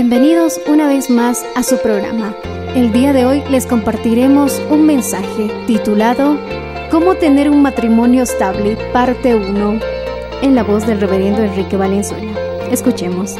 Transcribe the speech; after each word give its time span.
Bienvenidos 0.00 0.60
una 0.68 0.86
vez 0.86 1.10
más 1.10 1.44
a 1.56 1.64
su 1.64 1.76
programa. 1.78 2.32
El 2.76 2.92
día 2.92 3.12
de 3.12 3.26
hoy 3.26 3.42
les 3.50 3.66
compartiremos 3.66 4.52
un 4.70 4.86
mensaje 4.86 5.50
titulado 5.66 6.38
¿Cómo 6.88 7.16
tener 7.16 7.50
un 7.50 7.62
matrimonio 7.62 8.22
estable? 8.22 8.76
Parte 8.92 9.34
1 9.34 9.80
en 10.42 10.54
la 10.54 10.62
voz 10.62 10.86
del 10.86 11.00
reverendo 11.00 11.42
Enrique 11.42 11.76
Valenzuela. 11.76 12.32
Escuchemos. 12.70 13.34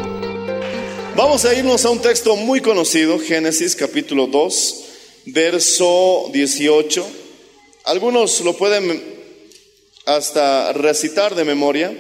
Vamos 1.15 1.45
a 1.45 1.55
irnos 1.55 1.85
a 1.85 1.91
un 1.91 2.03
texto 2.03 2.35
muy 2.35 2.61
conocido, 2.61 3.21
Génesis 3.21 3.77
capítulo 3.77 4.27
2, 4.27 4.85
verso 5.27 6.29
18. 6.33 7.07
Algunos 7.85 8.41
lo 8.41 8.57
pueden 8.57 9.01
hasta 10.07 10.73
recitar 10.73 11.37
de 11.37 11.45
memoria, 11.45 11.97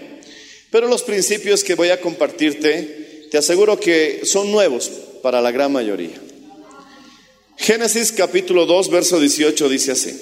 pero 0.73 0.89
los 0.89 1.05
principios 1.05 1.63
que 1.63 1.77
voy 1.77 1.91
a 1.91 2.01
compartirte, 2.01 2.98
te 3.31 3.39
aseguro 3.39 3.79
que 3.79 4.21
son 4.25 4.51
nuevos 4.51 4.91
para 5.23 5.41
la 5.41 5.51
gran 5.51 5.73
mayoría. 5.73 6.21
Génesis 7.57 8.13
capítulo 8.13 8.67
2, 8.67 8.91
verso 8.91 9.21
18 9.21 9.69
dice 9.69 9.93
así. 9.93 10.17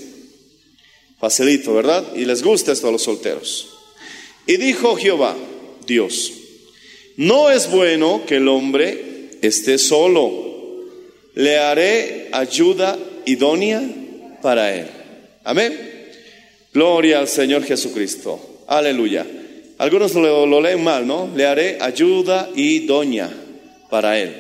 Facilito, 1.19 1.75
¿verdad? 1.75 2.05
Y 2.15 2.25
les 2.25 2.43
gusta 2.43 2.73
esto 2.73 2.89
a 2.89 2.93
los 2.93 3.03
solteros. 3.03 3.69
Y 4.47 4.57
dijo 4.57 4.97
Jehová, 4.97 5.37
Dios, 5.87 6.33
no 7.17 7.51
es 7.51 7.71
bueno 7.71 8.23
que 8.27 8.37
el 8.37 8.49
hombre 8.49 9.39
esté 9.43 9.79
solo. 9.79 10.45
Le 11.35 11.59
haré 11.59 12.29
ayuda 12.33 12.99
idónea 13.25 13.83
para 14.43 14.75
él. 14.75 14.87
Amén. 15.45 15.97
Gloria 16.73 17.19
al 17.19 17.29
Señor 17.29 17.65
Jesucristo. 17.65 18.65
Aleluya. 18.67 19.27
Algunos 19.79 20.15
lo, 20.15 20.61
leen 20.61 20.83
mal, 20.83 21.07
¿no? 21.07 21.31
Le 21.35 21.47
haré 21.47 21.79
ayuda 21.81 22.49
idónea 22.55 23.31
para 23.91 24.19
él. 24.19 24.35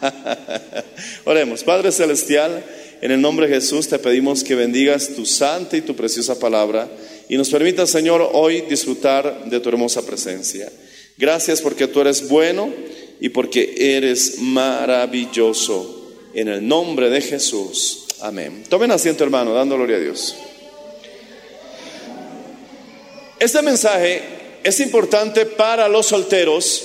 Oremos. 1.24 1.64
Padre 1.64 1.90
Celestial, 1.90 2.64
en 3.00 3.10
el 3.10 3.20
nombre 3.20 3.48
de 3.48 3.54
Jesús 3.54 3.88
te 3.88 3.98
pedimos 3.98 4.44
que 4.44 4.54
bendigas 4.54 5.08
tu 5.16 5.26
santa 5.26 5.76
y 5.76 5.80
tu 5.80 5.96
preciosa 5.96 6.38
palabra 6.38 6.88
y 7.28 7.36
nos 7.36 7.50
permita, 7.50 7.86
Señor, 7.86 8.30
hoy 8.32 8.62
disfrutar 8.62 9.46
de 9.46 9.58
tu 9.58 9.68
hermosa 9.68 10.06
presencia. 10.06 10.70
Gracias 11.18 11.60
porque 11.60 11.88
tú 11.88 12.00
eres 12.00 12.28
bueno 12.28 12.72
y 13.20 13.30
porque 13.30 13.74
eres 13.96 14.38
maravilloso. 14.38 15.94
En 16.34 16.48
el 16.48 16.68
nombre 16.68 17.08
de 17.08 17.22
Jesús. 17.22 18.04
Amén. 18.20 18.62
Tomen 18.68 18.90
asiento, 18.90 19.24
hermano, 19.24 19.54
dando 19.54 19.74
gloria 19.74 19.96
a 19.96 20.00
Dios. 20.00 20.36
Este 23.38 23.62
mensaje 23.62 24.35
es 24.66 24.80
importante 24.80 25.46
para 25.46 25.88
los 25.88 26.06
solteros 26.06 26.82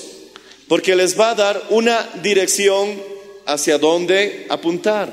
porque 0.67 0.95
les 0.95 1.19
va 1.19 1.31
a 1.31 1.35
dar 1.35 1.63
una 1.71 2.07
dirección 2.21 3.01
hacia 3.47 3.79
dónde 3.79 4.45
apuntar. 4.49 5.11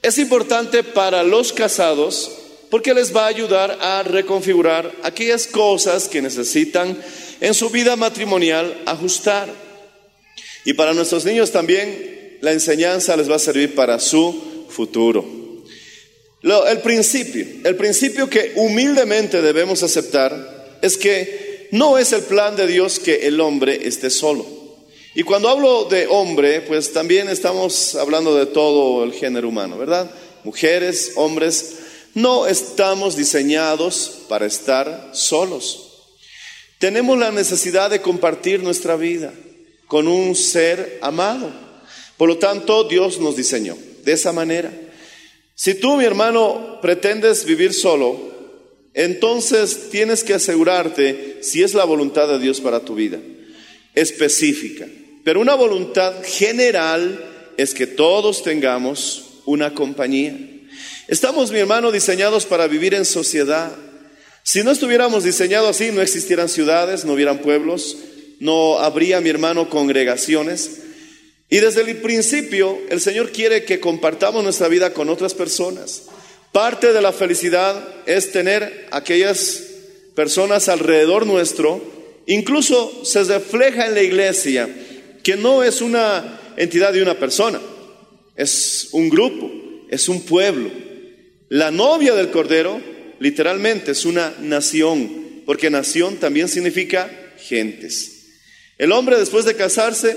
Es 0.00 0.18
importante 0.18 0.84
para 0.84 1.24
los 1.24 1.52
casados 1.52 2.30
porque 2.70 2.94
les 2.94 3.14
va 3.14 3.24
a 3.24 3.30
ayudar 3.30 3.76
a 3.80 4.04
reconfigurar 4.04 4.92
aquellas 5.02 5.48
cosas 5.48 6.06
que 6.06 6.22
necesitan 6.22 6.96
en 7.40 7.52
su 7.52 7.68
vida 7.68 7.96
matrimonial 7.96 8.82
ajustar. 8.86 9.48
Y 10.64 10.74
para 10.74 10.94
nuestros 10.94 11.24
niños 11.24 11.50
también 11.50 12.38
la 12.42 12.52
enseñanza 12.52 13.16
les 13.16 13.28
va 13.28 13.34
a 13.34 13.40
servir 13.40 13.74
para 13.74 13.98
su 13.98 14.66
futuro. 14.68 15.26
El 16.42 16.78
principio, 16.78 17.44
el 17.64 17.74
principio 17.74 18.30
que 18.30 18.52
humildemente 18.54 19.42
debemos 19.42 19.82
aceptar 19.82 20.59
es 20.82 20.96
que 20.96 21.68
no 21.72 21.98
es 21.98 22.12
el 22.12 22.22
plan 22.22 22.56
de 22.56 22.66
Dios 22.66 22.98
que 22.98 23.26
el 23.26 23.40
hombre 23.40 23.86
esté 23.86 24.10
solo. 24.10 24.46
Y 25.14 25.22
cuando 25.22 25.48
hablo 25.48 25.84
de 25.84 26.06
hombre, 26.06 26.60
pues 26.60 26.92
también 26.92 27.28
estamos 27.28 27.94
hablando 27.96 28.34
de 28.34 28.46
todo 28.46 29.02
el 29.04 29.12
género 29.12 29.48
humano, 29.48 29.76
¿verdad? 29.76 30.10
Mujeres, 30.44 31.12
hombres, 31.16 31.76
no 32.14 32.46
estamos 32.46 33.16
diseñados 33.16 34.22
para 34.28 34.46
estar 34.46 35.10
solos. 35.12 35.90
Tenemos 36.78 37.18
la 37.18 37.30
necesidad 37.30 37.90
de 37.90 38.00
compartir 38.00 38.62
nuestra 38.62 38.96
vida 38.96 39.32
con 39.86 40.08
un 40.08 40.34
ser 40.34 40.98
amado. 41.02 41.52
Por 42.16 42.28
lo 42.28 42.38
tanto, 42.38 42.84
Dios 42.84 43.18
nos 43.18 43.36
diseñó 43.36 43.76
de 44.04 44.12
esa 44.12 44.32
manera. 44.32 44.72
Si 45.54 45.74
tú, 45.74 45.96
mi 45.96 46.04
hermano, 46.04 46.78
pretendes 46.80 47.44
vivir 47.44 47.74
solo, 47.74 48.29
entonces 48.94 49.90
tienes 49.90 50.24
que 50.24 50.34
asegurarte 50.34 51.38
si 51.42 51.62
es 51.62 51.74
la 51.74 51.84
voluntad 51.84 52.28
de 52.28 52.38
Dios 52.38 52.60
para 52.60 52.80
tu 52.80 52.94
vida, 52.94 53.18
específica. 53.94 54.86
Pero 55.24 55.40
una 55.40 55.54
voluntad 55.54 56.14
general 56.24 57.24
es 57.56 57.74
que 57.74 57.86
todos 57.86 58.42
tengamos 58.42 59.42
una 59.44 59.74
compañía. 59.74 60.36
Estamos, 61.08 61.50
mi 61.50 61.58
hermano, 61.58 61.92
diseñados 61.92 62.46
para 62.46 62.66
vivir 62.66 62.94
en 62.94 63.04
sociedad. 63.04 63.72
Si 64.42 64.62
no 64.62 64.70
estuviéramos 64.70 65.24
diseñados 65.24 65.70
así, 65.70 65.90
no 65.92 66.00
existieran 66.00 66.48
ciudades, 66.48 67.04
no 67.04 67.12
hubieran 67.12 67.38
pueblos, 67.38 67.96
no 68.38 68.78
habría, 68.78 69.20
mi 69.20 69.28
hermano, 69.28 69.68
congregaciones. 69.68 70.80
Y 71.48 71.58
desde 71.58 71.82
el 71.82 71.96
principio, 71.96 72.78
el 72.88 73.00
Señor 73.00 73.32
quiere 73.32 73.64
que 73.64 73.80
compartamos 73.80 74.42
nuestra 74.42 74.68
vida 74.68 74.92
con 74.92 75.08
otras 75.08 75.34
personas. 75.34 76.04
Parte 76.52 76.92
de 76.92 77.00
la 77.00 77.12
felicidad 77.12 77.82
es 78.06 78.32
tener 78.32 78.88
aquellas 78.90 79.62
personas 80.16 80.68
alrededor 80.68 81.24
nuestro, 81.24 81.80
incluso 82.26 83.04
se 83.04 83.22
refleja 83.24 83.86
en 83.86 83.94
la 83.94 84.02
iglesia, 84.02 84.68
que 85.22 85.36
no 85.36 85.62
es 85.62 85.80
una 85.80 86.40
entidad 86.56 86.92
de 86.92 87.02
una 87.02 87.18
persona, 87.18 87.60
es 88.34 88.88
un 88.92 89.08
grupo, 89.08 89.48
es 89.88 90.08
un 90.08 90.22
pueblo. 90.22 90.70
La 91.48 91.70
novia 91.70 92.14
del 92.14 92.30
Cordero 92.30 92.80
literalmente 93.20 93.92
es 93.92 94.04
una 94.04 94.34
nación, 94.40 95.42
porque 95.46 95.70
nación 95.70 96.16
también 96.16 96.48
significa 96.48 97.08
gentes. 97.38 98.26
El 98.76 98.90
hombre 98.90 99.18
después 99.18 99.44
de 99.44 99.54
casarse, 99.54 100.16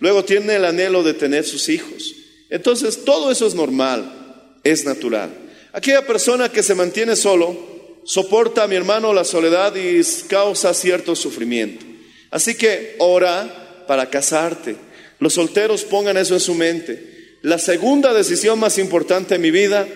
luego 0.00 0.24
tiene 0.24 0.56
el 0.56 0.64
anhelo 0.64 1.02
de 1.02 1.12
tener 1.12 1.44
sus 1.44 1.68
hijos. 1.68 2.14
Entonces 2.48 3.04
todo 3.04 3.30
eso 3.30 3.46
es 3.46 3.54
normal, 3.54 4.60
es 4.62 4.84
natural. 4.84 5.43
Aquella 5.74 6.06
persona 6.06 6.50
que 6.50 6.62
se 6.62 6.76
mantiene 6.76 7.16
solo 7.16 7.74
soporta, 8.04 8.68
mi 8.68 8.76
hermano, 8.76 9.12
la 9.12 9.24
soledad 9.24 9.74
y 9.74 10.00
causa 10.28 10.72
cierto 10.72 11.16
sufrimiento. 11.16 11.84
Así 12.30 12.54
que 12.54 12.94
ora 13.00 13.84
para 13.88 14.08
casarte. 14.08 14.76
Los 15.18 15.34
solteros 15.34 15.82
pongan 15.82 16.16
eso 16.16 16.34
en 16.34 16.40
su 16.40 16.54
mente. 16.54 17.38
La 17.42 17.58
segunda 17.58 18.14
decisión 18.14 18.60
más 18.60 18.78
importante 18.78 19.34
en 19.34 19.40
mi 19.40 19.50
vida 19.50 19.88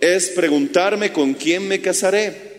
es 0.00 0.28
preguntarme 0.28 1.12
con 1.12 1.34
quién 1.34 1.66
me 1.66 1.80
casaré. 1.80 2.54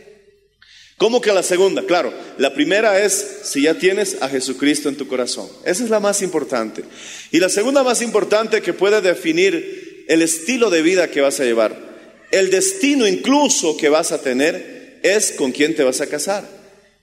¿Cómo 0.97 1.21
que 1.21 1.31
la 1.31 1.43
segunda? 1.43 1.81
Claro, 1.83 2.13
la 2.37 2.53
primera 2.53 2.99
es 2.99 3.39
si 3.43 3.63
ya 3.63 3.75
tienes 3.75 4.21
a 4.21 4.27
Jesucristo 4.27 4.89
en 4.89 4.97
tu 4.97 5.07
corazón. 5.07 5.47
Esa 5.63 5.85
es 5.85 5.89
la 5.89 6.01
más 6.01 6.21
importante. 6.21 6.83
Y 7.31 7.39
la 7.39 7.47
segunda 7.47 7.83
más 7.83 8.01
importante 8.01 8.61
que 8.61 8.73
puede 8.73 8.99
definir 8.99 10.05
el 10.09 10.21
estilo 10.21 10.69
de 10.69 10.81
vida 10.81 11.09
que 11.09 11.21
vas 11.21 11.39
a 11.39 11.45
llevar, 11.45 11.94
el 12.31 12.49
destino 12.49 13.07
incluso 13.07 13.77
que 13.77 13.89
vas 13.89 14.11
a 14.11 14.21
tener, 14.21 14.99
es 15.03 15.31
con 15.31 15.51
quién 15.51 15.75
te 15.75 15.83
vas 15.83 16.01
a 16.01 16.07
casar. 16.07 16.43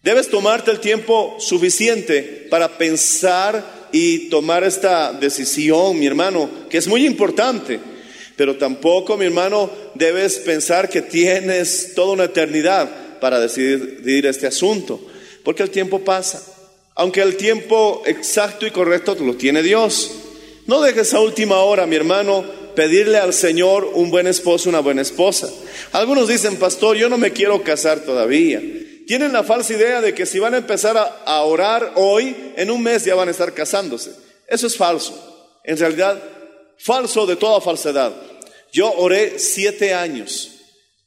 Debes 0.03 0.29
tomarte 0.29 0.71
el 0.71 0.81
tiempo 0.81 1.37
suficiente 1.39 2.47
para 2.51 2.77
pensar 2.77 3.89
y 3.93 4.31
tomar 4.31 4.65
esta 4.65 5.13
decisión, 5.13 5.99
mi 5.99 6.07
hermano, 6.07 6.51
que 6.69 6.79
es 6.79 6.89
muy 6.89 7.07
importante. 7.07 7.79
Pero 8.37 8.57
tampoco, 8.57 9.17
mi 9.17 9.27
hermano, 9.27 9.71
debes 9.95 10.39
pensar 10.39 10.89
que 10.89 11.03
tienes 11.03 11.93
toda 11.95 12.15
una 12.15 12.25
eternidad 12.25 13.21
para 13.21 13.39
decidir 13.39 14.27
este 14.27 14.49
asunto, 14.49 15.01
porque 15.45 15.63
el 15.63 15.71
tiempo 15.71 16.01
pasa. 16.01 16.43
Aunque 16.97 17.23
el 17.23 17.37
tiempo 17.37 18.03
exacto 18.07 18.67
y 18.67 18.71
correcto 18.71 19.15
lo 19.15 19.37
tiene 19.37 19.63
Dios. 19.63 20.11
No 20.67 20.81
dejes 20.81 21.15
a 21.15 21.21
última 21.21 21.59
hora, 21.61 21.87
mi 21.87 21.97
hermano, 21.97 22.45
pedirle 22.75 23.19
al 23.19 23.33
Señor 23.33 23.91
un 23.95 24.11
buen 24.11 24.27
esposo, 24.27 24.69
una 24.69 24.81
buena 24.81 25.03
esposa. 25.03 25.51
Algunos 25.93 26.29
dicen, 26.29 26.57
pastor, 26.57 26.97
yo 26.97 27.09
no 27.09 27.19
me 27.19 27.33
quiero 27.33 27.63
casar 27.63 28.01
todavía. 28.01 28.61
Tienen 29.07 29.33
la 29.33 29.43
falsa 29.43 29.73
idea 29.73 30.01
de 30.01 30.15
que 30.15 30.27
si 30.27 30.39
van 30.39 30.55
a 30.55 30.59
empezar 30.59 30.97
a, 30.97 31.43
orar 31.43 31.93
hoy, 31.97 32.53
en 32.57 32.71
un 32.71 32.83
mes 32.83 33.05
ya 33.05 33.15
van 33.15 33.29
a 33.29 33.33
estar 33.33 33.53
casándose. 33.53 34.13
Eso 34.49 34.67
es 34.67 34.77
falso. 34.77 35.61
En 35.65 35.77
realidad, 35.77 36.23
falso 36.79 37.27
de 37.27 37.37
toda 37.37 37.61
falsedad. 37.61 38.13
Yo 38.73 38.93
oré 38.93 39.39
siete 39.39 39.93
años 39.93 40.51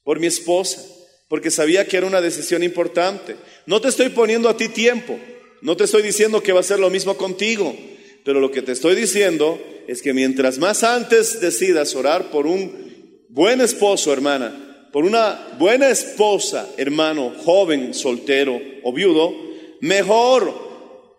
por 0.03 0.19
mi 0.19 0.27
esposa 0.27 0.81
porque 1.27 1.51
sabía 1.51 1.87
que 1.87 1.97
era 1.97 2.07
una 2.07 2.21
decisión 2.21 2.63
importante. 2.63 3.35
No 3.65 3.81
te 3.81 3.89
estoy 3.89 4.09
poniendo 4.09 4.49
a 4.49 4.57
ti 4.57 4.69
tiempo, 4.69 5.19
no 5.61 5.75
te 5.75 5.85
estoy 5.85 6.01
diciendo 6.01 6.43
que 6.43 6.53
va 6.53 6.59
a 6.59 6.63
ser 6.63 6.79
lo 6.79 6.89
mismo 6.89 7.17
contigo, 7.17 7.75
pero 8.25 8.39
lo 8.39 8.51
que 8.51 8.63
te 8.63 8.71
estoy 8.71 8.95
diciendo 8.95 9.61
es 9.87 10.01
que 10.01 10.11
mientras 10.11 10.57
más 10.57 10.83
antes 10.83 11.39
decidas 11.39 11.95
orar 11.95 12.31
por 12.31 12.47
un 12.47 13.23
buen 13.29 13.61
esposo, 13.61 14.11
hermana, 14.11 14.89
por 14.91 15.05
una 15.05 15.55
buena 15.59 15.89
esposa, 15.89 16.67
hermano, 16.75 17.31
joven, 17.45 17.93
soltero 17.93 18.59
o 18.83 18.91
viudo, 18.91 19.31
mejor. 19.81 20.51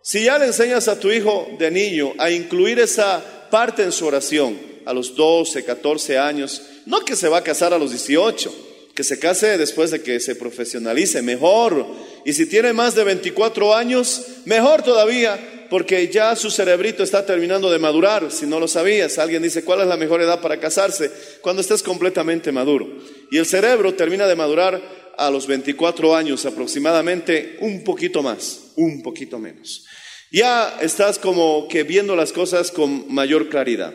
Si 0.01 0.25
ya 0.25 0.37
le 0.37 0.47
enseñas 0.47 0.89
a 0.89 0.99
tu 0.99 1.09
hijo 1.09 1.47
de 1.57 1.71
niño 1.71 2.13
a 2.17 2.29
incluir 2.29 2.77
esa 2.79 3.23
parte 3.49 3.83
en 3.83 3.93
su 3.93 4.05
oración 4.05 4.57
a 4.83 4.91
los 4.91 5.15
12, 5.15 5.63
14 5.63 6.17
años, 6.17 6.61
no 6.85 7.05
que 7.05 7.15
se 7.15 7.29
va 7.29 7.37
a 7.37 7.43
casar 7.43 7.73
a 7.73 7.79
los 7.79 7.91
18, 7.91 8.53
que 8.93 9.05
se 9.05 9.17
case 9.17 9.57
después 9.57 9.91
de 9.91 10.01
que 10.01 10.19
se 10.19 10.35
profesionalice, 10.35 11.21
mejor. 11.21 11.85
Y 12.25 12.33
si 12.33 12.45
tiene 12.45 12.73
más 12.73 12.95
de 12.95 13.03
24 13.03 13.75
años, 13.75 14.21
mejor 14.45 14.83
todavía, 14.83 15.39
porque 15.69 16.07
ya 16.09 16.35
su 16.35 16.51
cerebrito 16.51 17.03
está 17.03 17.25
terminando 17.25 17.71
de 17.71 17.79
madurar, 17.79 18.31
si 18.31 18.45
no 18.45 18.59
lo 18.59 18.67
sabías. 18.67 19.17
Alguien 19.17 19.43
dice, 19.43 19.63
¿cuál 19.63 19.81
es 19.81 19.87
la 19.87 19.97
mejor 19.97 20.21
edad 20.21 20.41
para 20.41 20.59
casarse? 20.59 21.11
Cuando 21.41 21.61
estés 21.61 21.83
completamente 21.83 22.51
maduro. 22.51 22.87
Y 23.31 23.37
el 23.37 23.45
cerebro 23.45 23.93
termina 23.93 24.27
de 24.27 24.35
madurar 24.35 24.81
a 25.17 25.29
los 25.31 25.47
24 25.47 26.15
años 26.15 26.45
aproximadamente, 26.45 27.57
un 27.61 27.83
poquito 27.83 28.21
más, 28.21 28.71
un 28.75 29.01
poquito 29.01 29.39
menos. 29.39 29.85
Ya 30.31 30.77
estás 30.81 31.17
como 31.17 31.67
que 31.67 31.83
viendo 31.83 32.15
las 32.15 32.33
cosas 32.33 32.71
con 32.71 33.11
mayor 33.13 33.49
claridad. 33.49 33.93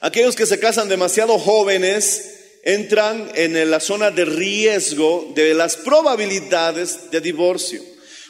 Aquellos 0.00 0.36
que 0.36 0.46
se 0.46 0.60
casan 0.60 0.88
demasiado 0.88 1.38
jóvenes, 1.38 2.37
entran 2.68 3.30
en 3.34 3.70
la 3.70 3.80
zona 3.80 4.10
de 4.10 4.26
riesgo 4.26 5.32
de 5.34 5.54
las 5.54 5.74
probabilidades 5.76 7.10
de 7.10 7.22
divorcio. 7.22 7.80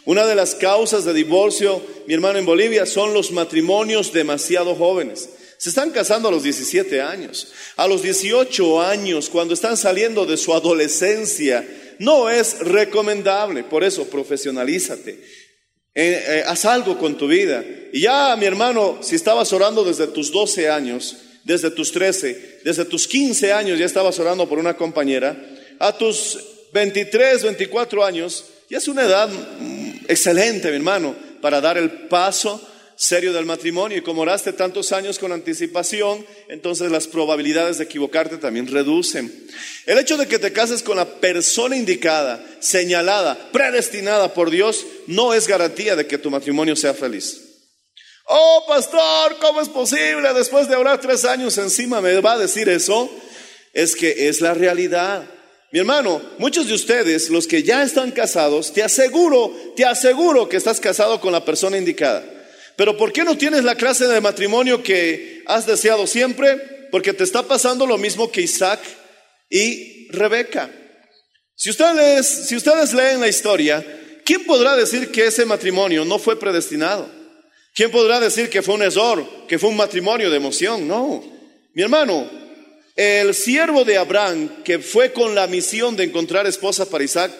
Una 0.05 0.25
de 0.27 0.37
las 0.37 0.55
causas 0.55 1.05
de 1.05 1.13
divorcio, 1.13 1.83
mi 2.07 2.15
hermano 2.15 2.39
en 2.39 2.47
Bolivia, 2.47 2.87
son 2.87 3.13
los 3.13 3.33
matrimonios 3.33 4.13
demasiado 4.13 4.77
jóvenes. 4.77 5.29
Se 5.59 5.71
están 5.71 5.91
casando 5.91 6.29
a 6.29 6.31
los 6.31 6.45
17 6.45 7.03
años, 7.03 7.49
a 7.75 7.89
los 7.89 8.01
18 8.03 8.81
años, 8.81 9.29
cuando 9.29 9.55
están 9.55 9.77
saliendo 9.77 10.25
de 10.25 10.37
su 10.37 10.55
adolescencia. 10.55 11.67
No 11.99 12.31
es 12.31 12.61
recomendable, 12.61 13.65
por 13.65 13.83
eso 13.83 14.05
profesionalízate. 14.09 15.11
Eh, 15.97 16.25
eh, 16.29 16.45
haz 16.47 16.65
algo 16.65 16.97
con 16.97 17.19
tu 17.19 17.27
vida. 17.27 17.65
Y 17.93 18.03
ya, 18.03 18.37
mi 18.37 18.47
hermano, 18.47 19.01
si 19.03 19.17
estabas 19.17 19.53
orando 19.53 19.83
desde 19.83 20.07
tus 20.07 20.31
12 20.31 20.71
años, 20.71 21.17
desde 21.49 21.71
tus 21.71 21.91
13, 21.93 22.61
desde 22.63 22.85
tus 22.85 23.09
15 23.09 23.55
años 23.55 23.79
ya 23.79 23.87
estabas 23.87 24.19
orando 24.19 24.47
por 24.47 24.59
una 24.59 24.77
compañera, 24.77 25.35
a 25.79 25.97
tus 25.97 26.39
23, 26.75 27.43
24 27.43 28.05
años, 28.05 28.45
ya 28.69 28.77
es 28.77 28.87
una 28.87 29.05
edad 29.05 29.31
mm, 29.31 30.05
excelente, 30.09 30.69
mi 30.69 30.77
hermano, 30.77 31.17
para 31.41 31.63
dar 31.63 31.79
el 31.79 31.91
paso 31.91 32.61
serio 32.97 33.33
del 33.33 33.47
matrimonio. 33.47 33.97
Y 33.97 34.03
como 34.03 34.23
oraste 34.23 34.53
tantos 34.53 34.93
años 34.93 35.19
con 35.19 35.33
anticipación, 35.33 36.27
entonces 36.49 36.91
las 36.91 37.07
probabilidades 37.07 37.79
de 37.79 37.85
equivocarte 37.85 38.37
también 38.37 38.67
reducen. 38.67 39.33
El 39.87 39.99
hecho 39.99 40.19
de 40.19 40.27
que 40.27 40.39
te 40.39 40.53
cases 40.53 40.83
con 40.83 40.99
la 40.99 41.07
persona 41.07 41.79
indicada, 41.79 42.45
señalada, 42.61 43.49
predestinada 43.53 44.35
por 44.35 44.51
Dios, 44.51 44.85
no 45.07 45.33
es 45.33 45.49
garantía 45.49 45.97
de 45.97 46.07
que 46.07 46.19
tu 46.19 46.31
matrimonio 46.31 46.77
sea 46.77 46.93
feliz. 46.93 47.48
Oh, 48.31 48.65
pastor, 48.69 49.39
¿cómo 49.41 49.63
es 49.63 49.71
posible? 49.71 50.35
Después 50.35 50.69
de 50.69 50.77
orar 50.77 51.01
tres 51.01 51.25
años 51.25 51.57
encima 51.57 52.03
me 52.03 52.21
va 52.21 52.33
a 52.33 52.39
decir 52.39 52.69
eso. 52.69 53.11
Es 53.73 53.97
que 53.97 54.29
es 54.29 54.43
la 54.43 54.53
realidad. 54.53 55.25
Mi 55.73 55.79
hermano, 55.79 56.21
muchos 56.37 56.69
de 56.69 56.75
ustedes, 56.75 57.31
los 57.31 57.47
que 57.47 57.63
ya 57.63 57.83
están 57.83 58.11
casados, 58.11 58.75
te 58.75 58.83
aseguro, 58.83 59.55
te 59.77 59.87
aseguro 59.87 60.47
que 60.47 60.59
estás 60.59 60.79
casado 60.79 61.23
con 61.23 61.33
la 61.33 61.45
persona 61.45 61.79
indicada. 61.79 62.23
Pero 62.77 62.99
¿por 62.99 63.15
qué 63.15 63.25
no 63.25 63.39
tienes 63.39 63.65
la 63.65 63.77
clase 63.77 64.07
de 64.07 64.21
matrimonio 64.21 64.83
que 64.83 65.43
has 65.47 65.67
deseado 65.67 66.07
siempre? 66.07 66.89
Porque 66.91 67.15
te 67.15 67.25
está 67.25 67.45
pasando 67.45 67.87
lo 67.87 67.97
mismo 67.97 68.31
que 68.31 68.43
Isaac 68.43 68.81
y 69.49 70.07
Rebeca. 70.11 70.71
Si 71.55 71.71
ustedes, 71.71 72.27
si 72.27 72.57
ustedes 72.57 72.93
leen 72.93 73.21
la 73.21 73.29
historia, 73.29 73.85
¿quién 74.23 74.45
podrá 74.45 74.77
decir 74.77 75.11
que 75.11 75.27
ese 75.27 75.47
matrimonio 75.47 76.05
no 76.05 76.19
fue 76.19 76.39
predestinado? 76.39 77.18
¿Quién 77.75 77.91
podrá 77.91 78.19
decir 78.21 78.51
que 78.51 78.63
fue 78.63 78.75
un 78.75 78.83
error, 78.83 79.25
que 79.47 79.59
fue 79.59 79.71
un 79.71 79.77
matrimonio 79.77 80.31
de 80.31 80.37
emoción? 80.37 80.87
No. 80.89 81.23
Mi 81.75 81.83
hermano, 81.83 82.29
el 82.97 83.35
siervo 83.35 83.85
de 83.85 83.97
Abraham, 83.97 84.65
que 84.65 84.81
fue 84.81 85.13
con 85.13 85.35
la 85.35 85.47
misión 85.47 85.95
de 85.95 86.05
encontrar 86.05 86.47
esposa 86.47 86.91
para 86.91 87.05
Isaac, 87.05 87.31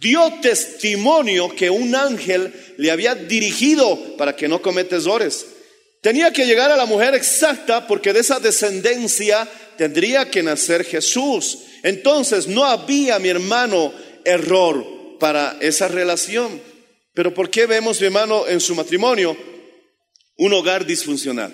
dio 0.00 0.32
testimonio 0.40 1.48
que 1.54 1.68
un 1.70 1.94
ángel 1.94 2.54
le 2.76 2.90
había 2.90 3.16
dirigido 3.16 4.16
para 4.16 4.36
que 4.36 4.46
no 4.46 4.62
cometa 4.62 4.96
errores. 4.96 5.46
Tenía 6.00 6.32
que 6.32 6.46
llegar 6.46 6.70
a 6.70 6.76
la 6.76 6.86
mujer 6.86 7.14
exacta 7.14 7.86
porque 7.88 8.12
de 8.12 8.20
esa 8.20 8.38
descendencia 8.38 9.48
tendría 9.76 10.30
que 10.30 10.44
nacer 10.44 10.84
Jesús. 10.84 11.58
Entonces 11.82 12.46
no 12.46 12.64
había, 12.64 13.18
mi 13.18 13.28
hermano, 13.28 13.92
error 14.24 14.86
para 15.18 15.56
esa 15.60 15.88
relación. 15.88 16.60
Pero 17.14 17.34
¿por 17.34 17.50
qué 17.50 17.66
vemos, 17.66 18.00
mi 18.00 18.06
hermano, 18.06 18.46
en 18.46 18.60
su 18.60 18.76
matrimonio 18.76 19.36
un 20.38 20.54
hogar 20.54 20.86
disfuncional. 20.86 21.52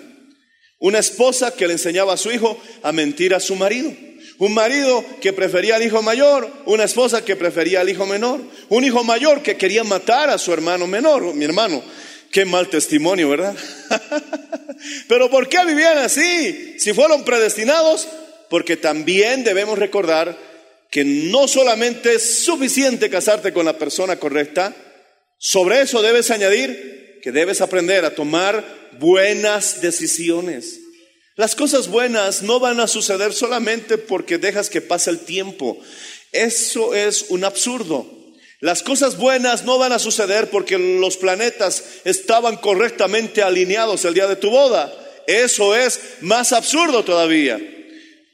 Una 0.79 0.99
esposa 0.99 1.51
que 1.51 1.67
le 1.67 1.73
enseñaba 1.73 2.13
a 2.13 2.17
su 2.17 2.31
hijo 2.31 2.57
a 2.83 2.91
mentir 2.91 3.33
a 3.33 3.39
su 3.39 3.55
marido. 3.55 3.91
Un 4.37 4.53
marido 4.53 5.03
que 5.21 5.33
prefería 5.33 5.75
al 5.75 5.83
hijo 5.83 6.01
mayor, 6.01 6.51
una 6.65 6.83
esposa 6.83 7.23
que 7.23 7.35
prefería 7.35 7.81
al 7.81 7.89
hijo 7.89 8.05
menor, 8.05 8.41
un 8.69 8.83
hijo 8.83 9.03
mayor 9.03 9.41
que 9.41 9.57
quería 9.57 9.83
matar 9.83 10.29
a 10.29 10.37
su 10.37 10.51
hermano 10.53 10.87
menor, 10.87 11.33
mi 11.33 11.45
hermano. 11.45 11.81
Qué 12.31 12.45
mal 12.45 12.69
testimonio, 12.69 13.29
¿verdad? 13.29 13.55
Pero 15.07 15.29
¿por 15.29 15.47
qué 15.47 15.63
vivían 15.65 15.97
así? 15.99 16.75
Si 16.77 16.93
fueron 16.93 17.23
predestinados, 17.23 18.07
porque 18.49 18.75
también 18.75 19.43
debemos 19.43 19.79
recordar 19.79 20.37
que 20.91 21.05
no 21.05 21.47
solamente 21.47 22.15
es 22.15 22.43
suficiente 22.43 23.09
casarte 23.09 23.53
con 23.53 23.65
la 23.65 23.77
persona 23.77 24.17
correcta, 24.17 24.75
sobre 25.37 25.81
eso 25.81 26.01
debes 26.01 26.29
añadir 26.29 27.04
que 27.25 27.31
debes 27.31 27.59
aprender 27.59 28.05
a 28.05 28.13
tomar 28.13 28.63
buenas 28.99 29.81
decisiones. 29.81 30.79
Las 31.35 31.55
cosas 31.55 31.87
buenas 31.87 32.43
no 32.43 32.59
van 32.59 32.79
a 32.79 32.87
suceder 32.87 33.33
solamente 33.33 33.97
porque 33.97 34.37
dejas 34.37 34.69
que 34.69 34.79
pase 34.79 35.09
el 35.09 35.17
tiempo. 35.17 35.75
Eso 36.31 36.93
es 36.93 37.25
un 37.29 37.43
absurdo. 37.43 38.05
Las 38.59 38.83
cosas 38.83 39.17
buenas 39.17 39.63
no 39.65 39.79
van 39.79 39.91
a 39.91 39.97
suceder 39.97 40.51
porque 40.51 40.77
los 40.77 41.17
planetas 41.17 41.83
estaban 42.03 42.57
correctamente 42.57 43.41
alineados 43.41 44.05
el 44.05 44.13
día 44.13 44.27
de 44.27 44.35
tu 44.35 44.51
boda. 44.51 44.93
Eso 45.25 45.75
es 45.75 45.99
más 46.21 46.53
absurdo 46.53 47.03
todavía. 47.03 47.59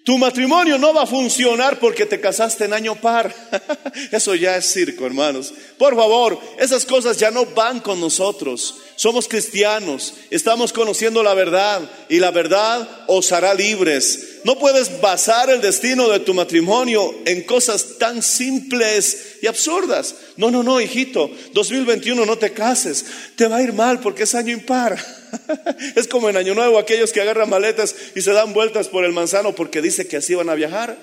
Tu 0.03 0.17
matrimonio 0.17 0.79
no 0.79 0.93
va 0.93 1.03
a 1.03 1.08
funcionar 1.08 1.79
porque 1.79 2.08
te 2.08 2.20
casaste 2.20 2.65
en 2.65 2.74
año 2.74 2.96
par. 2.96 3.34
Eso 4.12 4.34
ya 4.34 4.58
es 4.58 4.65
circo, 4.65 5.05
hermanos. 5.05 5.53
Por 5.77 5.96
favor, 5.96 6.39
esas 6.58 6.86
cosas 6.86 7.17
ya 7.17 7.29
no 7.29 7.46
van 7.46 7.79
con 7.79 8.00
nosotros. 8.00 8.77
Somos 8.96 9.27
cristianos, 9.27 10.15
estamos 10.31 10.74
conociendo 10.74 11.22
la 11.22 11.36
verdad 11.36 11.81
y 12.10 12.17
la 12.17 12.31
verdad 12.31 13.05
os 13.08 13.31
hará 13.31 13.53
libres. 13.53 14.31
No 14.43 14.57
puedes 14.57 15.01
basar 15.01 15.50
el 15.50 15.62
destino 15.62 16.10
de 16.10 16.19
tu 16.19 16.33
matrimonio 16.33 17.13
en 17.25 17.43
cosas 17.43 17.98
tan 18.00 18.24
simples 18.24 19.38
y 19.41 19.48
absurdas. 19.48 20.15
No, 20.38 20.50
no, 20.50 20.63
no, 20.63 20.81
hijito, 20.81 21.29
2021 21.53 22.25
no 22.25 22.38
te 22.38 22.51
cases, 22.51 23.05
te 23.36 23.48
va 23.48 23.57
a 23.57 23.62
ir 23.63 23.74
mal 23.74 24.00
porque 24.00 24.24
es 24.24 24.36
año 24.36 24.53
impar. 24.53 24.98
Es 25.95 26.10
como 26.10 26.29
en 26.29 26.36
Año 26.36 26.53
Nuevo 26.53 26.77
aquellos 26.77 27.13
que 27.13 27.21
agarran 27.21 27.50
maletas 27.50 27.95
y 28.15 28.21
se 28.21 28.33
dan 28.33 28.51
vueltas 28.51 28.89
por 28.89 29.05
el 29.05 29.13
manzano 29.13 29.55
porque 29.55 29.81
dice 29.81 30.05
que 30.05 30.17
así 30.17 30.36
van 30.36 30.50
a 30.50 30.55
viajar. 30.55 30.98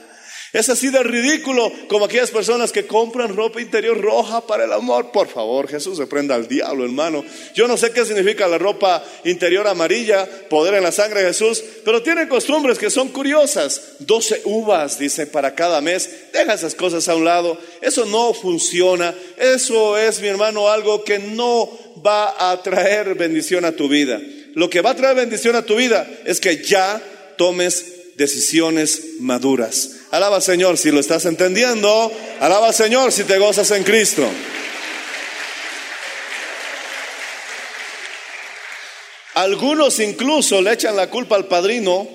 Es 0.52 0.70
así 0.70 0.88
de 0.88 1.02
ridículo 1.02 1.70
como 1.88 2.06
aquellas 2.06 2.30
personas 2.30 2.72
que 2.72 2.86
compran 2.86 3.36
ropa 3.36 3.60
interior 3.60 4.00
roja 4.00 4.46
para 4.46 4.64
el 4.64 4.72
amor. 4.72 5.12
Por 5.12 5.28
favor, 5.28 5.68
Jesús 5.68 5.98
reprenda 5.98 6.34
al 6.34 6.48
diablo, 6.48 6.84
hermano. 6.84 7.22
Yo 7.54 7.68
no 7.68 7.76
sé 7.76 7.90
qué 7.90 8.06
significa 8.06 8.48
la 8.48 8.56
ropa 8.56 9.04
interior 9.24 9.68
amarilla, 9.68 10.26
poder 10.48 10.74
en 10.74 10.84
la 10.84 10.92
sangre 10.92 11.20
de 11.20 11.28
Jesús, 11.28 11.62
pero 11.84 12.02
tiene 12.02 12.28
costumbres 12.28 12.78
que 12.78 12.88
son 12.88 13.08
curiosas. 13.08 13.96
12 13.98 14.42
uvas, 14.44 14.98
dice, 14.98 15.26
para 15.26 15.54
cada 15.54 15.82
mes. 15.82 16.08
Deja 16.32 16.54
esas 16.54 16.74
cosas 16.74 17.06
a 17.08 17.14
un 17.14 17.26
lado. 17.26 17.58
Eso 17.82 18.06
no 18.06 18.32
funciona. 18.32 19.14
Eso 19.36 19.98
es, 19.98 20.20
mi 20.20 20.28
hermano, 20.28 20.68
algo 20.68 21.04
que 21.04 21.18
no 21.18 21.70
va 22.04 22.50
a 22.50 22.62
traer 22.62 23.14
bendición 23.16 23.66
a 23.66 23.72
tu 23.72 23.88
vida. 23.88 24.18
Lo 24.54 24.70
que 24.70 24.80
va 24.80 24.90
a 24.90 24.96
traer 24.96 25.14
bendición 25.14 25.56
a 25.56 25.66
tu 25.66 25.76
vida 25.76 26.08
es 26.24 26.40
que 26.40 26.64
ya 26.64 27.02
tomes 27.36 28.16
decisiones 28.16 29.20
maduras. 29.20 29.97
Alaba 30.10 30.40
Señor 30.40 30.78
si 30.78 30.90
lo 30.90 31.00
estás 31.00 31.26
entendiendo. 31.26 32.12
Alaba 32.40 32.72
Señor 32.72 33.12
si 33.12 33.24
te 33.24 33.38
gozas 33.38 33.70
en 33.72 33.84
Cristo. 33.84 34.28
Algunos 39.34 40.00
incluso 40.00 40.60
le 40.62 40.72
echan 40.72 40.96
la 40.96 41.10
culpa 41.10 41.36
al 41.36 41.46
padrino 41.46 42.08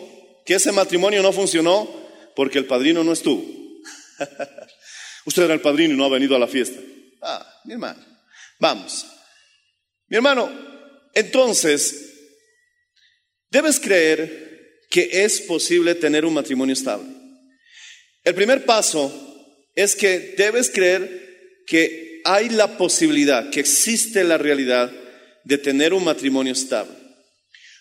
que 0.45 0.55
ese 0.55 0.71
matrimonio 0.71 1.21
no 1.21 1.31
funcionó 1.31 1.87
porque 2.35 2.57
el 2.57 2.65
padrino 2.65 3.03
no 3.03 3.13
estuvo. 3.13 3.45
Usted 5.25 5.43
era 5.43 5.53
el 5.53 5.61
padrino 5.61 5.93
y 5.93 5.97
no 5.97 6.05
ha 6.05 6.09
venido 6.09 6.35
a 6.35 6.39
la 6.39 6.47
fiesta. 6.47 6.79
Ah, 7.21 7.61
mi 7.63 7.73
hermano, 7.73 8.03
vamos. 8.59 9.05
Mi 10.07 10.17
hermano, 10.17 10.51
entonces, 11.13 11.95
debes 13.49 13.79
creer 13.79 14.81
que 14.89 15.23
es 15.23 15.41
posible 15.41 15.95
tener 15.95 16.25
un 16.25 16.33
matrimonio 16.33 16.73
estable. 16.73 17.22
El 18.23 18.35
primer 18.35 18.65
paso 18.65 19.11
es 19.75 19.95
que 19.95 20.35
debes 20.37 20.69
creer 20.69 21.63
que 21.67 22.21
hay 22.25 22.49
la 22.49 22.77
posibilidad, 22.77 23.49
que 23.49 23.59
existe 23.59 24.23
la 24.23 24.37
realidad 24.37 24.91
de 25.43 25.57
tener 25.57 25.93
un 25.93 26.03
matrimonio 26.03 26.53
estable. 26.53 26.95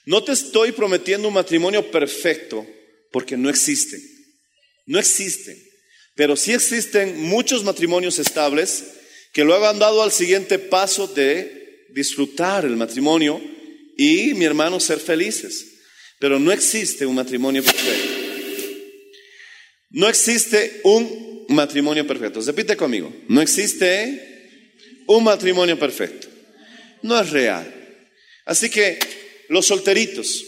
No 0.04 0.24
te 0.24 0.32
estoy 0.32 0.72
prometiendo 0.72 1.28
un 1.28 1.34
matrimonio 1.34 1.90
perfecto 1.90 2.66
porque 3.12 3.36
no 3.36 3.48
existe. 3.48 4.00
No 4.86 4.98
existe. 4.98 5.56
Pero 6.16 6.36
sí 6.36 6.52
existen 6.52 7.22
muchos 7.22 7.62
matrimonios 7.62 8.18
estables 8.18 8.84
que 9.32 9.44
luego 9.44 9.66
han 9.66 9.78
dado 9.78 10.02
al 10.02 10.12
siguiente 10.12 10.58
paso 10.58 11.06
de 11.06 11.86
disfrutar 11.94 12.64
el 12.64 12.76
matrimonio 12.76 13.40
y, 13.96 14.34
mi 14.34 14.44
hermano, 14.44 14.80
ser 14.80 14.98
felices. 14.98 15.66
Pero 16.18 16.38
no 16.38 16.52
existe 16.52 17.06
un 17.06 17.14
matrimonio 17.14 17.62
perfecto. 17.62 18.21
No 19.92 20.08
existe 20.08 20.80
un 20.84 21.44
matrimonio 21.48 22.06
perfecto. 22.06 22.40
Repite 22.40 22.76
conmigo. 22.76 23.12
No 23.28 23.40
existe 23.40 25.02
un 25.06 25.24
matrimonio 25.24 25.78
perfecto. 25.78 26.28
No 27.02 27.20
es 27.20 27.30
real. 27.30 27.72
Así 28.46 28.70
que 28.70 28.98
los 29.48 29.66
solteritos, 29.66 30.44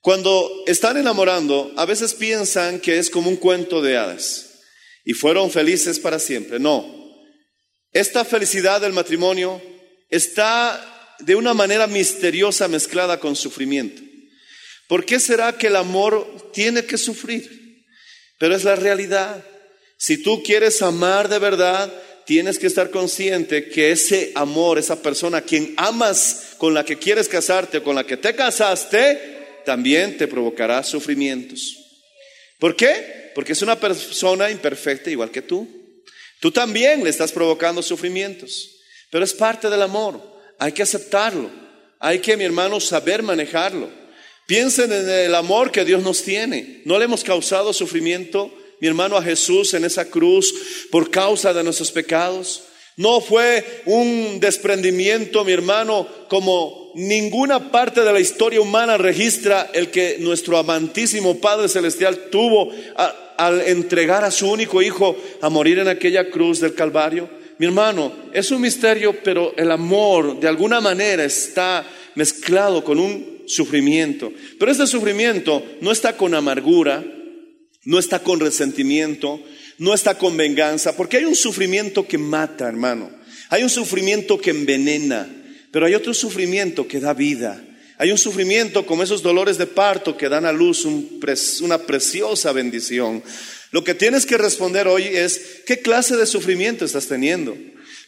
cuando 0.00 0.64
están 0.66 0.98
enamorando, 0.98 1.72
a 1.76 1.86
veces 1.86 2.14
piensan 2.14 2.80
que 2.80 2.98
es 2.98 3.10
como 3.10 3.30
un 3.30 3.36
cuento 3.36 3.80
de 3.80 3.96
hadas 3.96 4.60
y 5.04 5.14
fueron 5.14 5.50
felices 5.50 5.98
para 5.98 6.18
siempre. 6.18 6.58
No. 6.58 6.86
Esta 7.92 8.24
felicidad 8.24 8.82
del 8.82 8.92
matrimonio 8.92 9.62
está 10.10 11.16
de 11.20 11.34
una 11.34 11.54
manera 11.54 11.86
misteriosa 11.86 12.68
mezclada 12.68 13.18
con 13.18 13.34
sufrimiento. 13.34 14.02
¿Por 14.86 15.04
qué 15.04 15.18
será 15.18 15.56
que 15.56 15.68
el 15.68 15.76
amor 15.76 16.50
tiene 16.52 16.84
que 16.84 16.98
sufrir? 16.98 17.57
Pero 18.38 18.54
es 18.54 18.64
la 18.64 18.76
realidad. 18.76 19.44
Si 19.96 20.22
tú 20.22 20.42
quieres 20.42 20.80
amar 20.80 21.28
de 21.28 21.38
verdad, 21.38 21.92
tienes 22.24 22.58
que 22.58 22.68
estar 22.68 22.90
consciente 22.90 23.68
que 23.68 23.90
ese 23.90 24.32
amor, 24.34 24.78
esa 24.78 25.02
persona 25.02 25.38
a 25.38 25.42
quien 25.42 25.74
amas, 25.76 26.54
con 26.58 26.74
la 26.74 26.84
que 26.84 26.98
quieres 26.98 27.28
casarte, 27.28 27.82
con 27.82 27.96
la 27.96 28.04
que 28.04 28.16
te 28.16 28.34
casaste, 28.34 29.62
también 29.64 30.16
te 30.16 30.28
provocará 30.28 30.82
sufrimientos. 30.82 31.76
¿Por 32.58 32.76
qué? 32.76 33.32
Porque 33.34 33.52
es 33.52 33.62
una 33.62 33.78
persona 33.78 34.50
imperfecta 34.50 35.10
igual 35.10 35.30
que 35.30 35.42
tú. 35.42 35.66
Tú 36.40 36.50
también 36.52 37.02
le 37.02 37.10
estás 37.10 37.32
provocando 37.32 37.82
sufrimientos, 37.82 38.70
pero 39.10 39.24
es 39.24 39.32
parte 39.32 39.68
del 39.68 39.82
amor. 39.82 40.20
Hay 40.58 40.72
que 40.72 40.82
aceptarlo. 40.82 41.50
Hay 41.98 42.20
que, 42.20 42.36
mi 42.36 42.44
hermano, 42.44 42.78
saber 42.78 43.22
manejarlo. 43.22 43.90
Piensen 44.48 44.90
en 44.90 45.10
el 45.10 45.34
amor 45.34 45.70
que 45.70 45.84
Dios 45.84 46.02
nos 46.02 46.22
tiene. 46.22 46.80
No 46.86 46.98
le 46.98 47.04
hemos 47.04 47.22
causado 47.22 47.74
sufrimiento, 47.74 48.50
mi 48.80 48.88
hermano, 48.88 49.18
a 49.18 49.22
Jesús 49.22 49.74
en 49.74 49.84
esa 49.84 50.06
cruz 50.06 50.54
por 50.90 51.10
causa 51.10 51.52
de 51.52 51.62
nuestros 51.62 51.92
pecados. 51.92 52.62
No 52.96 53.20
fue 53.20 53.82
un 53.84 54.40
desprendimiento, 54.40 55.44
mi 55.44 55.52
hermano, 55.52 56.08
como 56.30 56.92
ninguna 56.94 57.70
parte 57.70 58.00
de 58.00 58.10
la 58.10 58.20
historia 58.20 58.62
humana 58.62 58.96
registra 58.96 59.68
el 59.74 59.90
que 59.90 60.16
nuestro 60.18 60.56
amantísimo 60.56 61.38
Padre 61.38 61.68
Celestial 61.68 62.30
tuvo 62.30 62.72
al 63.36 63.60
entregar 63.60 64.24
a 64.24 64.30
su 64.30 64.50
único 64.50 64.80
hijo 64.80 65.14
a 65.42 65.50
morir 65.50 65.78
en 65.78 65.88
aquella 65.88 66.30
cruz 66.30 66.58
del 66.58 66.72
Calvario. 66.72 67.28
Mi 67.58 67.66
hermano, 67.66 68.10
es 68.32 68.50
un 68.50 68.62
misterio, 68.62 69.14
pero 69.22 69.52
el 69.58 69.70
amor 69.70 70.40
de 70.40 70.48
alguna 70.48 70.80
manera 70.80 71.22
está 71.22 71.86
mezclado 72.14 72.82
con 72.82 72.98
un 72.98 73.37
sufrimiento. 73.48 74.32
Pero 74.58 74.70
este 74.70 74.86
sufrimiento 74.86 75.64
no 75.80 75.90
está 75.90 76.16
con 76.16 76.34
amargura, 76.34 77.04
no 77.84 77.98
está 77.98 78.22
con 78.22 78.38
resentimiento, 78.38 79.42
no 79.78 79.94
está 79.94 80.18
con 80.18 80.36
venganza, 80.36 80.96
porque 80.96 81.16
hay 81.16 81.24
un 81.24 81.34
sufrimiento 81.34 82.06
que 82.06 82.18
mata, 82.18 82.68
hermano. 82.68 83.10
Hay 83.48 83.62
un 83.62 83.70
sufrimiento 83.70 84.38
que 84.38 84.50
envenena, 84.50 85.28
pero 85.72 85.86
hay 85.86 85.94
otro 85.94 86.12
sufrimiento 86.14 86.86
que 86.86 87.00
da 87.00 87.14
vida. 87.14 87.64
Hay 87.96 88.12
un 88.12 88.18
sufrimiento 88.18 88.86
como 88.86 89.02
esos 89.02 89.22
dolores 89.22 89.58
de 89.58 89.66
parto 89.66 90.16
que 90.16 90.28
dan 90.28 90.44
a 90.44 90.52
luz 90.52 90.84
una 90.84 91.78
preciosa 91.78 92.52
bendición. 92.52 93.22
Lo 93.70 93.82
que 93.82 93.94
tienes 93.94 94.24
que 94.24 94.38
responder 94.38 94.86
hoy 94.86 95.04
es, 95.04 95.62
¿qué 95.66 95.80
clase 95.80 96.16
de 96.16 96.26
sufrimiento 96.26 96.84
estás 96.84 97.06
teniendo? 97.06 97.56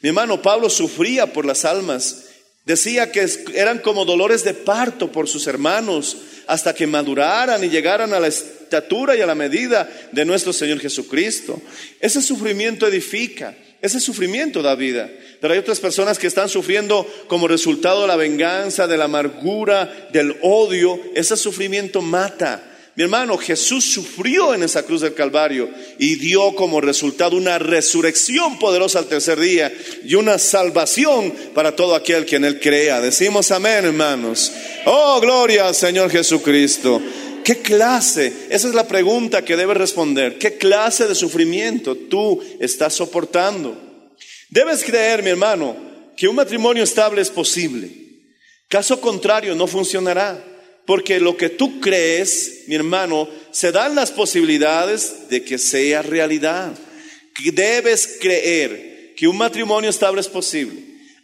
Mi 0.03 0.09
hermano 0.09 0.41
Pablo 0.41 0.71
sufría 0.71 1.33
por 1.33 1.45
las 1.45 1.65
almas. 1.65 2.30
Decía 2.65 3.11
que 3.11 3.27
eran 3.55 3.79
como 3.79 4.05
dolores 4.05 4.45
de 4.45 4.55
parto 4.55 5.11
por 5.11 5.29
sus 5.29 5.47
hermanos 5.47 6.17
hasta 6.47 6.75
que 6.75 6.87
maduraran 6.87 7.63
y 7.65 7.71
llegaran 7.71 8.13
a 8.13 8.21
la 8.21 8.29
estatura 8.29 9.17
y 9.17 9.21
a 9.21 9.27
la 9.27 9.35
medida 9.35 9.89
de 10.13 10.25
nuestro 10.25 10.53
Señor 10.53 10.81
Jesucristo. 10.81 11.61
Ese 12.01 12.21
sufrimiento 12.21 12.87
edifica, 12.87 13.57
ese 13.81 13.99
sufrimiento 13.99 14.63
da 14.63 14.75
vida. 14.75 15.11
Pero 15.41 15.55
hay 15.55 15.59
otras 15.59 15.81
personas 15.81 16.19
que 16.19 16.27
están 16.27 16.49
sufriendo 16.49 17.07
como 17.29 17.49
resultado 17.49 18.03
de 18.03 18.09
la 18.09 18.17
venganza, 18.17 18.87
de 18.87 18.99
la 18.99 19.05
amargura, 19.05 20.09
del 20.13 20.37
odio. 20.43 21.01
Ese 21.15 21.37
sufrimiento 21.37 22.03
mata. 22.03 22.63
Mi 23.01 23.05
hermano, 23.05 23.39
Jesús 23.39 23.87
sufrió 23.87 24.53
en 24.53 24.63
esa 24.63 24.83
cruz 24.83 25.01
del 25.01 25.15
Calvario 25.15 25.71
y 25.99 26.17
dio 26.17 26.55
como 26.55 26.83
resultado 26.83 27.35
una 27.35 27.59
resurrección 27.59 28.59
poderosa 28.59 28.99
al 28.99 29.07
tercer 29.07 29.41
día 29.41 29.73
y 30.05 30.17
una 30.17 30.37
salvación 30.37 31.33
para 31.55 31.75
todo 31.75 31.95
aquel 31.95 32.27
que 32.27 32.37
en 32.37 32.45
él 32.45 32.61
crea. 32.61 33.01
Decimos 33.01 33.53
amén, 33.53 33.87
hermanos. 33.87 34.53
Oh, 34.85 35.19
gloria 35.19 35.69
al 35.69 35.75
Señor 35.75 36.11
Jesucristo. 36.11 37.01
¿Qué 37.43 37.61
clase? 37.61 38.35
Esa 38.51 38.69
es 38.69 38.75
la 38.75 38.87
pregunta 38.87 39.47
que 39.47 39.57
debes 39.57 39.79
responder. 39.79 40.37
¿Qué 40.37 40.59
clase 40.59 41.09
de 41.09 41.15
sufrimiento 41.15 41.97
tú 41.97 42.39
estás 42.61 42.93
soportando? 42.93 43.79
Debes 44.51 44.85
creer, 44.85 45.23
mi 45.23 45.31
hermano, 45.31 45.75
que 46.19 46.29
un 46.29 46.37
matrimonio 46.37 46.85
estable 46.85 47.23
es 47.23 47.31
posible. 47.31 47.91
Caso 48.69 49.01
contrario, 49.01 49.55
no 49.55 49.67
funcionará. 49.67 50.50
Porque 50.91 51.21
lo 51.21 51.37
que 51.37 51.51
tú 51.51 51.79
crees, 51.79 52.65
mi 52.67 52.75
hermano, 52.75 53.29
se 53.53 53.71
dan 53.71 53.95
las 53.95 54.11
posibilidades 54.11 55.29
de 55.29 55.45
que 55.45 55.57
sea 55.57 56.03
realidad. 56.03 56.77
Debes 57.53 58.19
creer 58.21 59.15
que 59.17 59.29
un 59.29 59.37
matrimonio 59.39 59.89
estable 59.89 60.21
es 60.21 60.27
posible. 60.27 60.83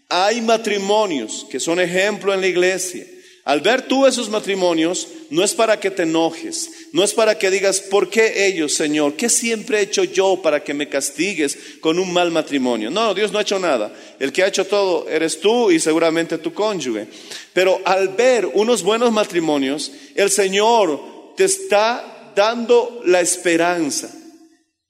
Hay 0.08 0.40
matrimonios 0.40 1.48
que 1.50 1.58
son 1.58 1.80
ejemplo 1.80 2.32
en 2.32 2.42
la 2.42 2.46
iglesia. 2.46 3.04
Al 3.46 3.60
ver 3.60 3.82
tú 3.82 4.06
esos 4.06 4.28
matrimonios, 4.28 5.06
no 5.30 5.44
es 5.44 5.54
para 5.54 5.78
que 5.78 5.92
te 5.92 6.02
enojes, 6.02 6.68
no 6.92 7.04
es 7.04 7.14
para 7.14 7.38
que 7.38 7.48
digas, 7.48 7.78
¿por 7.78 8.10
qué 8.10 8.48
ellos, 8.48 8.74
Señor? 8.74 9.14
¿Qué 9.14 9.28
siempre 9.28 9.78
he 9.78 9.82
hecho 9.82 10.02
yo 10.02 10.42
para 10.42 10.64
que 10.64 10.74
me 10.74 10.88
castigues 10.88 11.56
con 11.78 12.00
un 12.00 12.12
mal 12.12 12.32
matrimonio? 12.32 12.90
No, 12.90 13.14
Dios 13.14 13.30
no 13.30 13.38
ha 13.38 13.42
hecho 13.42 13.60
nada. 13.60 13.94
El 14.18 14.32
que 14.32 14.42
ha 14.42 14.48
hecho 14.48 14.66
todo 14.66 15.08
eres 15.08 15.38
tú 15.38 15.70
y 15.70 15.78
seguramente 15.78 16.38
tu 16.38 16.52
cónyuge. 16.52 17.06
Pero 17.52 17.80
al 17.84 18.08
ver 18.08 18.50
unos 18.52 18.82
buenos 18.82 19.12
matrimonios, 19.12 19.92
el 20.16 20.28
Señor 20.28 21.34
te 21.36 21.44
está 21.44 22.32
dando 22.34 23.00
la 23.04 23.20
esperanza 23.20 24.12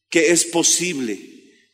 que 0.09 0.31
es 0.31 0.47
posible, 0.47 1.21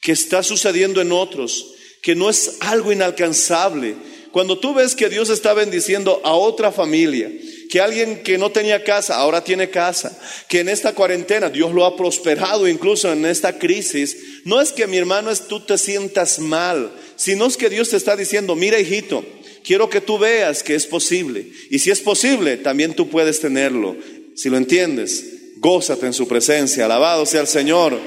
que 0.01 0.11
está 0.11 0.43
sucediendo 0.43 1.01
en 1.01 1.13
otros, 1.13 1.65
que 2.03 2.17
no 2.17 2.29
es 2.29 2.57
algo 2.59 2.91
inalcanzable 2.91 3.95
cuando 4.33 4.59
tú 4.59 4.75
ves 4.75 4.95
que 4.95 5.11
Dios 5.11 5.29
está 5.31 5.53
bendiciendo 5.53 6.21
a 6.25 6.33
otra 6.33 6.73
familia, 6.73 7.31
que 7.71 7.81
alguien 7.81 8.23
que 8.23 8.39
no 8.39 8.51
tenía 8.51 8.83
casa 8.83 9.17
ahora 9.17 9.45
tiene 9.45 9.71
casa, 9.71 10.19
que 10.49 10.61
en 10.61 10.69
esta 10.69 10.95
cuarentena 10.95 11.51
Dios 11.51 11.73
lo 11.73 11.85
ha 11.85 11.97
prosperado 11.97 12.67
incluso 12.67 13.13
en 13.13 13.27
esta 13.27 13.59
crisis, 13.59 14.17
no 14.45 14.61
es 14.61 14.73
que 14.73 14.87
mi 14.87 14.97
hermano 14.97 15.31
es 15.31 15.49
tú 15.49 15.61
te 15.61 15.77
sientas 15.79 16.39
mal, 16.39 16.93
sino 17.17 17.47
es 17.47 17.57
que 17.57 17.69
Dios 17.69 17.91
te 17.91 17.97
está 17.97 18.17
diciendo, 18.17 18.57
mira 18.57 18.81
hijito, 18.81 19.25
quiero 19.65 19.89
que 19.91 20.01
tú 20.01 20.19
veas 20.19 20.63
que 20.63 20.75
es 20.75 20.87
posible. 20.87 21.47
Y 21.71 21.79
si 21.79 21.91
es 21.91 22.01
posible, 22.01 22.57
también 22.57 22.95
tú 22.95 23.09
puedes 23.09 23.41
tenerlo. 23.41 23.97
Si 24.35 24.49
lo 24.49 24.57
entiendes, 24.57 25.25
gózate 25.57 26.07
en 26.07 26.13
su 26.13 26.27
presencia, 26.27 26.87
alabado 26.87 27.27
sea 27.27 27.43
el 27.43 27.47
Señor. 27.47 27.99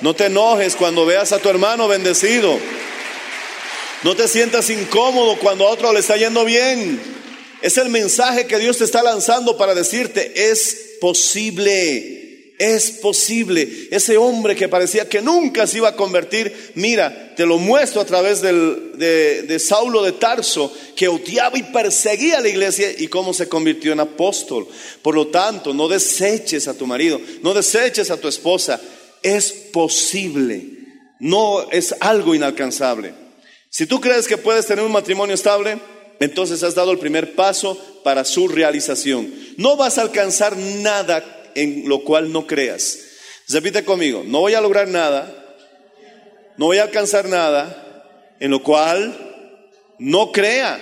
No 0.00 0.14
te 0.14 0.26
enojes 0.26 0.74
cuando 0.74 1.06
veas 1.06 1.32
a 1.32 1.38
tu 1.38 1.48
hermano 1.48 1.88
bendecido. 1.88 2.58
No 4.02 4.16
te 4.16 4.26
sientas 4.26 4.68
incómodo 4.68 5.38
cuando 5.38 5.66
a 5.66 5.70
otro 5.70 5.92
le 5.92 6.00
está 6.00 6.16
yendo 6.16 6.44
bien. 6.44 7.00
Es 7.60 7.76
el 7.78 7.88
mensaje 7.88 8.46
que 8.46 8.58
Dios 8.58 8.78
te 8.78 8.84
está 8.84 9.00
lanzando 9.00 9.56
para 9.56 9.76
decirte, 9.76 10.50
es 10.50 10.96
posible, 11.00 12.54
es 12.58 12.90
posible. 12.90 13.86
Ese 13.92 14.16
hombre 14.16 14.56
que 14.56 14.68
parecía 14.68 15.08
que 15.08 15.22
nunca 15.22 15.68
se 15.68 15.76
iba 15.76 15.90
a 15.90 15.94
convertir, 15.94 16.72
mira, 16.74 17.32
te 17.36 17.46
lo 17.46 17.58
muestro 17.58 18.00
a 18.00 18.04
través 18.04 18.42
de, 18.42 18.52
de 18.52 19.58
Saulo 19.60 20.02
de 20.02 20.10
Tarso, 20.10 20.72
que 20.96 21.06
odiaba 21.06 21.56
y 21.56 21.62
perseguía 21.62 22.38
a 22.38 22.40
la 22.40 22.48
iglesia 22.48 22.88
y 22.98 23.06
cómo 23.06 23.32
se 23.32 23.48
convirtió 23.48 23.92
en 23.92 24.00
apóstol. 24.00 24.66
Por 25.00 25.14
lo 25.14 25.28
tanto, 25.28 25.72
no 25.72 25.86
deseches 25.86 26.66
a 26.66 26.74
tu 26.74 26.88
marido, 26.88 27.20
no 27.42 27.54
deseches 27.54 28.10
a 28.10 28.16
tu 28.16 28.26
esposa. 28.26 28.80
Es 29.22 29.52
posible, 29.52 30.66
no 31.20 31.70
es 31.70 31.94
algo 32.00 32.34
inalcanzable. 32.34 33.21
Si 33.72 33.86
tú 33.86 34.02
crees 34.02 34.28
que 34.28 34.36
puedes 34.36 34.66
tener 34.66 34.84
un 34.84 34.92
matrimonio 34.92 35.34
estable, 35.34 35.78
entonces 36.20 36.62
has 36.62 36.74
dado 36.74 36.92
el 36.92 36.98
primer 36.98 37.34
paso 37.34 37.78
para 38.04 38.22
su 38.26 38.46
realización. 38.46 39.32
No 39.56 39.78
vas 39.78 39.96
a 39.96 40.02
alcanzar 40.02 40.58
nada 40.58 41.24
en 41.54 41.88
lo 41.88 42.04
cual 42.04 42.32
no 42.32 42.46
creas. 42.46 42.98
Repite 43.48 43.82
conmigo, 43.82 44.24
no 44.26 44.40
voy 44.40 44.52
a 44.52 44.60
lograr 44.60 44.88
nada, 44.88 45.56
no 46.58 46.66
voy 46.66 46.78
a 46.78 46.82
alcanzar 46.82 47.30
nada 47.30 48.36
en 48.40 48.50
lo 48.50 48.62
cual 48.62 49.16
no 49.98 50.32
crea. 50.32 50.78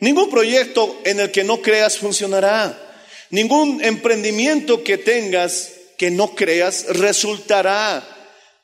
Ningún 0.00 0.30
proyecto 0.30 0.98
en 1.04 1.20
el 1.20 1.30
que 1.30 1.44
no 1.44 1.60
creas 1.60 1.98
funcionará. 1.98 2.82
Ningún 3.28 3.84
emprendimiento 3.84 4.82
que 4.82 4.96
tengas 4.96 5.70
que 5.98 6.10
no 6.10 6.34
creas 6.34 6.86
resultará. 6.96 8.02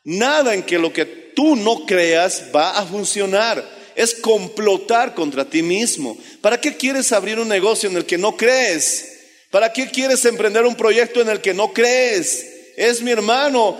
Nada 0.04 0.54
en 0.54 0.62
que 0.62 0.78
lo 0.78 0.90
que 0.90 1.22
tú 1.35 1.57
no 1.57 1.87
creas 1.87 2.45
va 2.55 2.79
a 2.79 2.87
funcionar. 2.87 3.83
Es 3.95 4.15
complotar 4.15 5.15
contra 5.15 5.45
ti 5.45 5.62
mismo. 5.62 6.17
¿Para 6.41 6.61
qué 6.61 6.77
quieres 6.77 7.12
abrir 7.12 7.39
un 7.39 7.49
negocio 7.49 7.91
en 7.91 7.97
el 7.97 8.07
que 8.07 8.19
no 8.19 8.37
crees? 8.37 9.12
¿Para 9.51 9.73
qué 9.73 9.91
quieres 9.91 10.25
emprender 10.25 10.65
un 10.65 10.75
proyecto 10.75 11.21
en 11.21 11.29
el 11.29 11.41
que 11.41 11.53
no 11.53 11.73
crees? 11.73 12.47
Es 12.77 13.03
mi 13.03 13.11
hermano, 13.11 13.79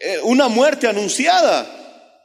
eh, 0.00 0.18
una 0.22 0.48
muerte 0.48 0.86
anunciada. 0.86 1.70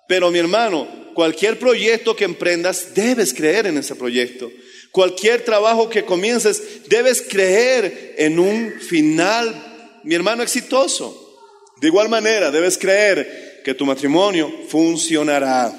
Pero 0.08 0.32
mi 0.32 0.40
hermano, 0.40 0.88
cualquier 1.14 1.60
proyecto 1.60 2.16
que 2.16 2.24
emprendas, 2.24 2.94
debes 2.96 3.34
creer 3.34 3.68
en 3.68 3.78
ese 3.78 3.96
proyecto. 3.96 4.50
Cualquier 4.92 5.44
trabajo 5.44 5.90
que 5.90 6.06
comiences, 6.06 6.88
debes 6.88 7.22
creer 7.22 8.16
en 8.18 8.40
un 8.40 8.74
final, 8.80 10.00
mi 10.04 10.16
hermano, 10.16 10.42
exitoso. 10.42 11.26
De 11.80 11.88
igual 11.88 12.10
manera, 12.10 12.50
debes 12.50 12.78
creer 12.78 13.49
que 13.70 13.76
tu 13.76 13.86
matrimonio 13.86 14.52
funcionará. 14.68 15.72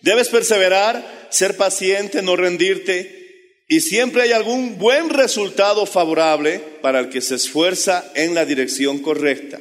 Debes 0.00 0.30
perseverar, 0.30 1.28
ser 1.28 1.58
paciente, 1.58 2.22
no 2.22 2.36
rendirte 2.36 3.62
y 3.68 3.80
siempre 3.80 4.22
hay 4.22 4.32
algún 4.32 4.78
buen 4.78 5.10
resultado 5.10 5.84
favorable 5.84 6.58
para 6.80 7.00
el 7.00 7.10
que 7.10 7.20
se 7.20 7.34
esfuerza 7.34 8.10
en 8.14 8.34
la 8.34 8.46
dirección 8.46 9.00
correcta. 9.00 9.60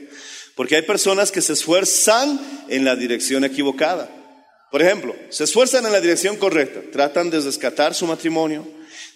Porque 0.56 0.78
hay 0.78 0.84
personas 0.84 1.30
que 1.30 1.41
se 1.41 1.52
esfuerzan 1.52 2.39
en 2.70 2.86
la 2.86 2.96
dirección 2.96 3.44
equivocada. 3.44 4.10
Por 4.72 4.82
ejemplo, 4.82 5.13
se 5.28 5.44
esfuerzan 5.44 5.86
en 5.86 5.91
la 5.91 6.00
dirección 6.00 6.38
correcta, 6.38 6.80
tratan 6.89 7.32
de 7.32 7.41
rescatar 7.41 7.94
su 7.94 8.08
matrimonio, 8.08 8.65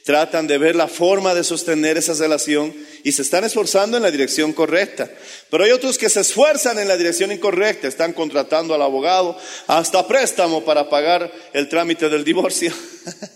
tratan 0.04 0.48
de 0.48 0.58
ver 0.58 0.76
la 0.76 0.88
forma 0.88 1.34
de 1.36 1.44
sostener 1.44 1.98
esa 1.98 2.14
relación 2.14 2.74
y 3.04 3.12
se 3.12 3.22
están 3.22 3.44
esforzando 3.44 3.98
en 3.98 4.04
la 4.04 4.12
dirección 4.12 4.54
correcta. 4.54 5.10
Pero 5.50 5.64
hay 5.64 5.72
otros 5.72 5.98
que 5.98 6.10
se 6.10 6.22
esfuerzan 6.22 6.80
en 6.80 6.88
la 6.88 6.98
dirección 6.98 7.32
incorrecta, 7.32 7.88
están 7.88 8.14
contratando 8.14 8.74
al 8.74 8.82
abogado 8.82 9.38
hasta 9.68 10.08
préstamo 10.08 10.64
para 10.64 10.90
pagar 10.90 11.32
el 11.54 11.70
trámite 11.70 12.10
del 12.10 12.24
divorcio. 12.24 12.74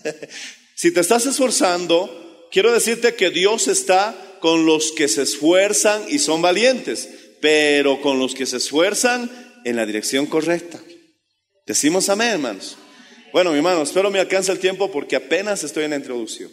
si 0.74 0.92
te 0.92 1.00
estás 1.00 1.26
esforzando, 1.26 2.48
quiero 2.50 2.72
decirte 2.72 3.14
que 3.14 3.30
Dios 3.30 3.68
está 3.68 4.14
con 4.40 4.66
los 4.66 4.92
que 4.92 5.08
se 5.08 5.22
esfuerzan 5.22 6.04
y 6.08 6.18
son 6.18 6.42
valientes, 6.42 7.08
pero 7.40 8.00
con 8.00 8.18
los 8.18 8.34
que 8.34 8.46
se 8.46 8.58
esfuerzan 8.58 9.30
en 9.64 9.76
la 9.76 9.86
dirección 9.86 10.26
correcta. 10.26 10.80
Decimos 11.66 12.08
amén, 12.10 12.28
hermanos. 12.28 12.76
Bueno, 13.34 13.50
mi 13.50 13.56
hermano, 13.56 13.82
espero 13.82 14.12
me 14.12 14.20
alcance 14.20 14.52
el 14.52 14.60
tiempo 14.60 14.92
porque 14.92 15.16
apenas 15.16 15.64
estoy 15.64 15.82
en 15.82 15.90
la 15.90 15.96
introducción. 15.96 16.52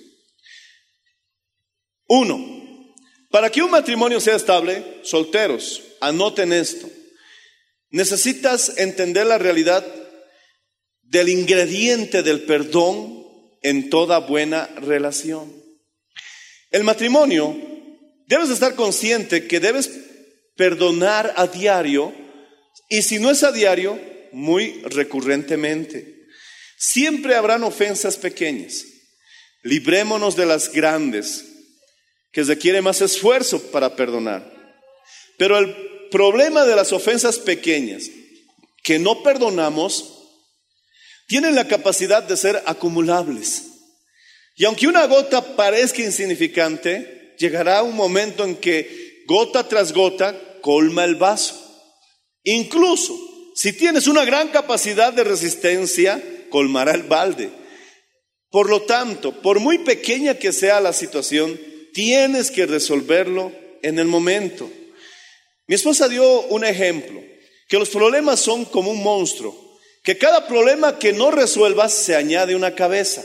Uno, 2.08 2.96
para 3.30 3.52
que 3.52 3.62
un 3.62 3.70
matrimonio 3.70 4.20
sea 4.20 4.36
estable, 4.36 4.84
solteros, 5.04 5.84
anoten 6.00 6.52
esto. 6.52 6.90
Necesitas 7.92 8.80
entender 8.80 9.28
la 9.28 9.38
realidad 9.38 9.86
del 11.04 11.30
ingrediente 11.30 12.24
del 12.24 12.46
perdón 12.46 13.28
en 13.62 13.92
toda 13.92 14.18
buena 14.18 14.66
relación. 14.78 15.54
El 16.72 16.84
matrimonio, 16.84 17.56
debes 18.26 18.50
estar 18.50 18.74
consciente 18.74 19.46
que 19.46 19.60
debes 19.60 19.92
perdonar 20.56 21.32
a 21.38 21.46
diario 21.46 22.12
y 22.90 23.04
si 23.04 23.20
no 23.20 23.30
es 23.30 23.44
a 23.44 23.52
diario, 23.52 24.02
muy 24.32 24.82
recurrentemente. 24.82 26.21
Siempre 26.82 27.36
habrán 27.36 27.64
ofensas 27.64 28.18
pequeñas. 28.18 28.86
Librémonos 29.62 30.36
de 30.36 30.48
las 30.48 30.72
grandes, 30.72 31.46
que 32.32 32.42
requiere 32.42 32.82
más 32.82 33.02
esfuerzo 33.02 33.62
para 33.72 33.96
perdonar. 33.96 34.52
Pero 35.38 35.60
el 35.60 35.76
problema 36.10 36.66
de 36.66 36.76
las 36.76 36.92
ofensas 36.92 37.38
pequeñas 37.38 38.10
que 38.82 38.98
no 38.98 39.22
perdonamos 39.22 40.24
tienen 41.28 41.54
la 41.54 41.68
capacidad 41.68 42.24
de 42.24 42.36
ser 42.36 42.64
acumulables. 42.66 43.62
Y 44.56 44.66
aunque 44.66 44.88
una 44.88 45.06
gota 45.06 45.56
parezca 45.56 46.02
insignificante, 46.02 47.36
llegará 47.38 47.84
un 47.84 47.96
momento 47.96 48.44
en 48.44 48.56
que 48.56 49.24
gota 49.28 49.68
tras 49.68 49.94
gota 49.94 50.36
colma 50.62 51.04
el 51.04 51.14
vaso. 51.14 51.56
Incluso 52.44 53.31
si 53.54 53.74
tienes 53.74 54.08
una 54.08 54.24
gran 54.26 54.50
capacidad 54.50 55.12
de 55.12 55.24
resistencia, 55.24 56.22
colmará 56.50 56.94
el 56.94 57.04
balde. 57.04 57.50
Por 58.50 58.70
lo 58.70 58.84
tanto, 58.84 59.42
por 59.42 59.60
muy 59.60 59.80
pequeña 59.80 60.36
que 60.36 60.52
sea 60.52 60.80
la 60.80 60.94
situación, 60.94 61.60
tienes 61.94 62.52
que 62.52 62.66
resolverlo 62.66 63.52
en 63.82 64.00
el 64.00 64.08
momento. 64.08 64.70
Mi 65.68 65.76
esposa 65.76 66.08
dio 66.08 66.42
un 66.48 66.66
ejemplo, 66.66 67.22
que 67.68 67.80
los 67.80 67.90
problemas 67.90 68.40
son 68.40 68.66
como 68.66 68.92
un 68.92 69.02
monstruo, 69.02 69.56
que 70.04 70.18
cada 70.18 70.48
problema 70.48 71.00
que 71.00 71.14
no 71.14 71.32
resuelvas 71.32 71.94
se 71.94 72.16
añade 72.16 72.56
una 72.56 72.76
cabeza. 72.76 73.24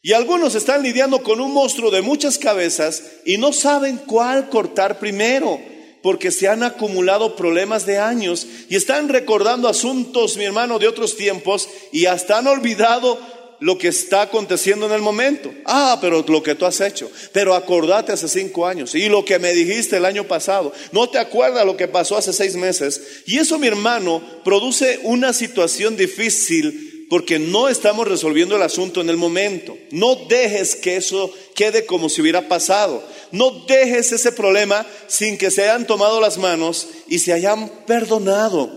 Y 0.00 0.12
algunos 0.12 0.54
están 0.54 0.82
lidiando 0.82 1.22
con 1.22 1.40
un 1.40 1.52
monstruo 1.52 1.90
de 1.90 2.02
muchas 2.02 2.38
cabezas 2.38 3.02
y 3.24 3.36
no 3.36 3.52
saben 3.52 3.98
cuál 3.98 4.48
cortar 4.48 4.98
primero 4.98 5.60
porque 6.02 6.30
se 6.30 6.48
han 6.48 6.62
acumulado 6.62 7.36
problemas 7.36 7.86
de 7.86 7.98
años 7.98 8.46
y 8.68 8.76
están 8.76 9.08
recordando 9.08 9.68
asuntos, 9.68 10.36
mi 10.36 10.44
hermano, 10.44 10.78
de 10.78 10.88
otros 10.88 11.16
tiempos 11.16 11.68
y 11.92 12.06
hasta 12.06 12.38
han 12.38 12.46
olvidado 12.46 13.18
lo 13.60 13.76
que 13.76 13.88
está 13.88 14.22
aconteciendo 14.22 14.86
en 14.86 14.92
el 14.92 15.02
momento. 15.02 15.52
Ah, 15.64 15.98
pero 16.00 16.24
lo 16.26 16.42
que 16.42 16.54
tú 16.54 16.64
has 16.64 16.80
hecho. 16.80 17.10
Pero 17.32 17.54
acordate 17.54 18.12
hace 18.12 18.28
cinco 18.28 18.66
años 18.66 18.94
y 18.94 19.08
lo 19.08 19.24
que 19.24 19.38
me 19.38 19.52
dijiste 19.52 19.96
el 19.96 20.04
año 20.04 20.24
pasado. 20.24 20.72
No 20.92 21.08
te 21.08 21.18
acuerdas 21.18 21.66
lo 21.66 21.76
que 21.76 21.88
pasó 21.88 22.16
hace 22.16 22.32
seis 22.32 22.54
meses. 22.54 23.22
Y 23.26 23.38
eso, 23.38 23.58
mi 23.58 23.66
hermano, 23.66 24.22
produce 24.44 25.00
una 25.02 25.32
situación 25.32 25.96
difícil 25.96 26.87
porque 27.08 27.38
no 27.38 27.68
estamos 27.68 28.06
resolviendo 28.06 28.56
el 28.56 28.62
asunto 28.62 29.00
en 29.00 29.08
el 29.08 29.16
momento. 29.16 29.76
No 29.90 30.14
dejes 30.28 30.76
que 30.76 30.96
eso 30.96 31.32
quede 31.54 31.86
como 31.86 32.08
si 32.08 32.20
hubiera 32.20 32.48
pasado. 32.48 33.02
No 33.32 33.64
dejes 33.66 34.12
ese 34.12 34.32
problema 34.32 34.86
sin 35.06 35.38
que 35.38 35.50
se 35.50 35.62
hayan 35.62 35.86
tomado 35.86 36.20
las 36.20 36.38
manos 36.38 36.88
y 37.08 37.18
se 37.20 37.32
hayan 37.32 37.68
perdonado 37.86 38.70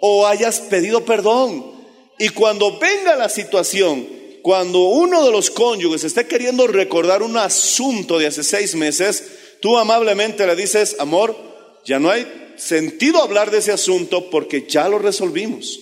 o 0.00 0.26
hayas 0.26 0.60
pedido 0.60 1.04
perdón. 1.04 1.78
Y 2.18 2.28
cuando 2.30 2.78
venga 2.78 3.16
la 3.16 3.28
situación, 3.28 4.06
cuando 4.42 4.80
uno 4.80 5.24
de 5.24 5.32
los 5.32 5.50
cónyuges 5.50 6.04
esté 6.04 6.26
queriendo 6.26 6.66
recordar 6.66 7.22
un 7.22 7.36
asunto 7.36 8.18
de 8.18 8.26
hace 8.26 8.44
seis 8.44 8.74
meses, 8.74 9.24
tú 9.60 9.78
amablemente 9.78 10.46
le 10.46 10.56
dices, 10.56 10.96
amor, 10.98 11.36
ya 11.84 11.98
no 11.98 12.10
hay 12.10 12.26
sentido 12.56 13.22
hablar 13.22 13.50
de 13.50 13.58
ese 13.58 13.72
asunto 13.72 14.30
porque 14.30 14.66
ya 14.68 14.88
lo 14.88 14.98
resolvimos. 14.98 15.80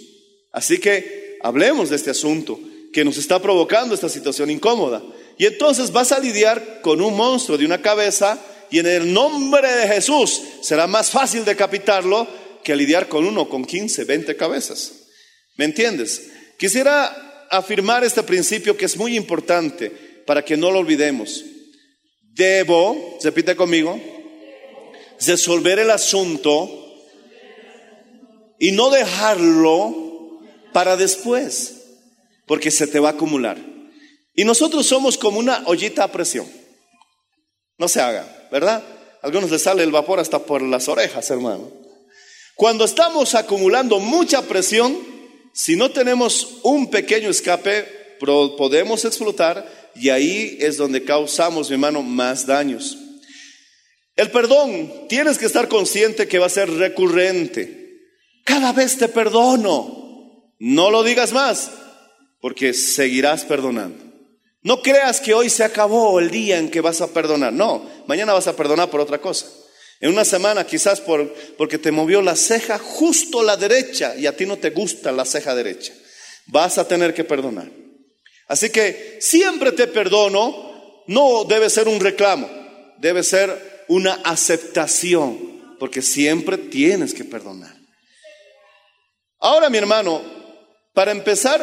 Así 0.52 0.78
que 0.78 1.25
hablemos 1.42 1.90
de 1.90 1.96
este 1.96 2.10
asunto 2.10 2.58
que 2.92 3.04
nos 3.04 3.18
está 3.18 3.40
provocando 3.40 3.94
esta 3.94 4.08
situación 4.08 4.50
incómoda. 4.50 5.02
Y 5.38 5.46
entonces 5.46 5.92
vas 5.92 6.12
a 6.12 6.18
lidiar 6.18 6.80
con 6.80 7.00
un 7.00 7.16
monstruo 7.16 7.58
de 7.58 7.66
una 7.66 7.82
cabeza 7.82 8.38
y 8.70 8.78
en 8.78 8.86
el 8.86 9.12
nombre 9.12 9.70
de 9.70 9.88
Jesús 9.88 10.42
será 10.62 10.86
más 10.86 11.10
fácil 11.10 11.44
decapitarlo 11.44 12.26
que 12.64 12.74
lidiar 12.74 13.08
con 13.08 13.24
uno 13.24 13.48
con 13.48 13.64
15, 13.64 14.04
20 14.04 14.36
cabezas. 14.36 14.92
¿Me 15.56 15.64
entiendes? 15.64 16.30
Quisiera 16.58 17.46
afirmar 17.50 18.02
este 18.02 18.22
principio 18.22 18.76
que 18.76 18.86
es 18.86 18.96
muy 18.96 19.16
importante 19.16 19.90
para 20.26 20.44
que 20.44 20.56
no 20.56 20.70
lo 20.70 20.80
olvidemos. 20.80 21.44
Debo, 22.22 23.18
repite 23.22 23.54
conmigo, 23.56 24.00
resolver 25.24 25.78
el 25.78 25.90
asunto 25.90 26.68
y 28.58 28.72
no 28.72 28.90
dejarlo 28.90 30.05
para 30.76 30.98
después, 30.98 31.72
porque 32.44 32.70
se 32.70 32.86
te 32.86 33.00
va 33.00 33.08
a 33.08 33.12
acumular. 33.12 33.56
Y 34.34 34.44
nosotros 34.44 34.84
somos 34.84 35.16
como 35.16 35.38
una 35.38 35.62
ollita 35.64 36.04
a 36.04 36.12
presión. 36.12 36.46
No 37.78 37.88
se 37.88 38.02
haga, 38.02 38.46
¿verdad? 38.52 38.84
A 39.22 39.26
algunos 39.26 39.50
les 39.50 39.62
sale 39.62 39.82
el 39.82 39.90
vapor 39.90 40.20
hasta 40.20 40.40
por 40.40 40.60
las 40.60 40.86
orejas, 40.88 41.30
hermano. 41.30 41.72
Cuando 42.56 42.84
estamos 42.84 43.34
acumulando 43.34 44.00
mucha 44.00 44.42
presión, 44.42 44.98
si 45.54 45.76
no 45.76 45.92
tenemos 45.92 46.58
un 46.62 46.90
pequeño 46.90 47.30
escape, 47.30 48.18
podemos 48.20 49.06
explotar 49.06 49.66
y 49.94 50.10
ahí 50.10 50.58
es 50.60 50.76
donde 50.76 51.04
causamos, 51.04 51.70
mi 51.70 51.76
hermano, 51.76 52.02
más 52.02 52.44
daños. 52.44 52.98
El 54.14 54.30
perdón, 54.30 55.06
tienes 55.08 55.38
que 55.38 55.46
estar 55.46 55.68
consciente 55.68 56.28
que 56.28 56.38
va 56.38 56.44
a 56.44 56.50
ser 56.50 56.70
recurrente. 56.70 58.12
Cada 58.44 58.74
vez 58.74 58.98
te 58.98 59.08
perdono. 59.08 60.04
No 60.58 60.90
lo 60.90 61.02
digas 61.02 61.32
más, 61.32 61.70
porque 62.40 62.72
seguirás 62.72 63.44
perdonando. 63.44 64.04
No 64.62 64.82
creas 64.82 65.20
que 65.20 65.34
hoy 65.34 65.48
se 65.48 65.62
acabó 65.62 66.18
el 66.18 66.30
día 66.30 66.58
en 66.58 66.70
que 66.70 66.80
vas 66.80 67.00
a 67.00 67.12
perdonar. 67.12 67.52
No, 67.52 67.88
mañana 68.06 68.32
vas 68.32 68.48
a 68.48 68.56
perdonar 68.56 68.90
por 68.90 69.00
otra 69.00 69.20
cosa. 69.20 69.46
En 70.00 70.10
una 70.10 70.24
semana 70.24 70.66
quizás 70.66 71.00
por, 71.00 71.32
porque 71.56 71.78
te 71.78 71.92
movió 71.92 72.20
la 72.20 72.36
ceja 72.36 72.78
justo 72.78 73.42
la 73.42 73.56
derecha 73.56 74.14
y 74.16 74.26
a 74.26 74.36
ti 74.36 74.44
no 74.44 74.56
te 74.56 74.70
gusta 74.70 75.12
la 75.12 75.24
ceja 75.24 75.54
derecha. 75.54 75.92
Vas 76.46 76.78
a 76.78 76.86
tener 76.86 77.14
que 77.14 77.24
perdonar. 77.24 77.70
Así 78.48 78.70
que 78.70 79.18
siempre 79.20 79.72
te 79.72 79.86
perdono, 79.86 81.02
no 81.06 81.44
debe 81.44 81.70
ser 81.70 81.88
un 81.88 82.00
reclamo, 82.00 82.48
debe 82.98 83.22
ser 83.22 83.84
una 83.88 84.14
aceptación, 84.24 85.76
porque 85.78 86.02
siempre 86.02 86.58
tienes 86.58 87.14
que 87.14 87.24
perdonar. 87.24 87.74
Ahora, 89.38 89.70
mi 89.70 89.78
hermano, 89.78 90.22
para 90.96 91.12
empezar 91.12 91.60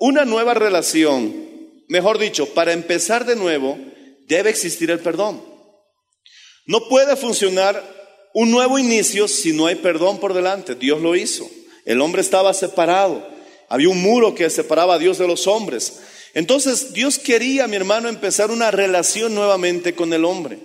una 0.00 0.24
nueva 0.24 0.54
relación, 0.54 1.34
mejor 1.88 2.16
dicho, 2.16 2.54
para 2.54 2.72
empezar 2.72 3.26
de 3.26 3.36
nuevo, 3.36 3.76
debe 4.26 4.48
existir 4.48 4.90
el 4.90 5.00
perdón. 5.00 5.44
No 6.64 6.88
puede 6.88 7.14
funcionar 7.16 7.84
un 8.32 8.50
nuevo 8.50 8.78
inicio 8.78 9.28
si 9.28 9.52
no 9.52 9.66
hay 9.66 9.74
perdón 9.74 10.18
por 10.18 10.32
delante. 10.32 10.76
Dios 10.76 11.02
lo 11.02 11.14
hizo. 11.14 11.46
El 11.84 12.00
hombre 12.00 12.22
estaba 12.22 12.54
separado. 12.54 13.28
Había 13.68 13.90
un 13.90 14.00
muro 14.00 14.34
que 14.34 14.48
separaba 14.48 14.94
a 14.94 14.98
Dios 14.98 15.18
de 15.18 15.26
los 15.26 15.46
hombres. 15.46 16.00
Entonces 16.32 16.94
Dios 16.94 17.18
quería, 17.18 17.66
mi 17.66 17.76
hermano, 17.76 18.08
empezar 18.08 18.50
una 18.50 18.70
relación 18.70 19.34
nuevamente 19.34 19.94
con 19.94 20.14
el 20.14 20.24
hombre 20.24 20.58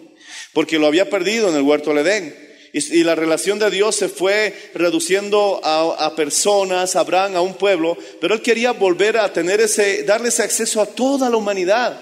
porque 0.56 0.80
lo 0.80 0.88
había 0.88 1.10
perdido 1.10 1.50
en 1.50 1.56
el 1.56 1.64
huerto 1.64 1.94
del 1.94 2.08
Edén. 2.08 2.45
Y, 2.78 3.06
la 3.06 3.16
relación 3.16 3.58
de 3.58 3.72
Dios 3.72 3.96
se 3.96 4.10
fue 4.10 4.54
reduciendo 4.74 5.62
a, 5.64 6.14
personas, 6.14 6.98
a 6.98 7.00
Abraham, 7.00 7.38
a 7.38 7.42
un 7.42 7.54
pueblo, 7.54 7.98
pero 8.20 8.34
él 8.34 8.42
quería 8.42 8.74
volver 8.74 9.16
a 9.16 9.32
tener 9.32 9.62
ese, 9.62 10.04
darle 10.04 10.28
ese 10.28 10.44
acceso 10.44 10.82
a 10.82 10.86
toda 10.86 11.30
la 11.30 11.38
humanidad. 11.38 11.98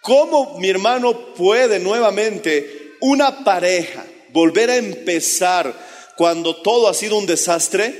¿Cómo 0.00 0.58
mi 0.58 0.68
hermano 0.68 1.32
puede 1.36 1.78
nuevamente 1.78 2.96
una 3.00 3.44
pareja 3.44 4.04
volver 4.32 4.70
a 4.70 4.76
empezar 4.76 5.72
cuando 6.16 6.56
todo 6.56 6.88
ha 6.88 6.94
sido 6.94 7.16
un 7.16 7.26
desastre? 7.26 7.94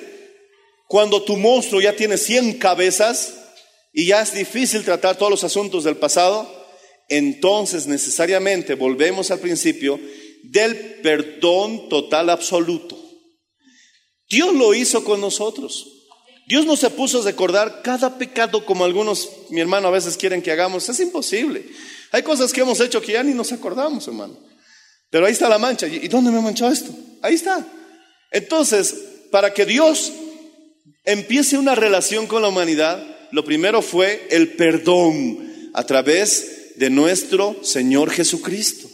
Cuando 0.89 1.23
tu 1.23 1.37
monstruo 1.37 1.81
ya 1.81 1.95
tiene 1.95 2.19
100 2.19 2.55
cabezas 2.55 3.35
y 3.93 4.07
ya 4.07 4.23
es 4.23 4.35
difícil 4.35 4.85
tratar 4.85 5.15
todos 5.15 5.31
los 5.31 5.45
asuntos 5.45 5.85
del 5.85 5.99
pasado 5.99 6.63
entonces 7.13 7.87
necesariamente 7.87 8.75
volvemos 8.75 9.31
al 9.31 9.39
principio 9.39 10.01
del 10.43 11.01
perdón 11.03 11.89
total 11.89 12.31
absoluto. 12.31 12.99
Dios 14.29 14.55
lo 14.55 14.75
hizo 14.75 15.05
con 15.05 15.21
nosotros. 15.21 15.89
Dios 16.47 16.67
no 16.67 16.77
se 16.77 16.91
puso 16.91 17.21
a 17.21 17.25
recordar 17.25 17.83
cada 17.83 18.19
pecado 18.19 18.65
como 18.65 18.85
algunos, 18.85 19.31
mi 19.51 19.61
hermano, 19.61 19.89
a 19.89 19.93
veces 19.93 20.17
quieren 20.17 20.43
que 20.43 20.51
hagamos. 20.51 20.89
Es 20.89 21.01
imposible. 21.01 21.65
Hay 22.11 22.23
cosas 22.23 22.53
que 22.53 22.61
hemos 22.61 22.81
hecho 22.81 23.01
que 23.01 23.13
ya 23.13 23.23
ni 23.23 23.33
nos 23.33 23.53
acordamos, 23.53 24.07
hermano. 24.09 24.37
Pero 25.11 25.27
ahí 25.27 25.33
está 25.33 25.49
la 25.49 25.59
mancha. 25.59 25.87
¿Y 25.87 26.09
dónde 26.09 26.31
me 26.31 26.41
manchó 26.41 26.71
esto? 26.71 26.95
Ahí 27.21 27.35
está. 27.35 27.67
Entonces, 28.31 28.95
para 29.31 29.53
que 29.55 29.67
Dios 29.67 30.13
empiece 31.05 31.59
una 31.59 31.75
relación 31.75 32.27
con 32.27 32.43
la 32.43 32.49
humanidad, 32.49 33.03
lo 33.31 33.45
primero 33.45 33.83
fue 33.83 34.27
el 34.31 34.53
perdón 34.55 35.71
a 35.75 35.85
través 35.85 36.77
de 36.77 36.91
nuestro 36.91 37.57
Señor 37.63 38.11
Jesucristo. 38.11 38.89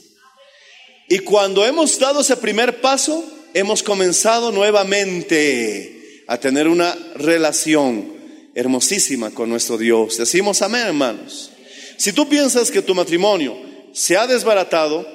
Y 1.09 1.21
cuando 1.21 1.65
hemos 1.65 1.99
dado 1.99 2.21
ese 2.21 2.37
primer 2.37 2.81
paso, 2.81 3.25
hemos 3.55 3.83
comenzado 3.83 4.53
nuevamente 4.53 6.25
a 6.27 6.39
tener 6.39 6.69
una 6.69 6.95
relación 7.15 8.13
hermosísima 8.55 9.31
con 9.31 9.49
nuestro 9.49 9.79
Dios. 9.79 10.19
Decimos 10.19 10.61
amén, 10.61 10.89
hermanos. 10.89 11.51
Si 11.97 12.13
tú 12.13 12.29
piensas 12.29 12.71
que 12.71 12.83
tu 12.83 12.95
matrimonio 12.95 13.57
se 13.93 14.17
ha 14.17 14.27
desbaratado, 14.27 15.07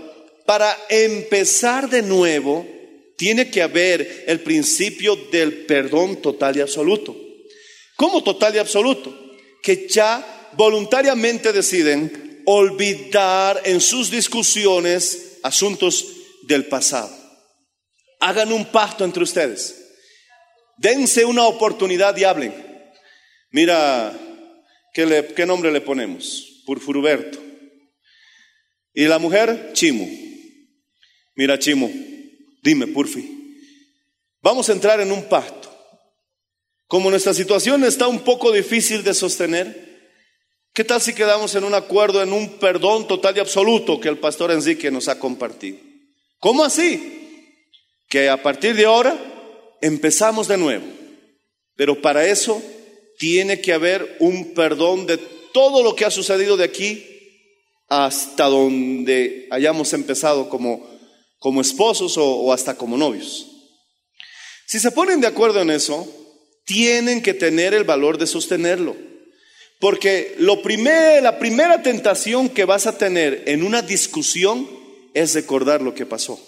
para 0.46 0.76
empezar 0.90 1.90
de 1.90 2.02
nuevo, 2.02 2.66
tiene 3.16 3.50
que 3.50 3.62
haber 3.62 4.26
el 4.28 4.42
principio 4.42 5.16
del 5.32 5.66
perdón 5.66 6.18
total 6.18 6.58
y 6.58 6.62
absoluto. 6.62 7.16
¿Cómo 7.96 8.24
total 8.24 8.56
y 8.56 8.58
absoluto? 8.58 9.16
Que 9.62 9.88
ya 9.88 10.50
voluntariamente 10.58 11.54
deciden 11.54 12.42
olvidar 12.46 13.62
en 13.64 13.80
sus 13.80 14.10
discusiones 14.12 15.33
asuntos 15.44 16.06
del 16.44 16.66
pasado. 16.66 17.16
Hagan 18.20 18.52
un 18.52 18.66
pacto 18.66 19.04
entre 19.04 19.24
ustedes. 19.24 19.80
Dense 20.78 21.26
una 21.26 21.46
oportunidad 21.46 22.16
y 22.18 22.24
hablen. 22.24 22.54
Mira, 23.52 24.18
¿qué, 24.94 25.34
qué 25.36 25.46
nombre 25.46 25.72
le 25.72 25.82
ponemos? 25.82 26.64
Purfuruberto. 26.66 27.40
Y 28.94 29.06
la 29.06 29.20
mujer, 29.20 29.72
Chimo. 29.74 30.08
Mira, 31.36 31.60
Chimo, 31.60 31.92
dime, 32.62 32.88
Purfi. 32.88 33.34
Vamos 34.42 34.70
a 34.70 34.74
entrar 34.74 35.00
en 35.02 35.12
un 35.12 35.24
pacto. 35.30 35.70
Como 36.88 37.10
nuestra 37.10 37.34
situación 37.34 37.84
está 37.84 38.08
un 38.08 38.20
poco 38.20 38.52
difícil 38.52 39.04
de 39.04 39.14
sostener, 39.14 39.93
¿Qué 40.74 40.84
tal 40.84 41.00
si 41.00 41.14
quedamos 41.14 41.54
en 41.54 41.66
un 41.66 41.76
acuerdo, 41.76 42.24
en 42.24 42.34
un 42.34 42.58
perdón 42.58 43.08
total 43.08 43.38
y 43.38 43.40
absoluto 43.40 44.00
que 44.00 44.10
el 44.10 44.18
pastor 44.18 44.50
Enrique 44.52 44.90
nos 44.90 45.08
ha 45.08 45.20
compartido? 45.20 45.78
¿Cómo 46.40 46.64
así? 46.64 47.46
Que 48.10 48.28
a 48.28 48.42
partir 48.42 48.76
de 48.76 48.86
ahora 48.86 49.78
empezamos 49.82 50.48
de 50.48 50.58
nuevo. 50.58 50.84
Pero 51.76 52.02
para 52.02 52.26
eso 52.26 52.60
tiene 53.20 53.62
que 53.62 53.72
haber 53.72 54.18
un 54.20 54.56
perdón 54.56 55.06
de 55.06 55.18
todo 55.54 55.84
lo 55.84 55.96
que 55.96 56.06
ha 56.06 56.12
sucedido 56.12 56.58
de 56.58 56.64
aquí 56.64 57.06
hasta 57.88 58.46
donde 58.46 59.48
hayamos 59.52 59.94
empezado 59.94 60.50
como, 60.50 60.90
como 61.38 61.62
esposos 61.62 62.18
o, 62.18 62.26
o 62.26 62.52
hasta 62.52 62.76
como 62.76 62.98
novios. 62.98 63.48
Si 64.66 64.80
se 64.80 64.90
ponen 64.90 65.22
de 65.22 65.28
acuerdo 65.28 65.62
en 65.62 65.70
eso, 65.70 66.08
tienen 66.66 67.22
que 67.22 67.36
tener 67.36 67.76
el 67.76 67.84
valor 67.84 68.18
de 68.18 68.26
sostenerlo. 68.26 69.13
Porque 69.84 70.36
lo 70.38 70.62
la 71.22 71.40
primera 71.40 71.84
tentación 71.84 72.48
que 72.48 72.64
vas 72.64 72.88
a 72.88 72.98
tener 72.98 73.44
en 73.48 73.64
una 73.64 73.82
discusión 73.82 74.66
es 75.14 75.34
recordar 75.34 75.82
lo 75.82 75.94
que 75.94 76.06
pasó 76.06 76.40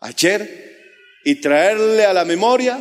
ayer 0.00 0.76
y 1.24 1.36
traerle 1.36 2.04
a 2.04 2.12
la 2.12 2.24
memoria 2.24 2.80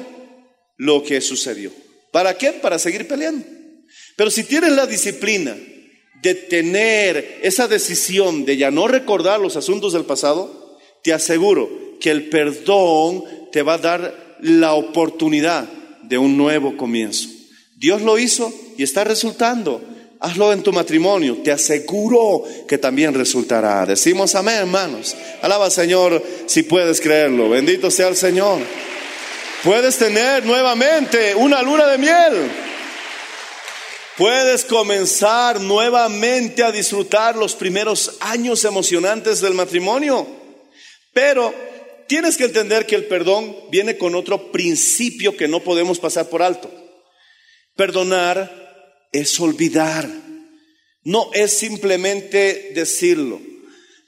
lo 0.77 1.03
que 1.03 1.21
sucedió. 1.21 1.71
¿Para 2.11 2.39
qué? 2.39 2.53
Para 2.53 2.79
seguir 2.79 3.07
peleando. 3.07 3.45
Pero 4.15 4.31
si 4.31 4.45
tienes 4.45 4.71
la 4.71 4.87
disciplina 4.87 5.55
de 6.23 6.33
tener 6.33 7.37
esa 7.43 7.67
decisión 7.67 8.45
de 8.45 8.57
ya 8.57 8.71
no 8.71 8.87
recordar 8.87 9.39
los 9.39 9.55
asuntos 9.55 9.93
del 9.93 10.05
pasado, 10.05 10.79
te 11.03 11.13
aseguro 11.13 11.69
que 11.99 12.09
el 12.09 12.29
perdón 12.29 13.25
te 13.51 13.61
va 13.61 13.75
a 13.75 13.77
dar 13.77 14.37
la 14.41 14.73
oportunidad 14.73 15.65
de 16.01 16.17
un 16.17 16.35
nuevo 16.35 16.75
comienzo. 16.75 17.38
Dios 17.79 18.01
lo 18.01 18.19
hizo 18.19 18.53
y 18.77 18.83
está 18.83 19.05
resultando. 19.05 19.81
Hazlo 20.19 20.51
en 20.51 20.63
tu 20.63 20.73
matrimonio, 20.73 21.37
te 21.45 21.49
aseguro 21.49 22.43
que 22.67 22.77
también 22.77 23.13
resultará. 23.13 23.85
Decimos 23.85 24.35
amén, 24.35 24.55
hermanos. 24.55 25.15
Alaba 25.41 25.65
al 25.65 25.71
Señor 25.71 26.21
si 26.45 26.63
puedes 26.63 26.99
creerlo. 26.99 27.49
Bendito 27.49 27.89
sea 27.89 28.09
el 28.09 28.17
Señor. 28.17 28.59
Puedes 29.63 29.97
tener 29.97 30.45
nuevamente 30.45 31.33
una 31.35 31.61
luna 31.61 31.87
de 31.87 31.97
miel. 31.97 32.51
Puedes 34.17 34.65
comenzar 34.65 35.61
nuevamente 35.61 36.63
a 36.63 36.73
disfrutar 36.73 37.37
los 37.37 37.55
primeros 37.55 38.17
años 38.19 38.65
emocionantes 38.65 39.39
del 39.39 39.53
matrimonio. 39.53 40.27
Pero 41.13 41.53
tienes 42.07 42.35
que 42.35 42.43
entender 42.43 42.85
que 42.85 42.95
el 42.95 43.05
perdón 43.05 43.55
viene 43.71 43.97
con 43.97 44.15
otro 44.15 44.51
principio 44.51 45.37
que 45.37 45.47
no 45.47 45.61
podemos 45.61 45.97
pasar 45.97 46.27
por 46.27 46.43
alto. 46.43 46.69
Perdonar 47.79 49.07
es 49.13 49.39
olvidar. 49.39 50.05
No 51.05 51.29
es 51.33 51.53
simplemente 51.53 52.73
decirlo. 52.75 53.39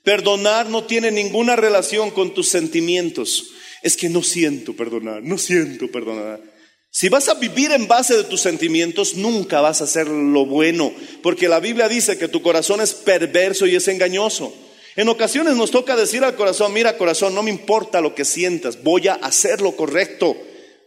Perdonar 0.03 0.69
no 0.69 0.83
tiene 0.83 1.09
ninguna 1.09 1.55
relación 1.55 2.11
con 2.11 2.33
tus 2.33 2.49
sentimientos. 2.49 3.51
Es 3.81 3.95
que 3.95 4.09
no 4.09 4.23
siento 4.23 4.75
perdonar, 4.75 5.23
no 5.23 5.37
siento 5.37 5.89
perdonar. 5.89 6.41
Si 6.89 7.07
vas 7.07 7.29
a 7.29 7.35
vivir 7.35 7.71
en 7.71 7.87
base 7.87 8.17
de 8.17 8.25
tus 8.25 8.41
sentimientos, 8.41 9.15
nunca 9.15 9.61
vas 9.61 9.79
a 9.79 9.85
hacer 9.85 10.09
lo 10.09 10.45
bueno, 10.45 10.91
porque 11.23 11.47
la 11.47 11.61
Biblia 11.61 11.87
dice 11.87 12.17
que 12.17 12.27
tu 12.27 12.41
corazón 12.41 12.81
es 12.81 12.93
perverso 12.93 13.67
y 13.67 13.77
es 13.77 13.87
engañoso. 13.87 14.53
En 14.97 15.07
ocasiones 15.07 15.55
nos 15.55 15.71
toca 15.71 15.95
decir 15.95 16.25
al 16.25 16.35
corazón, 16.35 16.73
mira 16.73 16.97
corazón, 16.97 17.33
no 17.33 17.41
me 17.41 17.51
importa 17.51 18.01
lo 18.01 18.15
que 18.15 18.25
sientas, 18.25 18.83
voy 18.83 19.07
a 19.07 19.13
hacer 19.13 19.61
lo 19.61 19.77
correcto. 19.77 20.35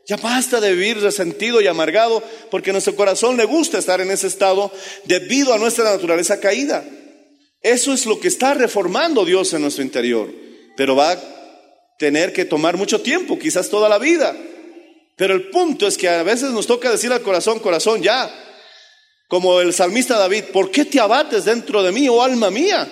Ya 0.07 0.17
basta 0.17 0.61
de 0.61 0.75
vivir 0.75 1.01
resentido 1.01 1.61
y 1.61 1.67
amargado, 1.67 2.23
porque 2.51 2.73
nuestro 2.73 2.95
corazón 2.95 3.37
le 3.37 3.45
gusta 3.45 3.79
estar 3.79 4.01
en 4.01 4.11
ese 4.11 4.27
estado 4.27 4.71
debido 5.05 5.55
a 5.55 5.59
nuestra 5.59 5.85
naturaleza 5.85 6.40
caída. 6.40 6.85
Eso 7.62 7.95
es 7.95 8.05
lo 8.05 8.21
que 8.21 8.29
está 8.29 8.53
reformando 8.53 9.25
Dios 9.25 9.53
en 9.55 9.62
nuestro 9.62 9.83
interior, 9.83 10.31
pero 10.77 10.95
va 10.95 11.12
a 11.12 11.23
tener 11.99 12.35
que 12.35 12.45
tomar 12.45 12.77
mucho 12.77 13.01
tiempo, 13.01 13.38
quizás 13.38 13.71
toda 13.71 13.88
la 13.88 13.99
vida. 13.99 14.37
Pero 15.17 15.35
el 15.35 15.49
punto 15.49 15.87
es 15.87 15.97
que 15.97 16.09
a 16.09 16.23
veces 16.23 16.51
nos 16.51 16.67
toca 16.67 16.90
decir 16.90 17.11
al 17.11 17.23
corazón, 17.23 17.61
corazón, 17.61 18.03
ya, 18.03 18.31
como 19.29 19.61
el 19.61 19.73
salmista 19.73 20.19
David, 20.19 20.45
¿por 20.53 20.71
qué 20.71 20.85
te 20.85 21.01
abates 21.01 21.47
dentro 21.47 21.83
de 21.83 21.93
mí, 21.93 22.09
oh 22.09 22.23
alma 22.23 22.51
mía? 22.51 22.87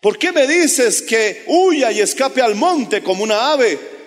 ¿Por 0.00 0.16
qué 0.16 0.32
me 0.32 0.46
dices 0.46 1.02
que 1.02 1.44
huya 1.46 1.92
y 1.92 2.00
escape 2.00 2.40
al 2.40 2.54
monte 2.54 3.02
como 3.02 3.22
una 3.22 3.52
ave? 3.52 3.97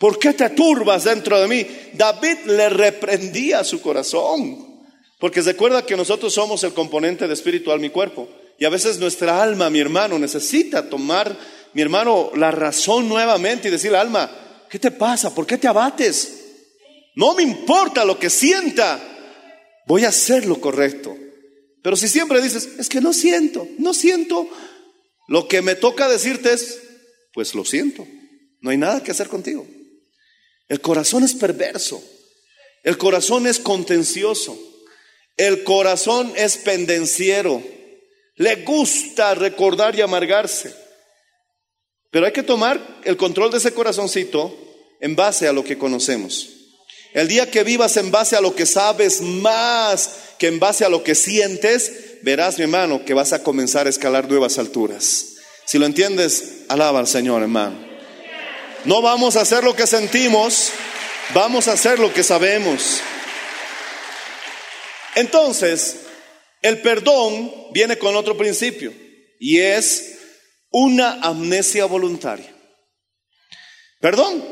¿Por 0.00 0.18
qué 0.18 0.32
te 0.32 0.48
turbas 0.48 1.04
dentro 1.04 1.38
de 1.38 1.46
mí? 1.46 1.66
David 1.92 2.46
le 2.46 2.70
reprendía 2.70 3.62
su 3.62 3.82
corazón, 3.82 4.80
porque 5.18 5.42
recuerda 5.42 5.84
que 5.84 5.94
nosotros 5.94 6.32
somos 6.32 6.64
el 6.64 6.72
componente 6.72 7.28
de 7.28 7.34
espiritual, 7.34 7.80
mi 7.80 7.90
cuerpo, 7.90 8.26
y 8.58 8.64
a 8.64 8.70
veces 8.70 8.98
nuestra 8.98 9.42
alma, 9.42 9.68
mi 9.68 9.78
hermano, 9.78 10.18
necesita 10.18 10.88
tomar, 10.88 11.36
mi 11.74 11.82
hermano, 11.82 12.30
la 12.34 12.50
razón 12.50 13.10
nuevamente 13.10 13.68
y 13.68 13.70
decirle, 13.70 13.98
alma, 13.98 14.64
¿qué 14.70 14.78
te 14.78 14.90
pasa? 14.90 15.34
¿Por 15.34 15.46
qué 15.46 15.58
te 15.58 15.68
abates? 15.68 16.44
No 17.14 17.34
me 17.34 17.42
importa 17.42 18.06
lo 18.06 18.18
que 18.18 18.30
sienta, 18.30 18.98
voy 19.86 20.06
a 20.06 20.08
hacer 20.08 20.46
lo 20.46 20.62
correcto. 20.62 21.14
Pero 21.82 21.94
si 21.96 22.08
siempre 22.08 22.40
dices, 22.40 22.70
es 22.78 22.88
que 22.88 23.02
no 23.02 23.12
siento, 23.12 23.68
no 23.76 23.92
siento, 23.92 24.48
lo 25.28 25.46
que 25.46 25.60
me 25.60 25.74
toca 25.74 26.08
decirte 26.08 26.54
es, 26.54 26.80
pues 27.34 27.54
lo 27.54 27.66
siento, 27.66 28.08
no 28.62 28.70
hay 28.70 28.78
nada 28.78 29.02
que 29.02 29.10
hacer 29.10 29.28
contigo. 29.28 29.66
El 30.70 30.80
corazón 30.80 31.24
es 31.24 31.34
perverso, 31.34 32.00
el 32.84 32.96
corazón 32.96 33.48
es 33.48 33.58
contencioso, 33.58 34.56
el 35.36 35.64
corazón 35.64 36.32
es 36.36 36.58
pendenciero, 36.58 37.60
le 38.36 38.54
gusta 38.62 39.34
recordar 39.34 39.96
y 39.96 40.00
amargarse. 40.00 40.72
Pero 42.12 42.24
hay 42.24 42.32
que 42.32 42.44
tomar 42.44 43.00
el 43.02 43.16
control 43.16 43.50
de 43.50 43.58
ese 43.58 43.74
corazoncito 43.74 44.56
en 45.00 45.16
base 45.16 45.48
a 45.48 45.52
lo 45.52 45.64
que 45.64 45.76
conocemos. 45.76 46.50
El 47.14 47.26
día 47.26 47.50
que 47.50 47.64
vivas 47.64 47.96
en 47.96 48.12
base 48.12 48.36
a 48.36 48.40
lo 48.40 48.54
que 48.54 48.64
sabes 48.64 49.20
más 49.22 50.36
que 50.38 50.46
en 50.46 50.60
base 50.60 50.84
a 50.84 50.88
lo 50.88 51.02
que 51.02 51.16
sientes, 51.16 52.20
verás, 52.22 52.58
mi 52.58 52.62
hermano, 52.62 53.04
que 53.04 53.12
vas 53.12 53.32
a 53.32 53.42
comenzar 53.42 53.88
a 53.88 53.90
escalar 53.90 54.28
nuevas 54.28 54.56
alturas. 54.56 55.34
Si 55.66 55.78
lo 55.78 55.86
entiendes, 55.86 56.62
alaba 56.68 57.00
al 57.00 57.08
Señor, 57.08 57.42
hermano. 57.42 57.89
No 58.84 59.02
vamos 59.02 59.36
a 59.36 59.42
hacer 59.42 59.62
lo 59.62 59.76
que 59.76 59.86
sentimos, 59.86 60.72
vamos 61.34 61.68
a 61.68 61.72
hacer 61.72 61.98
lo 61.98 62.12
que 62.12 62.22
sabemos. 62.22 63.00
Entonces, 65.14 65.96
el 66.62 66.80
perdón 66.80 67.52
viene 67.72 67.98
con 67.98 68.16
otro 68.16 68.36
principio 68.36 68.92
y 69.38 69.58
es 69.58 70.18
una 70.70 71.20
amnesia 71.20 71.84
voluntaria. 71.84 72.54
Perdón, 74.00 74.42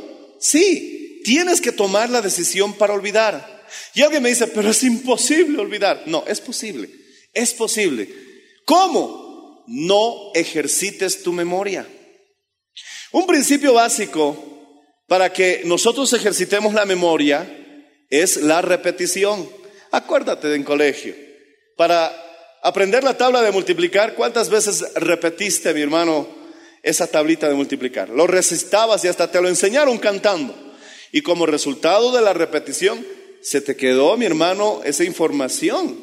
sí, 0.41 1.23
tienes 1.25 1.61
que 1.61 1.73
tomar 1.73 2.11
la 2.11 2.21
decisión 2.21 2.75
para 2.75 2.93
olvidar. 2.93 3.67
Y 3.95 4.03
alguien 4.03 4.23
me 4.23 4.29
dice, 4.29 4.47
pero 4.47 4.71
es 4.71 4.83
imposible 4.83 5.59
olvidar. 5.59 6.03
No, 6.07 6.25
es 6.27 6.41
posible, 6.41 6.91
es 7.33 7.55
posible. 7.55 8.13
¿Cómo? 8.67 9.65
No 9.69 10.33
ejercites 10.35 11.23
tu 11.23 11.33
memoria. 11.33 11.87
Un 13.13 13.27
principio 13.27 13.75
básico 13.75 14.37
para 15.07 15.33
que 15.33 15.63
nosotros 15.65 16.13
ejercitemos 16.13 16.75
la 16.75 16.85
memoria 16.85 17.49
es 18.11 18.37
la 18.39 18.61
repetición. 18.61 19.49
Acuérdate 19.91 20.49
de 20.49 20.57
en 20.57 20.65
colegio. 20.65 21.15
Para 21.77 22.13
aprender 22.63 23.05
la 23.05 23.17
tabla 23.17 23.41
de 23.41 23.53
multiplicar, 23.53 24.15
¿cuántas 24.15 24.51
veces 24.51 24.85
repetiste, 24.95 25.73
mi 25.73 25.81
hermano, 25.81 26.29
esa 26.83 27.07
tablita 27.07 27.49
de 27.49 27.55
multiplicar? 27.55 28.11
Lo 28.11 28.27
recitabas 28.27 29.05
y 29.05 29.09
hasta 29.09 29.31
te 29.31 29.41
lo 29.41 29.49
enseñaron 29.49 29.99
cantando. 29.99 30.55
Y 31.11 31.23
como 31.23 31.47
resultado 31.47 32.13
de 32.13 32.21
la 32.21 32.35
repetición, 32.35 33.07
se 33.41 33.63
te 33.63 33.77
quedó, 33.77 34.17
mi 34.19 34.27
hermano, 34.27 34.83
esa 34.85 35.05
información. 35.05 35.97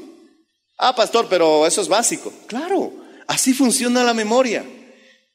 Ah, 0.77 0.95
pastor, 0.95 1.27
pero 1.29 1.67
eso 1.67 1.81
es 1.81 1.87
básico. 1.87 2.33
Claro, 2.47 2.91
así 3.27 3.53
funciona 3.53 4.03
la 4.03 4.15
memoria. 4.15 4.65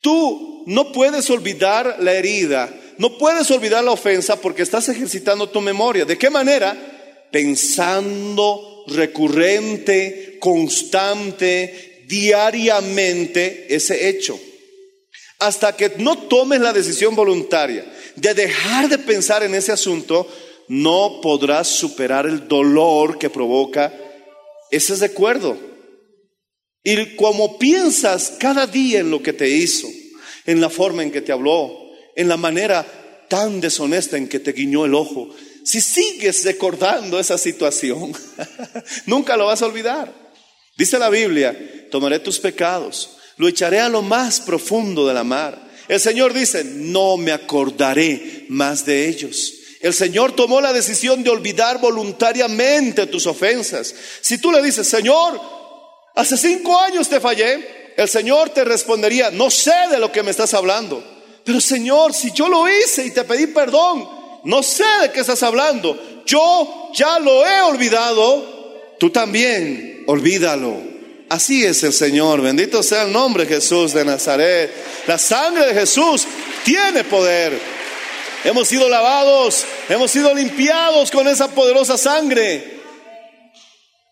Tú 0.00 0.64
no 0.66 0.92
puedes 0.92 1.28
olvidar 1.30 1.96
la 2.00 2.14
herida, 2.14 2.74
no 2.98 3.18
puedes 3.18 3.50
olvidar 3.50 3.84
la 3.84 3.92
ofensa 3.92 4.40
porque 4.40 4.62
estás 4.62 4.88
ejercitando 4.88 5.48
tu 5.48 5.60
memoria. 5.60 6.04
¿De 6.04 6.18
qué 6.18 6.30
manera? 6.30 7.28
Pensando 7.30 8.84
recurrente, 8.88 10.38
constante, 10.40 12.04
diariamente 12.08 13.66
ese 13.74 14.08
hecho. 14.08 14.38
Hasta 15.38 15.76
que 15.76 15.92
no 15.98 16.18
tomes 16.18 16.60
la 16.60 16.72
decisión 16.72 17.14
voluntaria 17.14 17.84
de 18.16 18.34
dejar 18.34 18.88
de 18.88 18.98
pensar 18.98 19.42
en 19.42 19.54
ese 19.54 19.72
asunto, 19.72 20.26
no 20.68 21.20
podrás 21.22 21.68
superar 21.68 22.26
el 22.26 22.46
dolor 22.46 23.18
que 23.18 23.30
provoca 23.30 23.92
ese 24.70 24.94
recuerdo. 24.96 25.69
Y 26.82 27.16
como 27.16 27.58
piensas 27.58 28.34
cada 28.38 28.66
día 28.66 29.00
en 29.00 29.10
lo 29.10 29.22
que 29.22 29.32
te 29.32 29.48
hizo, 29.48 29.88
en 30.46 30.60
la 30.60 30.70
forma 30.70 31.02
en 31.02 31.10
que 31.10 31.20
te 31.20 31.32
habló, 31.32 31.72
en 32.16 32.28
la 32.28 32.36
manera 32.36 32.86
tan 33.28 33.60
deshonesta 33.60 34.16
en 34.16 34.28
que 34.28 34.40
te 34.40 34.52
guiñó 34.52 34.84
el 34.84 34.94
ojo, 34.94 35.34
si 35.64 35.80
sigues 35.80 36.44
recordando 36.44 37.20
esa 37.20 37.38
situación, 37.38 38.12
nunca 39.06 39.36
lo 39.36 39.46
vas 39.46 39.62
a 39.62 39.66
olvidar. 39.66 40.32
Dice 40.76 40.98
la 40.98 41.10
Biblia, 41.10 41.88
tomaré 41.90 42.18
tus 42.18 42.38
pecados, 42.40 43.18
lo 43.36 43.46
echaré 43.46 43.80
a 43.80 43.88
lo 43.88 44.02
más 44.02 44.40
profundo 44.40 45.06
de 45.06 45.14
la 45.14 45.24
mar 45.24 45.70
el 45.90 45.98
Señor 45.98 46.32
dice, 46.32 46.62
no 46.62 47.16
me 47.16 47.32
acordaré 47.32 48.46
más 48.48 48.86
de 48.86 49.08
ellos. 49.08 49.54
El 49.80 49.92
Señor 49.92 50.36
tomó 50.36 50.60
la 50.60 50.72
decisión 50.72 51.24
de 51.24 51.30
olvidar 51.30 51.80
voluntariamente 51.80 53.08
tus 53.08 53.26
ofensas. 53.26 53.92
Si 54.20 54.38
tú 54.38 54.52
le 54.52 54.62
dices, 54.62 54.86
Señor, 54.86 55.40
hace 56.20 56.36
cinco 56.36 56.78
años 56.78 57.08
te 57.08 57.20
fallé, 57.20 57.92
el 57.96 58.08
Señor 58.08 58.50
te 58.50 58.64
respondería, 58.64 59.30
no 59.30 59.50
sé 59.50 59.74
de 59.90 59.98
lo 59.98 60.12
que 60.12 60.22
me 60.22 60.30
estás 60.30 60.54
hablando. 60.54 61.02
Pero 61.44 61.60
Señor, 61.60 62.14
si 62.14 62.32
yo 62.32 62.48
lo 62.48 62.68
hice 62.68 63.06
y 63.06 63.10
te 63.10 63.24
pedí 63.24 63.48
perdón, 63.48 64.08
no 64.44 64.62
sé 64.62 64.84
de 65.02 65.10
qué 65.10 65.20
estás 65.20 65.42
hablando. 65.42 66.22
Yo 66.26 66.90
ya 66.94 67.18
lo 67.18 67.46
he 67.46 67.62
olvidado, 67.62 68.94
tú 68.98 69.10
también 69.10 70.04
olvídalo. 70.06 70.90
Así 71.28 71.64
es 71.64 71.82
el 71.84 71.92
Señor. 71.92 72.40
Bendito 72.40 72.82
sea 72.82 73.02
el 73.02 73.12
nombre 73.12 73.44
de 73.44 73.54
Jesús 73.54 73.92
de 73.92 74.04
Nazaret. 74.04 74.72
La 75.06 75.16
sangre 75.16 75.66
de 75.66 75.74
Jesús 75.74 76.26
tiene 76.64 77.04
poder. 77.04 77.58
Hemos 78.42 78.68
sido 78.68 78.88
lavados, 78.88 79.64
hemos 79.88 80.10
sido 80.10 80.34
limpiados 80.34 81.10
con 81.10 81.28
esa 81.28 81.48
poderosa 81.48 81.98
sangre. 81.98 82.79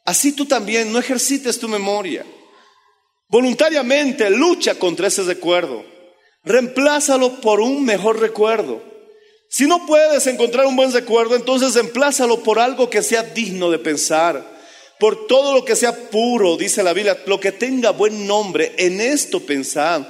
Así 0.09 0.33
tú 0.33 0.47
también 0.47 0.91
no 0.91 0.99
ejercites 0.99 1.59
tu 1.59 1.69
memoria. 1.69 2.25
Voluntariamente 3.29 4.31
lucha 4.31 4.75
contra 4.77 5.09
ese 5.09 5.23
recuerdo. 5.23 5.85
Reemplázalo 6.45 7.43
por 7.43 7.61
un 7.61 7.85
mejor 7.85 8.19
recuerdo. 8.19 8.83
Si 9.51 9.67
no 9.67 9.85
puedes 9.85 10.27
encontrar 10.27 10.65
un 10.65 10.77
buen 10.77 10.95
recuerdo, 10.95 11.37
entonces 11.37 11.75
reemplázalo 11.75 12.43
por 12.43 12.59
algo 12.59 12.89
que 12.89 13.03
sea 13.03 13.23
digno 13.23 13.71
de 13.71 13.79
pensar. 13.79 14.43
Por 14.99 15.27
todo 15.27 15.55
lo 15.55 15.63
que 15.67 15.77
sea 15.77 15.95
puro, 15.95 16.57
dice 16.57 16.83
la 16.83 16.95
Biblia, 16.95 17.19
lo 17.27 17.39
que 17.39 17.53
tenga 17.53 17.91
buen 17.91 18.27
nombre, 18.27 18.73
en 18.79 19.03
esto 19.03 19.41
pensad. 19.41 20.07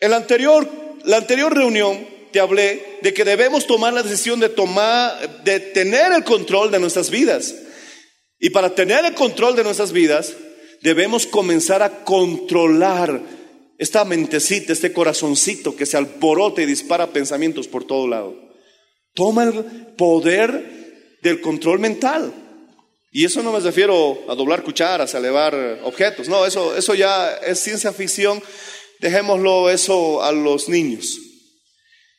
En 0.00 0.10
la 0.10 0.16
anterior, 0.16 0.66
la 1.04 1.18
anterior 1.18 1.54
reunión 1.54 2.08
te 2.32 2.40
hablé 2.40 2.98
de 3.02 3.12
que 3.12 3.24
debemos 3.24 3.66
tomar 3.66 3.92
la 3.92 4.02
decisión 4.02 4.40
de 4.40 4.48
tomar, 4.48 5.44
de 5.44 5.60
tener 5.60 6.12
el 6.12 6.24
control 6.24 6.70
de 6.70 6.78
nuestras 6.78 7.10
vidas. 7.10 7.54
Y 8.38 8.50
para 8.50 8.74
tener 8.74 9.04
el 9.04 9.14
control 9.14 9.56
de 9.56 9.64
nuestras 9.64 9.92
vidas, 9.92 10.34
debemos 10.82 11.26
comenzar 11.26 11.82
a 11.82 12.04
controlar 12.04 13.20
esta 13.78 14.04
mentecita, 14.04 14.72
este 14.72 14.92
corazoncito 14.92 15.74
que 15.74 15.86
se 15.86 15.96
alborota 15.96 16.62
y 16.62 16.66
dispara 16.66 17.12
pensamientos 17.12 17.68
por 17.68 17.84
todo 17.84 18.06
lado. 18.06 18.34
Toma 19.14 19.44
el 19.44 19.64
poder 19.96 21.18
del 21.22 21.40
control 21.40 21.78
mental. 21.78 22.32
Y 23.10 23.24
eso 23.24 23.42
no 23.42 23.52
me 23.52 23.60
refiero 23.60 24.24
a 24.28 24.34
doblar 24.34 24.64
cucharas, 24.64 25.14
a 25.14 25.18
elevar 25.18 25.80
objetos. 25.84 26.28
No, 26.28 26.44
eso, 26.44 26.76
eso 26.76 26.94
ya 26.94 27.32
es 27.36 27.60
ciencia 27.60 27.92
ficción. 27.92 28.42
Dejémoslo 29.00 29.70
eso 29.70 30.22
a 30.22 30.32
los 30.32 30.68
niños. 30.68 31.18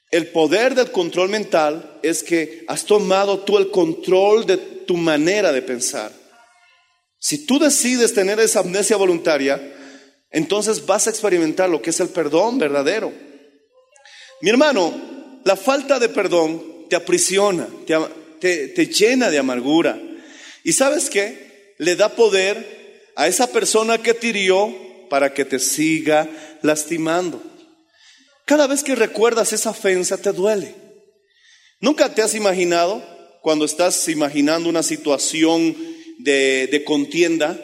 El 0.09 0.27
poder 0.27 0.75
del 0.75 0.91
control 0.91 1.29
mental 1.29 1.99
es 2.01 2.23
que 2.23 2.63
has 2.67 2.85
tomado 2.85 3.39
tú 3.39 3.57
el 3.57 3.71
control 3.71 4.45
de 4.45 4.74
tu 4.85 4.97
manera 4.97 5.51
de 5.51 5.61
pensar. 5.61 6.11
Si 7.19 7.45
tú 7.45 7.59
decides 7.59 8.13
tener 8.13 8.39
esa 8.39 8.59
amnesia 8.59 8.97
voluntaria, 8.97 9.61
entonces 10.31 10.85
vas 10.85 11.07
a 11.07 11.09
experimentar 11.09 11.69
lo 11.69 11.81
que 11.81 11.89
es 11.89 11.99
el 11.99 12.09
perdón 12.09 12.57
verdadero. 12.59 13.11
Mi 14.41 14.49
hermano, 14.49 15.41
la 15.43 15.55
falta 15.55 15.97
de 15.97 16.09
perdón 16.09 16.87
te 16.89 16.95
aprisiona, 16.95 17.67
te, 18.39 18.67
te 18.67 18.85
llena 18.87 19.29
de 19.29 19.39
amargura. 19.39 19.99
¿Y 20.63 20.73
sabes 20.73 21.09
qué? 21.09 21.73
Le 21.77 21.95
da 21.95 22.09
poder 22.09 23.11
a 23.15 23.27
esa 23.27 23.47
persona 23.47 23.97
que 23.97 24.13
te 24.13 24.27
hirió 24.27 24.75
para 25.09 25.33
que 25.33 25.45
te 25.45 25.59
siga 25.59 26.29
lastimando. 26.61 27.41
Cada 28.45 28.67
vez 28.67 28.83
que 28.83 28.95
recuerdas 28.95 29.53
esa 29.53 29.71
ofensa 29.71 30.17
te 30.17 30.31
duele. 30.31 30.75
¿Nunca 31.79 32.13
te 32.13 32.21
has 32.21 32.35
imaginado 32.35 33.14
cuando 33.45 33.65
estás 33.65 34.07
imaginando 34.07 34.67
una 34.67 34.81
situación 34.81 35.77
de, 36.17 36.65
de 36.65 36.83
contienda? 36.83 37.63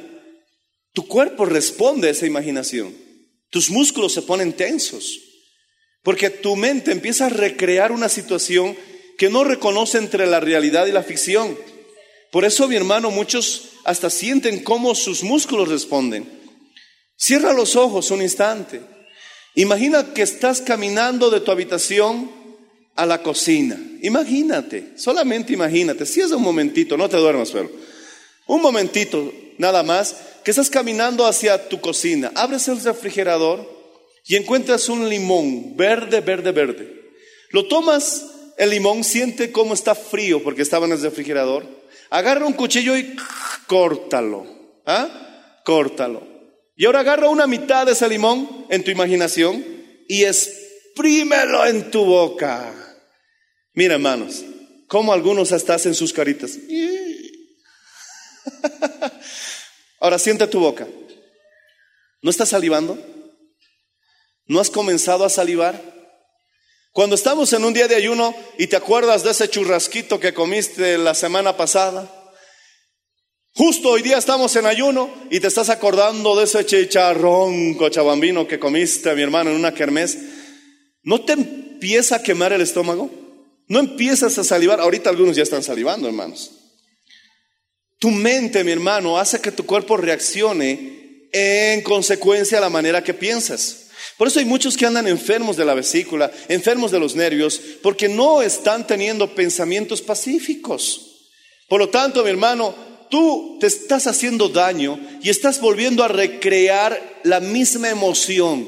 Tu 0.94 1.08
cuerpo 1.08 1.44
responde 1.44 2.08
a 2.08 2.12
esa 2.12 2.28
imaginación. 2.28 2.96
Tus 3.50 3.72
músculos 3.72 4.14
se 4.14 4.22
ponen 4.22 4.54
tensos. 4.54 5.20
Porque 6.04 6.30
tu 6.30 6.56
mente 6.56 6.92
empieza 6.92 7.26
a 7.26 7.30
recrear 7.30 7.92
una 7.92 8.10
situación 8.10 8.78
que 9.18 9.32
no 9.32 9.44
reconoce 9.44 9.98
entre 9.98 10.28
la 10.28 10.40
realidad 10.40 10.86
y 10.86 10.92
la 10.92 11.02
ficción. 11.02 11.58
Por 12.32 12.46
eso, 12.46 12.68
mi 12.68 12.76
hermano, 12.76 13.10
muchos 13.10 13.70
hasta 13.84 14.12
sienten 14.12 14.64
cómo 14.64 14.94
sus 14.94 15.24
músculos 15.24 15.68
responden. 15.68 16.30
Cierra 17.18 17.54
los 17.54 17.76
ojos 17.76 18.12
un 18.12 18.22
instante. 18.22 18.82
Imagina 19.56 20.14
que 20.14 20.22
estás 20.22 20.62
caminando 20.62 21.32
de 21.32 21.40
tu 21.40 21.50
habitación 21.50 22.41
a 22.96 23.06
la 23.06 23.22
cocina. 23.22 23.78
Imagínate, 24.02 24.94
solamente 24.98 25.54
imagínate. 25.54 26.06
Si 26.06 26.22
es 26.22 26.32
un 26.32 26.42
momentito, 26.42 26.98
no 26.98 27.10
te 27.10 27.18
duermas, 27.18 27.52
pero 27.52 27.70
un 28.48 28.62
momentito 28.62 29.32
nada 29.58 29.84
más, 29.84 30.16
que 30.44 30.52
estás 30.52 30.70
caminando 30.70 31.26
hacia 31.26 31.70
tu 31.70 31.80
cocina. 31.80 32.32
Abres 32.36 32.68
el 32.68 32.82
refrigerador 32.82 33.70
y 34.26 34.36
encuentras 34.36 34.90
un 34.90 35.08
limón 35.08 35.78
verde, 35.78 36.22
verde, 36.22 36.52
verde. 36.52 37.02
Lo 37.52 37.68
tomas, 37.68 38.26
el 38.58 38.72
limón 38.72 39.04
siente 39.04 39.52
cómo 39.52 39.74
está 39.74 39.94
frío 39.94 40.42
porque 40.42 40.64
estaba 40.64 40.86
en 40.86 40.94
el 40.94 41.02
refrigerador 41.02 41.82
Agarra 42.12 42.46
un 42.46 42.54
cuchillo 42.54 42.98
y 42.98 43.16
córtalo. 43.68 44.46
¿Ah? 44.86 45.62
Córtalo. 45.64 46.28
Y 46.76 46.86
ahora 46.86 47.00
agarra 47.00 47.30
una 47.30 47.48
mitad 47.48 47.86
de 47.86 47.94
ese 47.94 48.08
limón 48.10 48.66
en 48.70 48.84
tu 48.84 48.92
imaginación 48.92 49.64
y 50.10 50.26
exprímelo 50.26 51.66
en 51.66 51.90
tu 51.90 52.04
boca. 52.04 52.74
Mira, 53.74 53.96
hermanos, 53.96 54.44
como 54.88 55.14
algunos 55.14 55.54
hasta 55.54 55.76
hacen 55.76 55.96
sus 55.96 56.12
caritas. 56.12 56.58
Ahora 60.00 60.20
siente 60.20 60.46
tu 60.48 60.60
boca. 60.60 60.86
¿No 62.22 62.30
estás 62.30 62.50
salivando? 62.50 63.00
¿No 64.46 64.60
has 64.60 64.70
comenzado 64.70 65.24
a 65.24 65.30
salivar? 65.30 65.82
Cuando 66.92 67.16
estamos 67.16 67.54
en 67.54 67.64
un 67.64 67.74
día 67.74 67.88
de 67.88 67.96
ayuno 67.96 68.36
y 68.58 68.68
te 68.68 68.76
acuerdas 68.76 69.24
de 69.24 69.32
ese 69.32 69.50
churrasquito 69.50 70.20
que 70.20 70.34
comiste 70.34 70.98
la 70.98 71.14
semana 71.14 71.56
pasada, 71.56 72.12
justo 73.54 73.92
hoy 73.92 74.02
día 74.02 74.18
estamos 74.18 74.54
en 74.58 74.66
ayuno 74.66 75.10
y 75.30 75.40
te 75.40 75.48
estás 75.48 75.70
acordando 75.70 76.36
de 76.36 76.44
ese 76.44 76.66
chicharrón 76.66 77.76
cochabambino 77.76 78.46
que 78.46 78.60
comiste, 78.60 79.16
mi 79.16 79.22
hermano, 79.22 79.52
en 79.52 79.56
una 79.56 79.74
kermés, 79.74 80.18
¿no 81.04 81.24
te 81.24 81.32
empieza 81.32 82.18
a 82.18 82.24
quemar 82.24 82.52
el 82.52 82.60
estómago? 82.60 83.21
¿No 83.72 83.80
empiezas 83.80 84.38
a 84.38 84.44
salivar? 84.44 84.82
Ahorita 84.82 85.10
algunos 85.10 85.38
ya 85.38 85.44
están 85.44 85.64
salivando, 85.64 86.06
hermanos. 86.06 86.52
Tu 88.00 88.12
mente, 88.12 88.66
mi 88.66 88.72
hermano, 88.74 89.18
hace 89.18 89.40
que 89.40 89.54
tu 89.54 89.66
cuerpo 89.66 89.96
reaccione 89.96 91.30
en 91.32 91.82
consecuencia 91.82 92.58
a 92.58 92.62
la 92.62 92.70
manera 92.70 93.02
que 93.02 93.14
piensas. 93.14 93.86
Por 94.18 94.28
eso 94.28 94.40
hay 94.40 94.46
muchos 94.46 94.76
que 94.76 94.86
andan 94.86 95.08
enfermos 95.08 95.56
de 95.56 95.64
la 95.64 95.74
vesícula, 95.74 96.30
enfermos 96.50 96.92
de 96.92 97.00
los 97.00 97.16
nervios, 97.16 97.62
porque 97.82 98.10
no 98.10 98.42
están 98.42 98.86
teniendo 98.86 99.34
pensamientos 99.34 100.02
pacíficos. 100.02 101.30
Por 101.70 101.80
lo 101.80 101.88
tanto, 101.88 102.26
mi 102.26 102.30
hermano, 102.30 102.76
tú 103.10 103.56
te 103.62 103.68
estás 103.68 104.06
haciendo 104.06 104.50
daño 104.50 105.00
y 105.24 105.30
estás 105.30 105.62
volviendo 105.62 106.04
a 106.04 106.10
recrear 106.10 107.22
la 107.24 107.40
misma 107.40 107.88
emoción. 107.88 108.68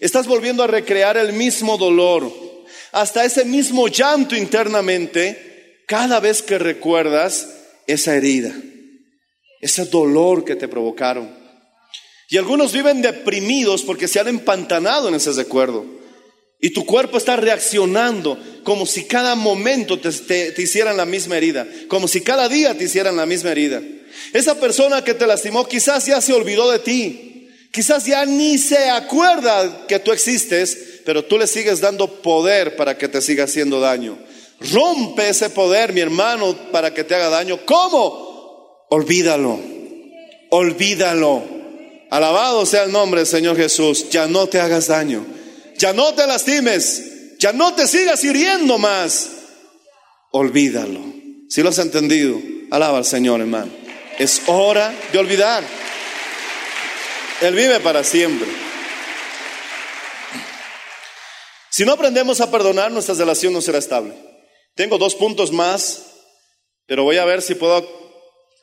Estás 0.00 0.26
volviendo 0.26 0.62
a 0.62 0.66
recrear 0.66 1.16
el 1.16 1.32
mismo 1.32 1.78
dolor. 1.78 2.43
Hasta 2.94 3.24
ese 3.24 3.44
mismo 3.44 3.88
llanto 3.88 4.36
internamente 4.36 5.82
cada 5.88 6.20
vez 6.20 6.42
que 6.42 6.58
recuerdas 6.58 7.48
esa 7.88 8.14
herida, 8.14 8.54
ese 9.60 9.86
dolor 9.86 10.44
que 10.44 10.54
te 10.54 10.68
provocaron. 10.68 11.28
Y 12.30 12.36
algunos 12.36 12.72
viven 12.72 13.02
deprimidos 13.02 13.82
porque 13.82 14.06
se 14.06 14.20
han 14.20 14.28
empantanado 14.28 15.08
en 15.08 15.16
ese 15.16 15.32
recuerdo. 15.32 15.84
Y 16.60 16.70
tu 16.70 16.86
cuerpo 16.86 17.18
está 17.18 17.34
reaccionando 17.34 18.38
como 18.62 18.86
si 18.86 19.06
cada 19.06 19.34
momento 19.34 19.98
te, 19.98 20.54
hicieran 20.56 20.96
la 20.96 21.04
misma 21.04 21.36
herida, 21.36 21.66
como 21.88 22.06
si 22.06 22.20
cada 22.20 22.48
día 22.48 22.78
te 22.78 22.84
hicieran 22.84 23.16
la 23.16 23.26
misma 23.26 23.50
herida. 23.50 23.82
Esa 24.32 24.60
persona 24.60 25.02
que 25.02 25.14
te 25.14 25.26
lastimó 25.26 25.66
quizás 25.66 26.06
ya 26.06 26.20
se 26.20 26.32
olvidó 26.32 26.70
de 26.70 26.78
ti, 26.78 27.48
quizás 27.72 28.06
ya 28.06 28.24
ni 28.24 28.56
se 28.56 28.88
acuerda 28.88 29.88
que 29.88 29.98
tú 29.98 30.12
existes, 30.12 30.93
pero 31.04 31.24
tú 31.24 31.38
le 31.38 31.46
sigues 31.46 31.80
dando 31.80 32.22
poder 32.22 32.76
para 32.76 32.96
que 32.96 33.08
te 33.08 33.20
siga 33.20 33.44
haciendo 33.44 33.80
daño. 33.80 34.18
Rompe 34.72 35.28
ese 35.28 35.50
poder, 35.50 35.92
mi 35.92 36.00
hermano, 36.00 36.56
para 36.72 36.94
que 36.94 37.04
te 37.04 37.14
haga 37.14 37.28
daño. 37.28 37.60
¿Cómo? 37.66 38.86
Olvídalo, 38.90 39.58
olvídalo. 40.50 41.42
Alabado 42.10 42.64
sea 42.64 42.84
el 42.84 42.92
nombre 42.92 43.20
del 43.20 43.26
Señor 43.26 43.56
Jesús. 43.56 44.08
Ya 44.10 44.26
no 44.26 44.46
te 44.46 44.60
hagas 44.60 44.86
daño. 44.86 45.26
Ya 45.78 45.92
no 45.92 46.14
te 46.14 46.26
lastimes. 46.26 47.38
Ya 47.38 47.52
no 47.52 47.74
te 47.74 47.88
sigas 47.88 48.22
hiriendo 48.22 48.78
más. 48.78 49.30
Olvídalo. 50.30 51.00
Si 51.48 51.62
lo 51.62 51.70
has 51.70 51.78
entendido, 51.78 52.40
alaba 52.70 52.98
al 52.98 53.04
Señor, 53.04 53.40
hermano. 53.40 53.70
Es 54.18 54.42
hora 54.46 54.94
de 55.12 55.18
olvidar. 55.18 55.64
Él 57.40 57.54
vive 57.54 57.80
para 57.80 58.04
siempre. 58.04 58.48
Si 61.74 61.84
no 61.84 61.90
aprendemos 61.90 62.40
a 62.40 62.52
perdonar, 62.52 62.92
nuestra 62.92 63.16
relación 63.16 63.52
no 63.52 63.60
será 63.60 63.78
estable. 63.78 64.14
Tengo 64.76 64.96
dos 64.96 65.16
puntos 65.16 65.50
más, 65.50 66.04
pero 66.86 67.02
voy 67.02 67.16
a 67.16 67.24
ver 67.24 67.42
si 67.42 67.56
puedo 67.56 67.84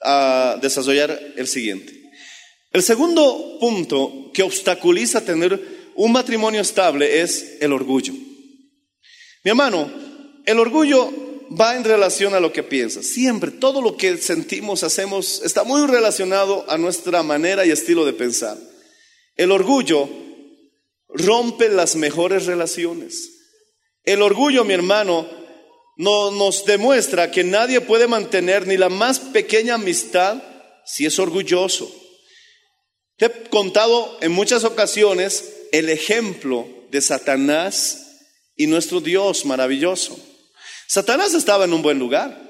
ah, 0.02 0.58
desarrollar 0.62 1.20
el 1.36 1.46
siguiente. 1.46 1.92
El 2.72 2.82
segundo 2.82 3.58
punto 3.60 4.32
que 4.34 4.44
obstaculiza 4.44 5.26
tener 5.26 5.92
un 5.96 6.14
matrimonio 6.14 6.62
estable 6.62 7.20
es 7.20 7.58
el 7.60 7.74
orgullo. 7.74 8.14
Mi 8.14 9.50
hermano, 9.50 9.92
el 10.46 10.58
orgullo 10.58 11.12
va 11.50 11.76
en 11.76 11.84
relación 11.84 12.34
a 12.34 12.40
lo 12.40 12.54
que 12.54 12.64
piensas. 12.64 13.08
Siempre, 13.08 13.52
todo 13.52 13.82
lo 13.82 13.98
que 13.98 14.16
sentimos, 14.20 14.84
hacemos, 14.86 15.42
está 15.44 15.66
muy 15.66 15.86
relacionado 15.86 16.64
a 16.70 16.78
nuestra 16.78 17.24
manera 17.24 17.66
y 17.66 17.72
estilo 17.72 18.06
de 18.06 18.14
pensar. 18.14 18.58
El 19.36 19.52
orgullo 19.52 20.08
rompe 21.14 21.70
las 21.70 21.96
mejores 21.96 22.46
relaciones. 22.46 23.30
El 24.04 24.22
orgullo, 24.22 24.64
mi 24.64 24.74
hermano, 24.74 25.28
no, 25.98 26.32
nos 26.32 26.66
demuestra 26.66 27.32
que 27.32 27.44
nadie 27.44 27.82
puede 27.82 28.08
mantener 28.08 28.66
ni 28.68 28.78
la 28.78 28.90
más 28.90 29.20
pequeña 29.20 29.76
amistad 29.76 30.42
si 30.86 31.06
es 31.06 31.20
orgulloso. 31.20 31.94
Te 33.18 33.26
he 33.28 33.50
contado 33.50 34.18
en 34.22 34.32
muchas 34.32 34.64
ocasiones 34.64 35.68
el 35.72 35.90
ejemplo 35.90 36.68
de 36.90 37.02
Satanás 37.02 38.08
y 38.56 38.68
nuestro 38.68 39.00
Dios 39.00 39.46
maravilloso. 39.46 40.20
Satanás 40.88 41.34
estaba 41.34 41.66
en 41.66 41.74
un 41.74 41.82
buen 41.82 42.00
lugar. 42.00 42.50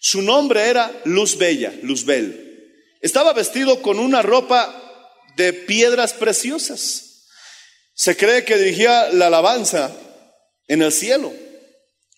Su 0.00 0.20
nombre 0.20 0.68
era 0.68 0.92
Luz 1.06 1.38
Bella, 1.38 1.72
Luzbel. 1.82 2.70
Estaba 3.00 3.32
vestido 3.32 3.80
con 3.80 3.98
una 3.98 4.22
ropa 4.22 4.80
de 5.36 5.52
piedras 5.52 6.12
preciosas. 6.12 7.03
Se 7.94 8.16
cree 8.16 8.44
que 8.44 8.58
dirigía 8.58 9.10
la 9.12 9.28
alabanza 9.28 9.94
en 10.68 10.82
el 10.82 10.92
cielo. 10.92 11.32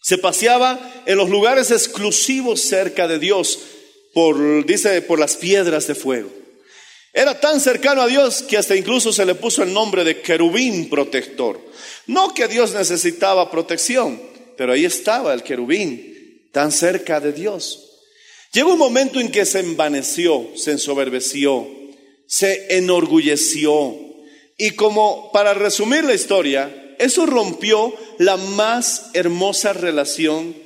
Se 0.02 0.18
paseaba 0.18 1.02
en 1.06 1.18
los 1.18 1.28
lugares 1.28 1.70
exclusivos 1.70 2.60
cerca 2.60 3.06
de 3.08 3.18
Dios, 3.18 3.58
por, 4.14 4.64
dice, 4.64 5.02
por 5.02 5.18
las 5.18 5.36
piedras 5.36 5.86
de 5.86 5.94
fuego. 5.94 6.30
Era 7.12 7.40
tan 7.40 7.60
cercano 7.60 8.02
a 8.02 8.06
Dios 8.06 8.42
que 8.42 8.58
hasta 8.58 8.76
incluso 8.76 9.12
se 9.12 9.24
le 9.24 9.34
puso 9.34 9.62
el 9.62 9.72
nombre 9.72 10.04
de 10.04 10.20
querubín 10.20 10.88
protector. 10.88 11.60
No 12.06 12.34
que 12.34 12.46
Dios 12.46 12.72
necesitaba 12.72 13.50
protección, 13.50 14.20
pero 14.56 14.72
ahí 14.72 14.84
estaba 14.84 15.34
el 15.34 15.42
querubín, 15.42 16.50
tan 16.52 16.70
cerca 16.72 17.20
de 17.20 17.32
Dios. 17.32 17.86
Llegó 18.52 18.72
un 18.72 18.78
momento 18.78 19.18
en 19.18 19.30
que 19.30 19.44
se 19.44 19.60
envaneció, 19.60 20.50
se 20.56 20.72
ensoberbeció, 20.72 21.66
se 22.26 22.76
enorgulleció. 22.76 24.05
Y 24.56 24.72
como 24.72 25.30
para 25.32 25.54
resumir 25.54 26.04
la 26.04 26.14
historia, 26.14 26.94
eso 26.98 27.26
rompió 27.26 27.94
la 28.18 28.36
más 28.36 29.10
hermosa 29.12 29.72
relación 29.72 30.56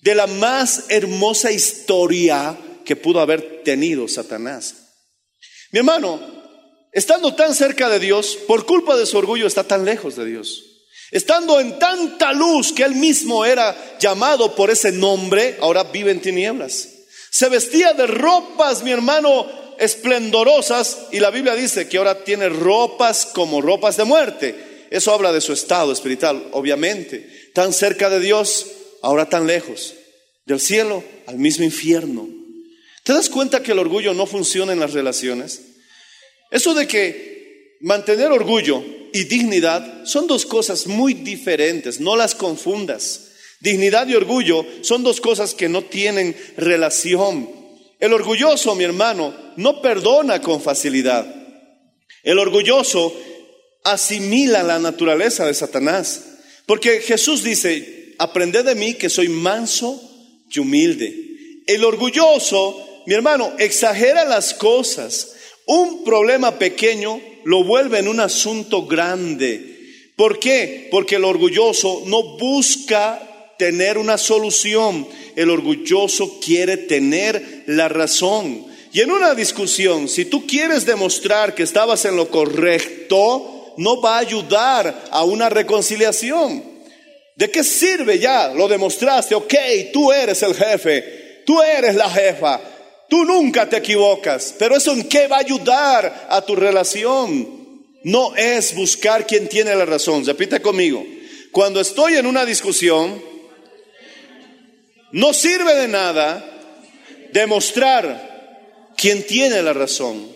de 0.00 0.14
la 0.14 0.26
más 0.26 0.86
hermosa 0.88 1.50
historia 1.52 2.56
que 2.84 2.96
pudo 2.96 3.20
haber 3.20 3.62
tenido 3.62 4.08
Satanás. 4.08 4.74
Mi 5.70 5.78
hermano, 5.78 6.20
estando 6.92 7.34
tan 7.34 7.54
cerca 7.54 7.88
de 7.88 7.98
Dios, 7.98 8.36
por 8.46 8.66
culpa 8.66 8.96
de 8.96 9.06
su 9.06 9.16
orgullo 9.16 9.46
está 9.46 9.64
tan 9.64 9.84
lejos 9.84 10.16
de 10.16 10.24
Dios. 10.26 10.64
Estando 11.10 11.60
en 11.60 11.78
tanta 11.78 12.32
luz 12.32 12.72
que 12.72 12.82
él 12.84 12.94
mismo 12.94 13.44
era 13.44 13.76
llamado 13.98 14.54
por 14.54 14.70
ese 14.70 14.92
nombre, 14.92 15.58
ahora 15.60 15.84
vive 15.84 16.10
en 16.10 16.20
tinieblas. 16.20 16.88
Se 17.30 17.48
vestía 17.48 17.92
de 17.92 18.06
ropas, 18.06 18.82
mi 18.82 18.90
hermano, 18.90 19.46
esplendorosas 19.78 21.06
y 21.12 21.20
la 21.20 21.30
Biblia 21.30 21.54
dice 21.54 21.88
que 21.88 21.98
ahora 21.98 22.24
tiene 22.24 22.48
ropas 22.48 23.26
como 23.26 23.60
ropas 23.60 23.96
de 23.96 24.04
muerte. 24.04 24.54
Eso 24.90 25.12
habla 25.12 25.32
de 25.32 25.40
su 25.40 25.52
estado 25.52 25.92
espiritual, 25.92 26.48
obviamente. 26.52 27.50
Tan 27.54 27.72
cerca 27.72 28.10
de 28.10 28.20
Dios, 28.20 28.66
ahora 29.02 29.28
tan 29.28 29.46
lejos. 29.46 29.94
Del 30.44 30.60
cielo 30.60 31.02
al 31.26 31.38
mismo 31.38 31.64
infierno. 31.64 32.28
¿Te 33.04 33.12
das 33.12 33.28
cuenta 33.28 33.62
que 33.62 33.72
el 33.72 33.78
orgullo 33.78 34.14
no 34.14 34.26
funciona 34.26 34.72
en 34.72 34.80
las 34.80 34.92
relaciones? 34.92 35.60
Eso 36.50 36.74
de 36.74 36.86
que 36.86 37.78
mantener 37.80 38.30
orgullo 38.30 38.84
y 39.12 39.24
dignidad 39.24 40.04
son 40.04 40.26
dos 40.26 40.46
cosas 40.46 40.86
muy 40.86 41.14
diferentes, 41.14 42.00
no 42.00 42.16
las 42.16 42.34
confundas. 42.34 43.28
Dignidad 43.60 44.08
y 44.08 44.14
orgullo 44.14 44.66
son 44.82 45.02
dos 45.02 45.20
cosas 45.20 45.54
que 45.54 45.68
no 45.68 45.82
tienen 45.82 46.36
relación. 46.56 47.61
El 48.02 48.12
orgulloso, 48.14 48.74
mi 48.74 48.82
hermano, 48.82 49.32
no 49.54 49.80
perdona 49.80 50.42
con 50.42 50.60
facilidad. 50.60 51.24
El 52.24 52.40
orgulloso 52.40 53.14
asimila 53.84 54.64
la 54.64 54.80
naturaleza 54.80 55.46
de 55.46 55.54
Satanás. 55.54 56.24
Porque 56.66 56.98
Jesús 56.98 57.44
dice, 57.44 58.16
aprended 58.18 58.64
de 58.64 58.74
mí 58.74 58.94
que 58.94 59.08
soy 59.08 59.28
manso 59.28 60.02
y 60.50 60.58
humilde. 60.58 61.14
El 61.68 61.84
orgulloso, 61.84 63.04
mi 63.06 63.14
hermano, 63.14 63.52
exagera 63.60 64.24
las 64.24 64.52
cosas. 64.52 65.34
Un 65.66 66.02
problema 66.02 66.58
pequeño 66.58 67.20
lo 67.44 67.62
vuelve 67.62 68.00
en 68.00 68.08
un 68.08 68.18
asunto 68.18 68.84
grande. 68.84 70.10
¿Por 70.16 70.40
qué? 70.40 70.88
Porque 70.90 71.14
el 71.14 71.24
orgulloso 71.24 72.02
no 72.06 72.36
busca 72.36 73.31
tener 73.62 73.96
una 73.96 74.18
solución. 74.18 75.06
El 75.36 75.48
orgulloso 75.48 76.40
quiere 76.44 76.76
tener 76.76 77.62
la 77.66 77.88
razón. 77.88 78.66
Y 78.92 79.02
en 79.02 79.12
una 79.12 79.36
discusión, 79.36 80.08
si 80.08 80.24
tú 80.24 80.48
quieres 80.48 80.84
demostrar 80.84 81.54
que 81.54 81.62
estabas 81.62 82.04
en 82.04 82.16
lo 82.16 82.28
correcto, 82.28 83.72
no 83.76 84.00
va 84.00 84.16
a 84.16 84.18
ayudar 84.18 85.04
a 85.12 85.22
una 85.22 85.48
reconciliación. 85.48 86.60
¿De 87.36 87.52
qué 87.52 87.62
sirve 87.62 88.18
ya? 88.18 88.48
Lo 88.48 88.66
demostraste, 88.66 89.36
ok, 89.36 89.54
tú 89.92 90.10
eres 90.10 90.42
el 90.42 90.54
jefe, 90.56 91.42
tú 91.46 91.62
eres 91.62 91.94
la 91.94 92.10
jefa, 92.10 92.60
tú 93.08 93.24
nunca 93.24 93.68
te 93.68 93.76
equivocas, 93.76 94.56
pero 94.58 94.76
eso 94.76 94.90
en 94.90 95.08
qué 95.08 95.28
va 95.28 95.36
a 95.36 95.40
ayudar 95.40 96.26
a 96.28 96.42
tu 96.44 96.56
relación? 96.56 97.62
No 98.02 98.34
es 98.34 98.74
buscar 98.74 99.24
quien 99.24 99.48
tiene 99.48 99.72
la 99.76 99.84
razón. 99.84 100.26
Repite 100.26 100.60
conmigo, 100.60 101.06
cuando 101.52 101.80
estoy 101.80 102.14
en 102.14 102.26
una 102.26 102.44
discusión, 102.44 103.31
no 105.12 105.34
sirve 105.34 105.74
de 105.74 105.88
nada 105.88 106.44
demostrar 107.32 108.32
quien 108.96 109.26
tiene 109.26 109.62
la 109.62 109.72
razón. 109.72 110.30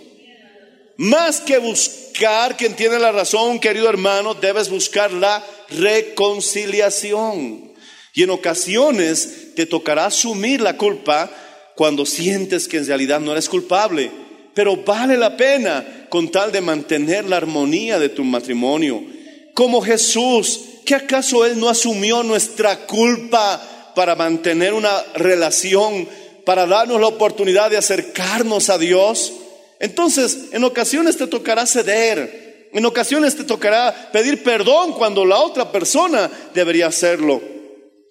Más 0.99 1.41
que 1.41 1.59
buscar 1.59 2.57
quien 2.57 2.75
tiene 2.75 2.99
la 2.99 3.13
razón, 3.13 3.61
querido 3.61 3.89
hermano, 3.89 4.35
debes 4.35 4.71
buscar 4.71 5.13
la 5.13 5.45
reconciliación. 5.71 7.73
Y 8.15 8.23
en 8.23 8.31
ocasiones 8.31 9.55
te 9.55 9.67
tocará 9.67 10.07
asumir 10.07 10.63
la 10.63 10.79
culpa 10.79 11.31
cuando 11.75 12.07
sientes 12.07 12.67
que 12.67 12.79
en 12.79 12.87
realidad 12.87 13.21
no 13.21 13.33
eres 13.33 13.49
culpable. 13.49 14.11
Pero 14.55 14.77
vale 14.77 15.19
la 15.19 15.37
pena 15.37 16.07
con 16.09 16.31
tal 16.31 16.51
de 16.51 16.63
mantener 16.63 17.27
la 17.27 17.37
armonía 17.37 17.99
de 17.99 18.09
tu 18.09 18.25
matrimonio. 18.25 19.05
Como 19.53 19.83
Jesús, 19.83 20.61
¿que 20.87 20.95
acaso 20.95 21.45
Él 21.45 21.61
no 21.61 21.69
asumió 21.69 22.23
nuestra 22.23 22.87
culpa 22.87 23.76
para 23.97 24.15
mantener 24.15 24.75
una 24.75 25.03
relación, 25.15 26.07
para 26.45 26.67
darnos 26.67 27.01
la 27.01 27.07
oportunidad 27.07 27.71
de 27.71 27.79
acercarnos 27.79 28.69
a 28.69 28.77
Dios? 28.77 29.33
Entonces, 29.81 30.51
en 30.53 30.65
ocasiones 30.65 31.17
te 31.17 31.27
tocará 31.27 31.65
ceder, 31.65 32.69
en 32.75 32.85
ocasiones 32.85 33.35
te 33.37 33.45
tocará 33.45 34.11
pedir 34.13 34.43
perdón 34.43 34.93
cuando 34.93 35.25
la 35.25 35.39
otra 35.39 35.73
persona 35.73 36.31
debería 36.53 36.89
hacerlo. 36.89 37.41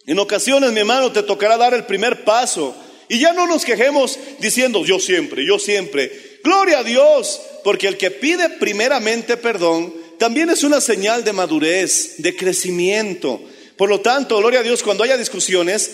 En 0.08 0.18
ocasiones, 0.18 0.72
mi 0.72 0.80
hermano, 0.80 1.12
te 1.12 1.22
tocará 1.22 1.56
dar 1.56 1.76
el 1.76 1.84
primer 1.84 2.24
paso. 2.24 2.76
Y 3.08 3.20
ya 3.20 3.34
no 3.34 3.46
nos 3.46 3.64
quejemos 3.64 4.18
diciendo 4.40 4.84
yo 4.84 5.00
siempre, 5.00 5.46
yo 5.46 5.60
siempre. 5.60 6.40
Gloria 6.44 6.80
a 6.80 6.84
Dios, 6.84 7.40
porque 7.64 7.88
el 7.88 7.98
que 7.98 8.10
pide 8.10 8.50
primeramente 8.50 9.38
perdón 9.38 9.94
también 10.18 10.50
es 10.50 10.64
una 10.64 10.82
señal 10.82 11.24
de 11.24 11.34
madurez, 11.34 12.16
de 12.18 12.36
crecimiento. 12.36 13.40
Por 13.78 13.90
lo 13.90 14.02
tanto, 14.02 14.38
gloria 14.38 14.62
a 14.62 14.64
Dios, 14.64 14.84
cuando 14.84 15.04
haya 15.04 15.18
discusiones, 15.18 15.92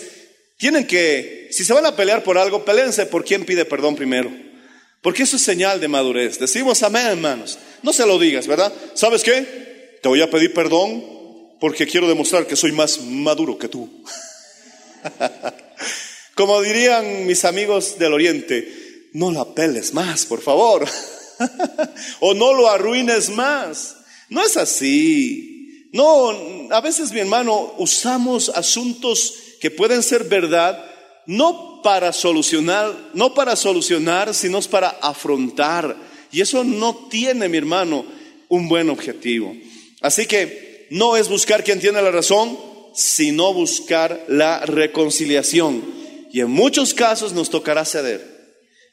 tienen 0.56 0.86
que, 0.86 1.48
si 1.50 1.64
se 1.64 1.72
van 1.72 1.86
a 1.86 1.96
pelear 1.96 2.22
por 2.22 2.38
algo, 2.38 2.64
peleense 2.64 3.06
por 3.06 3.24
quién 3.24 3.44
pide 3.44 3.64
perdón 3.64 3.96
primero. 3.96 4.30
Porque 5.00 5.24
eso 5.24 5.36
es 5.36 5.42
señal 5.42 5.80
de 5.80 5.88
madurez. 5.88 6.38
Decimos 6.38 6.82
amén, 6.84 7.06
hermanos. 7.06 7.58
No 7.82 7.92
se 7.92 8.06
lo 8.06 8.18
digas, 8.18 8.46
¿verdad? 8.46 8.72
¿Sabes 8.94 9.24
qué? 9.24 9.98
Te 10.00 10.08
voy 10.08 10.22
a 10.22 10.30
pedir 10.30 10.54
perdón 10.54 11.04
porque 11.60 11.86
quiero 11.86 12.08
demostrar 12.08 12.46
que 12.46 12.56
soy 12.56 12.72
más 12.72 13.00
maduro 13.00 13.58
que 13.58 13.68
tú. 13.68 14.04
Como 16.34 16.62
dirían 16.62 17.26
mis 17.26 17.44
amigos 17.44 17.98
del 17.98 18.14
Oriente, 18.14 19.08
no 19.12 19.32
la 19.32 19.54
peles 19.54 19.92
más, 19.92 20.24
por 20.26 20.40
favor. 20.40 20.86
o 22.20 22.34
no 22.34 22.54
lo 22.54 22.68
arruines 22.68 23.30
más. 23.30 23.96
No 24.28 24.44
es 24.44 24.56
así. 24.56 25.51
No, 25.92 26.30
a 26.70 26.80
veces, 26.80 27.12
mi 27.12 27.20
hermano, 27.20 27.74
usamos 27.76 28.48
asuntos 28.48 29.34
que 29.60 29.70
pueden 29.70 30.02
ser 30.02 30.24
verdad, 30.24 30.82
no 31.26 31.82
para 31.82 32.12
solucionar, 32.12 32.92
no 33.12 33.34
para 33.34 33.56
solucionar, 33.56 34.32
sino 34.34 34.60
para 34.62 34.88
afrontar. 34.88 35.94
Y 36.32 36.40
eso 36.40 36.64
no 36.64 37.08
tiene, 37.10 37.48
mi 37.48 37.58
hermano, 37.58 38.06
un 38.48 38.68
buen 38.68 38.88
objetivo. 38.88 39.54
Así 40.00 40.26
que 40.26 40.86
no 40.90 41.16
es 41.16 41.28
buscar 41.28 41.62
quien 41.62 41.78
tiene 41.78 42.00
la 42.00 42.10
razón, 42.10 42.58
sino 42.94 43.52
buscar 43.52 44.24
la 44.28 44.64
reconciliación. 44.64 45.84
Y 46.32 46.40
en 46.40 46.50
muchos 46.50 46.94
casos 46.94 47.34
nos 47.34 47.50
tocará 47.50 47.84
ceder. 47.84 48.31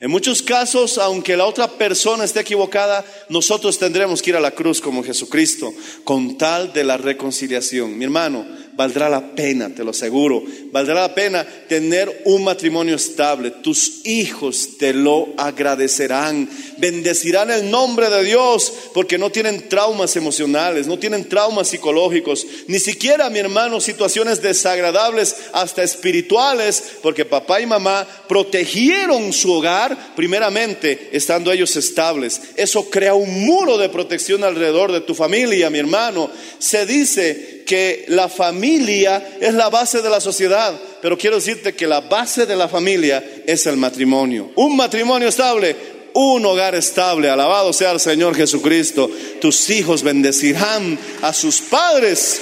En 0.02 0.10
muchos 0.10 0.42
casos, 0.42 0.98
aunque 0.98 1.36
la 1.36 1.46
otra 1.46 1.68
persona 1.68 2.24
esté 2.24 2.40
equivocada, 2.40 3.04
nosotros 3.28 3.78
tendremos 3.78 4.22
que 4.22 4.30
ir 4.30 4.38
a 4.38 4.40
la 4.40 4.52
cruz 4.52 4.80
como 4.80 5.04
Jesucristo, 5.04 5.74
con 6.06 6.38
tal 6.38 6.72
de 6.72 6.86
la 6.86 6.96
reconciliación. 6.96 7.98
Mi 7.98 8.06
hermano, 8.06 8.46
valdrá 8.78 9.10
la 9.10 9.36
pena, 9.36 9.76
te 9.76 9.84
lo 9.84 9.92
aseguro. 9.92 10.42
Valdrá 10.72 11.02
la 11.02 11.14
pena 11.14 11.46
tener 11.68 12.22
un 12.24 12.46
matrimonio 12.46 12.96
estable. 12.96 13.52
Tus 13.52 14.06
hijos 14.06 14.78
te 14.78 14.94
lo 14.94 15.34
agradecerán. 15.36 16.50
Bendecirán 16.80 17.52
el 17.52 17.70
nombre 17.70 18.10
de 18.10 18.24
Dios 18.24 18.74
porque 18.94 19.18
no 19.18 19.30
tienen 19.30 19.70
traumas 19.70 20.16
emocionales, 20.16 20.88
no 20.88 20.98
tienen 20.98 21.28
traumas 21.28 21.68
psicológicos, 21.68 22.46
ni 22.68 22.80
siquiera, 22.80 23.30
mi 23.30 23.40
hermano, 23.40 23.80
situaciones 23.80 24.42
desagradables, 24.42 25.36
hasta 25.54 25.84
espirituales, 25.84 26.84
porque 27.02 27.26
papá 27.26 27.62
y 27.62 27.66
mamá 27.66 28.08
protegieron 28.28 29.34
su 29.34 29.52
hogar 29.52 30.16
primeramente 30.16 31.10
estando 31.12 31.52
ellos 31.52 31.76
estables. 31.76 32.42
Eso 32.56 32.90
crea 32.90 33.14
un 33.14 33.46
muro 33.46 33.78
de 33.78 33.90
protección 33.90 34.44
alrededor 34.44 34.92
de 34.92 35.02
tu 35.02 35.16
familia, 35.16 35.70
mi 35.70 35.80
hermano. 35.80 36.30
Se 36.60 36.86
dice 36.86 37.64
que 37.66 38.06
la 38.08 38.30
familia 38.30 39.38
es 39.40 39.54
la 39.54 39.70
base 39.70 40.02
de 40.02 40.10
la 40.10 40.20
sociedad, 40.20 40.74
pero 41.02 41.18
quiero 41.18 41.36
decirte 41.36 41.76
que 41.76 41.88
la 41.88 42.02
base 42.02 42.46
de 42.46 42.56
la 42.56 42.68
familia 42.68 43.24
es 43.46 43.66
el 43.68 43.78
matrimonio. 43.78 44.52
Un 44.56 44.76
matrimonio 44.76 45.28
estable, 45.28 45.76
un 46.14 46.46
hogar 46.46 46.76
estable. 46.76 47.30
Alabado 47.30 47.74
sea 47.74 47.92
el 47.92 48.00
Señor 48.00 48.36
Jesucristo. 48.36 49.10
Tus 49.42 49.70
hijos 49.70 50.04
bendecirán 50.04 50.98
a 51.22 51.34
sus 51.34 51.62
padres. 51.62 52.42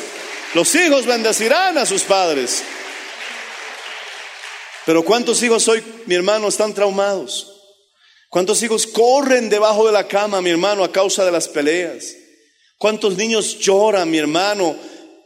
Los 0.54 0.74
hijos 0.76 1.06
bendecirán 1.06 1.78
a 1.78 1.86
sus 1.86 2.04
padres. 2.04 2.64
Pero 4.86 5.04
¿cuántos 5.04 5.44
hijos 5.44 5.68
hoy, 5.68 5.84
mi 6.06 6.16
hermano, 6.16 6.48
están 6.48 6.74
traumados? 6.74 7.54
¿Cuántos 8.30 8.62
hijos 8.64 8.88
corren 8.88 9.50
debajo 9.50 9.86
de 9.86 9.92
la 9.92 10.08
cama, 10.08 10.42
mi 10.42 10.50
hermano, 10.50 10.84
a 10.84 10.92
causa 10.92 11.26
de 11.26 11.32
las 11.32 11.48
peleas? 11.48 12.16
¿Cuántos 12.78 13.18
niños 13.18 13.60
lloran, 13.60 14.10
mi 14.10 14.18
hermano, 14.18 14.76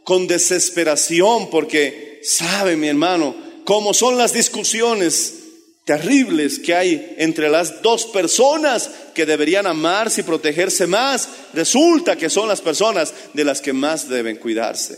con 0.04 0.26
desesperación 0.26 1.50
porque 1.50 2.20
sabe, 2.22 2.76
mi 2.76 2.88
hermano, 2.88 3.34
cómo 3.64 3.94
son 3.94 4.16
las 4.18 4.32
discusiones 4.32 5.41
terribles 5.84 6.58
que 6.60 6.74
hay 6.74 7.14
entre 7.18 7.48
las 7.48 7.82
dos 7.82 8.06
personas 8.06 8.90
que 9.14 9.26
deberían 9.26 9.66
amarse 9.66 10.20
y 10.20 10.24
protegerse 10.24 10.86
más, 10.86 11.28
resulta 11.52 12.16
que 12.16 12.30
son 12.30 12.48
las 12.48 12.60
personas 12.60 13.12
de 13.32 13.44
las 13.44 13.60
que 13.60 13.72
más 13.72 14.08
deben 14.08 14.36
cuidarse. 14.36 14.96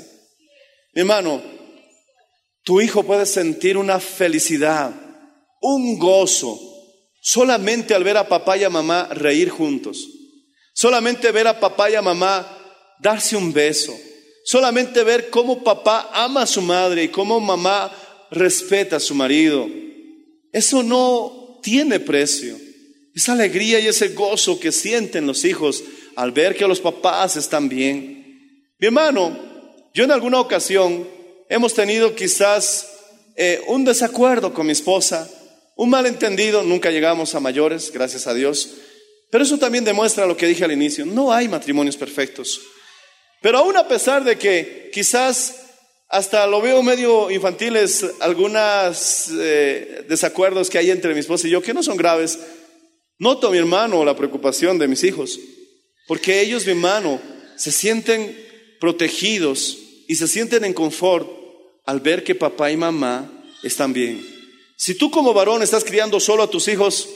Mi 0.92 1.00
hermano, 1.00 1.42
tu 2.62 2.80
hijo 2.80 3.02
puede 3.02 3.26
sentir 3.26 3.76
una 3.76 3.98
felicidad, 3.98 4.92
un 5.60 5.98
gozo, 5.98 6.58
solamente 7.20 7.94
al 7.94 8.04
ver 8.04 8.18
a 8.18 8.28
papá 8.28 8.56
y 8.58 8.64
a 8.64 8.70
mamá 8.70 9.08
reír 9.10 9.48
juntos, 9.48 10.06
solamente 10.74 11.32
ver 11.32 11.46
a 11.46 11.58
papá 11.58 11.90
y 11.90 11.94
a 11.94 12.02
mamá 12.02 12.58
darse 13.00 13.36
un 13.36 13.52
beso, 13.52 13.94
solamente 14.44 15.02
ver 15.02 15.30
cómo 15.30 15.64
papá 15.64 16.10
ama 16.12 16.42
a 16.42 16.46
su 16.46 16.60
madre 16.60 17.04
y 17.04 17.08
cómo 17.08 17.40
mamá 17.40 17.90
respeta 18.30 18.96
a 18.96 19.00
su 19.00 19.14
marido. 19.14 19.66
Eso 20.54 20.84
no 20.84 21.58
tiene 21.64 21.98
precio. 21.98 22.56
Esa 23.12 23.32
alegría 23.32 23.80
y 23.80 23.88
ese 23.88 24.10
gozo 24.10 24.60
que 24.60 24.70
sienten 24.70 25.26
los 25.26 25.44
hijos 25.44 25.82
al 26.14 26.30
ver 26.30 26.54
que 26.54 26.68
los 26.68 26.80
papás 26.80 27.34
están 27.34 27.68
bien. 27.68 28.70
Mi 28.78 28.86
hermano, 28.86 29.36
yo 29.92 30.04
en 30.04 30.12
alguna 30.12 30.38
ocasión 30.38 31.08
hemos 31.48 31.74
tenido 31.74 32.14
quizás 32.14 32.88
eh, 33.34 33.62
un 33.66 33.84
desacuerdo 33.84 34.54
con 34.54 34.66
mi 34.66 34.72
esposa, 34.72 35.28
un 35.74 35.90
malentendido, 35.90 36.62
nunca 36.62 36.92
llegamos 36.92 37.34
a 37.34 37.40
mayores, 37.40 37.90
gracias 37.92 38.28
a 38.28 38.34
Dios. 38.34 38.74
Pero 39.32 39.42
eso 39.42 39.58
también 39.58 39.84
demuestra 39.84 40.24
lo 40.24 40.36
que 40.36 40.46
dije 40.46 40.64
al 40.64 40.70
inicio, 40.70 41.04
no 41.04 41.32
hay 41.32 41.48
matrimonios 41.48 41.96
perfectos. 41.96 42.60
Pero 43.42 43.58
aún 43.58 43.76
a 43.76 43.88
pesar 43.88 44.22
de 44.22 44.38
que 44.38 44.88
quizás 44.94 45.63
hasta 46.14 46.46
lo 46.46 46.60
veo 46.60 46.80
medio 46.80 47.28
infantiles, 47.28 48.06
algunos 48.20 49.30
eh, 49.36 50.04
desacuerdos 50.08 50.70
que 50.70 50.78
hay 50.78 50.92
entre 50.92 51.12
mi 51.12 51.18
esposa 51.18 51.48
y 51.48 51.50
yo, 51.50 51.60
que 51.60 51.74
no 51.74 51.82
son 51.82 51.96
graves, 51.96 52.38
noto, 53.18 53.50
mi 53.50 53.58
hermano, 53.58 54.04
la 54.04 54.14
preocupación 54.14 54.78
de 54.78 54.86
mis 54.86 55.02
hijos, 55.02 55.40
porque 56.06 56.40
ellos, 56.40 56.66
mi 56.66 56.70
hermano, 56.70 57.20
se 57.56 57.72
sienten 57.72 58.38
protegidos 58.78 59.76
y 60.06 60.14
se 60.14 60.28
sienten 60.28 60.64
en 60.64 60.72
confort 60.72 61.28
al 61.84 61.98
ver 61.98 62.22
que 62.22 62.36
papá 62.36 62.70
y 62.70 62.76
mamá 62.76 63.44
están 63.64 63.92
bien. 63.92 64.24
Si 64.76 64.94
tú 64.94 65.10
como 65.10 65.34
varón 65.34 65.64
estás 65.64 65.82
criando 65.82 66.20
solo 66.20 66.44
a 66.44 66.50
tus 66.50 66.68
hijos, 66.68 67.08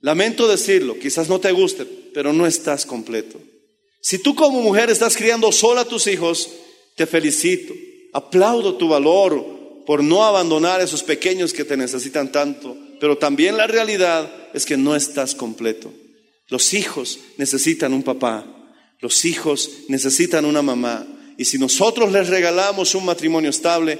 lamento 0.00 0.48
decirlo, 0.48 0.98
quizás 0.98 1.28
no 1.28 1.38
te 1.38 1.52
guste, 1.52 1.84
pero 2.14 2.32
no 2.32 2.46
estás 2.46 2.86
completo. 2.86 3.38
Si 4.00 4.18
tú 4.20 4.34
como 4.34 4.62
mujer 4.62 4.88
estás 4.88 5.18
criando 5.18 5.52
sola 5.52 5.82
a 5.82 5.88
tus 5.88 6.06
hijos, 6.06 6.48
te 6.94 7.04
felicito. 7.06 7.74
Aplaudo 8.16 8.76
tu 8.76 8.88
valor 8.88 9.84
por 9.84 10.02
no 10.02 10.24
abandonar 10.24 10.80
a 10.80 10.84
esos 10.84 11.02
pequeños 11.02 11.52
que 11.52 11.66
te 11.66 11.76
necesitan 11.76 12.32
tanto. 12.32 12.74
Pero 12.98 13.18
también 13.18 13.58
la 13.58 13.66
realidad 13.66 14.32
es 14.54 14.64
que 14.64 14.78
no 14.78 14.96
estás 14.96 15.34
completo. 15.34 15.92
Los 16.48 16.72
hijos 16.72 17.18
necesitan 17.36 17.92
un 17.92 18.02
papá. 18.02 18.46
Los 19.00 19.26
hijos 19.26 19.70
necesitan 19.88 20.46
una 20.46 20.62
mamá. 20.62 21.06
Y 21.36 21.44
si 21.44 21.58
nosotros 21.58 22.10
les 22.10 22.30
regalamos 22.30 22.94
un 22.94 23.04
matrimonio 23.04 23.50
estable, 23.50 23.98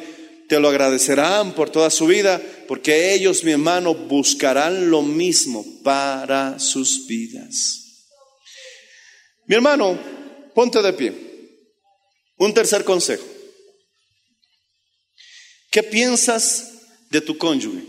te 0.49 0.61
lo 0.61 0.71
agradecerán 0.71 1.53
por 1.53 1.69
toda 1.69 1.91
su 1.91 2.07
vida, 2.07 2.41
porque 2.69 3.13
ellos, 3.13 3.45
mi 3.45 3.53
hermano, 3.53 3.93
buscarán 3.93 4.91
lo 4.91 5.03
mismo 5.03 5.63
para 5.85 6.59
sus 6.59 7.07
vidas. 7.07 8.07
Mi 9.45 9.57
hermano, 9.57 9.99
ponte 10.55 10.81
de 10.81 10.93
pie. 10.95 11.13
Un 12.39 12.55
tercer 12.55 12.83
consejo. 12.83 13.36
¿Qué 15.77 15.83
piensas 15.83 16.73
de 17.11 17.21
tu 17.21 17.37
cónyuge? 17.37 17.83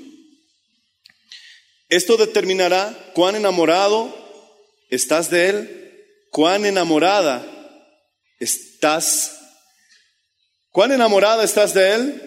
Esto 1.87 2.17
determinará 2.17 3.11
cuán 3.13 3.37
enamorado 3.37 4.13
estás 4.89 5.29
de 5.29 5.47
él, 5.47 6.03
cuán 6.29 6.65
enamorada 6.65 7.47
estás, 8.41 9.39
cuán 10.69 10.91
enamorada 10.91 11.45
estás 11.45 11.73
de 11.73 11.93
él 11.93 12.21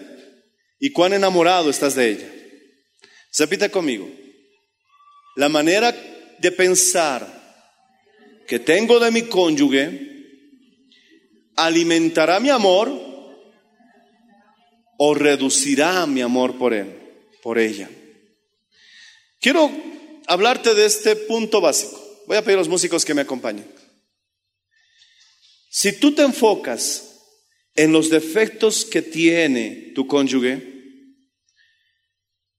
y 0.79 0.89
cuán 0.89 1.13
enamorado 1.13 1.69
estás 1.69 1.93
de 1.93 2.09
ella. 2.09 2.33
Repite 3.37 3.69
conmigo. 3.69 4.09
La 5.35 5.47
manera 5.47 5.95
de 6.39 6.51
pensar 6.53 7.21
que 8.47 8.57
tengo 8.57 8.99
de 8.99 9.11
mi 9.11 9.21
cónyuge 9.27 10.07
alimentará 11.55 12.39
mi 12.39 12.49
amor 12.49 13.10
o 15.03 15.15
reducirá 15.15 16.05
mi 16.05 16.21
amor 16.21 16.59
por 16.59 16.75
él, 16.75 16.95
por 17.41 17.57
ella. 17.57 17.89
Quiero 19.39 19.71
hablarte 20.27 20.75
de 20.75 20.85
este 20.85 21.15
punto 21.15 21.59
básico. 21.59 21.99
Voy 22.27 22.37
a 22.37 22.43
pedir 22.43 22.57
a 22.57 22.59
los 22.59 22.69
músicos 22.69 23.03
que 23.03 23.15
me 23.15 23.21
acompañen. 23.21 23.65
Si 25.71 25.93
tú 25.93 26.13
te 26.13 26.21
enfocas 26.21 27.15
en 27.73 27.91
los 27.91 28.11
defectos 28.11 28.85
que 28.85 29.01
tiene 29.01 29.91
tu 29.95 30.05
cónyuge, 30.05 30.61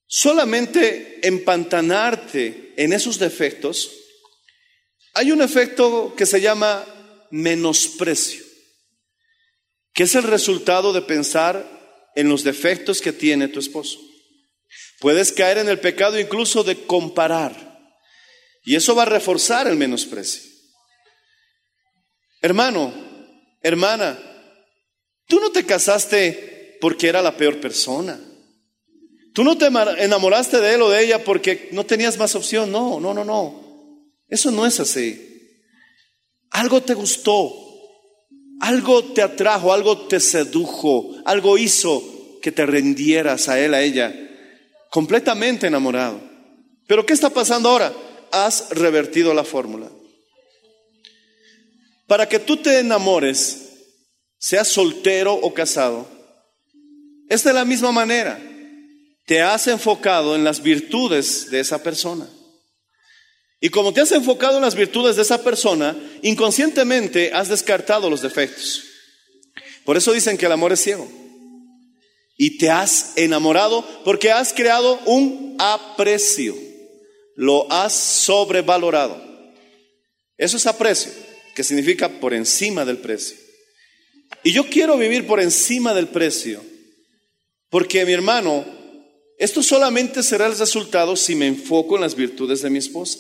solamente 0.08 1.24
empantanarte 1.24 2.74
en 2.76 2.92
esos 2.92 3.20
defectos 3.20 3.92
hay 5.14 5.30
un 5.30 5.42
efecto 5.42 6.12
que 6.16 6.26
se 6.26 6.40
llama 6.40 6.84
menosprecio, 7.30 8.42
que 9.94 10.02
es 10.02 10.14
el 10.16 10.24
resultado 10.24 10.92
de 10.92 11.02
pensar 11.02 11.81
en 12.14 12.28
los 12.28 12.44
defectos 12.44 13.00
que 13.00 13.12
tiene 13.12 13.48
tu 13.48 13.58
esposo. 13.58 13.98
Puedes 15.00 15.32
caer 15.32 15.58
en 15.58 15.68
el 15.68 15.80
pecado 15.80 16.18
incluso 16.18 16.62
de 16.64 16.86
comparar, 16.86 17.72
y 18.64 18.76
eso 18.76 18.94
va 18.94 19.02
a 19.02 19.06
reforzar 19.06 19.66
el 19.66 19.76
menosprecio. 19.76 20.52
Hermano, 22.40 22.92
hermana, 23.60 24.18
tú 25.26 25.40
no 25.40 25.50
te 25.50 25.64
casaste 25.64 26.78
porque 26.80 27.08
era 27.08 27.22
la 27.22 27.36
peor 27.36 27.60
persona. 27.60 28.20
Tú 29.32 29.44
no 29.44 29.56
te 29.56 29.66
enamoraste 29.66 30.60
de 30.60 30.74
él 30.74 30.82
o 30.82 30.90
de 30.90 31.04
ella 31.04 31.24
porque 31.24 31.68
no 31.72 31.86
tenías 31.86 32.18
más 32.18 32.34
opción. 32.34 32.70
No, 32.70 33.00
no, 33.00 33.14
no, 33.14 33.24
no. 33.24 33.62
Eso 34.28 34.50
no 34.50 34.66
es 34.66 34.78
así. 34.78 35.28
Algo 36.50 36.82
te 36.82 36.94
gustó, 36.94 37.71
algo 38.62 39.02
te 39.02 39.22
atrajo, 39.22 39.72
algo 39.72 40.06
te 40.06 40.20
sedujo, 40.20 41.16
algo 41.24 41.58
hizo 41.58 42.38
que 42.40 42.52
te 42.52 42.64
rendieras 42.64 43.48
a 43.48 43.58
él, 43.58 43.74
a 43.74 43.82
ella, 43.82 44.14
completamente 44.88 45.66
enamorado. 45.66 46.20
Pero 46.86 47.04
¿qué 47.04 47.12
está 47.12 47.28
pasando 47.28 47.68
ahora? 47.68 47.92
Has 48.30 48.70
revertido 48.70 49.34
la 49.34 49.42
fórmula. 49.42 49.90
Para 52.06 52.28
que 52.28 52.38
tú 52.38 52.56
te 52.56 52.78
enamores, 52.78 53.88
seas 54.38 54.68
soltero 54.68 55.34
o 55.34 55.52
casado, 55.52 56.06
es 57.28 57.42
de 57.42 57.52
la 57.52 57.64
misma 57.64 57.90
manera. 57.90 58.40
Te 59.26 59.42
has 59.42 59.66
enfocado 59.66 60.36
en 60.36 60.44
las 60.44 60.62
virtudes 60.62 61.50
de 61.50 61.58
esa 61.58 61.82
persona. 61.82 62.28
Y 63.64 63.70
como 63.70 63.92
te 63.92 64.00
has 64.00 64.10
enfocado 64.10 64.56
en 64.56 64.62
las 64.62 64.74
virtudes 64.74 65.14
de 65.14 65.22
esa 65.22 65.44
persona, 65.44 65.96
inconscientemente 66.20 67.32
has 67.32 67.48
descartado 67.48 68.10
los 68.10 68.20
defectos. 68.20 68.82
Por 69.84 69.96
eso 69.96 70.12
dicen 70.12 70.36
que 70.36 70.46
el 70.46 70.52
amor 70.52 70.72
es 70.72 70.80
ciego. 70.82 71.08
y 72.36 72.58
te 72.58 72.70
has 72.70 73.12
enamorado 73.14 73.86
porque 74.04 74.32
has 74.32 74.52
creado 74.52 74.98
un 75.06 75.54
aprecio, 75.60 76.56
lo 77.36 77.70
has 77.70 77.92
sobrevalorado. 77.92 79.22
Eso 80.36 80.56
es 80.56 80.66
aprecio, 80.66 81.12
que 81.54 81.62
significa 81.62 82.08
por 82.08 82.34
encima 82.34 82.84
del 82.84 82.98
precio. 82.98 83.36
Y 84.42 84.50
yo 84.50 84.64
quiero 84.64 84.98
vivir 84.98 85.24
por 85.24 85.38
encima 85.38 85.94
del 85.94 86.08
precio, 86.08 86.60
porque 87.70 88.04
mi 88.04 88.12
hermano, 88.12 88.64
esto 89.38 89.62
solamente 89.62 90.24
será 90.24 90.46
el 90.46 90.58
resultado 90.58 91.14
si 91.14 91.36
me 91.36 91.46
enfoco 91.46 91.94
en 91.94 92.00
las 92.00 92.16
virtudes 92.16 92.60
de 92.62 92.70
mi 92.70 92.78
esposa. 92.78 93.18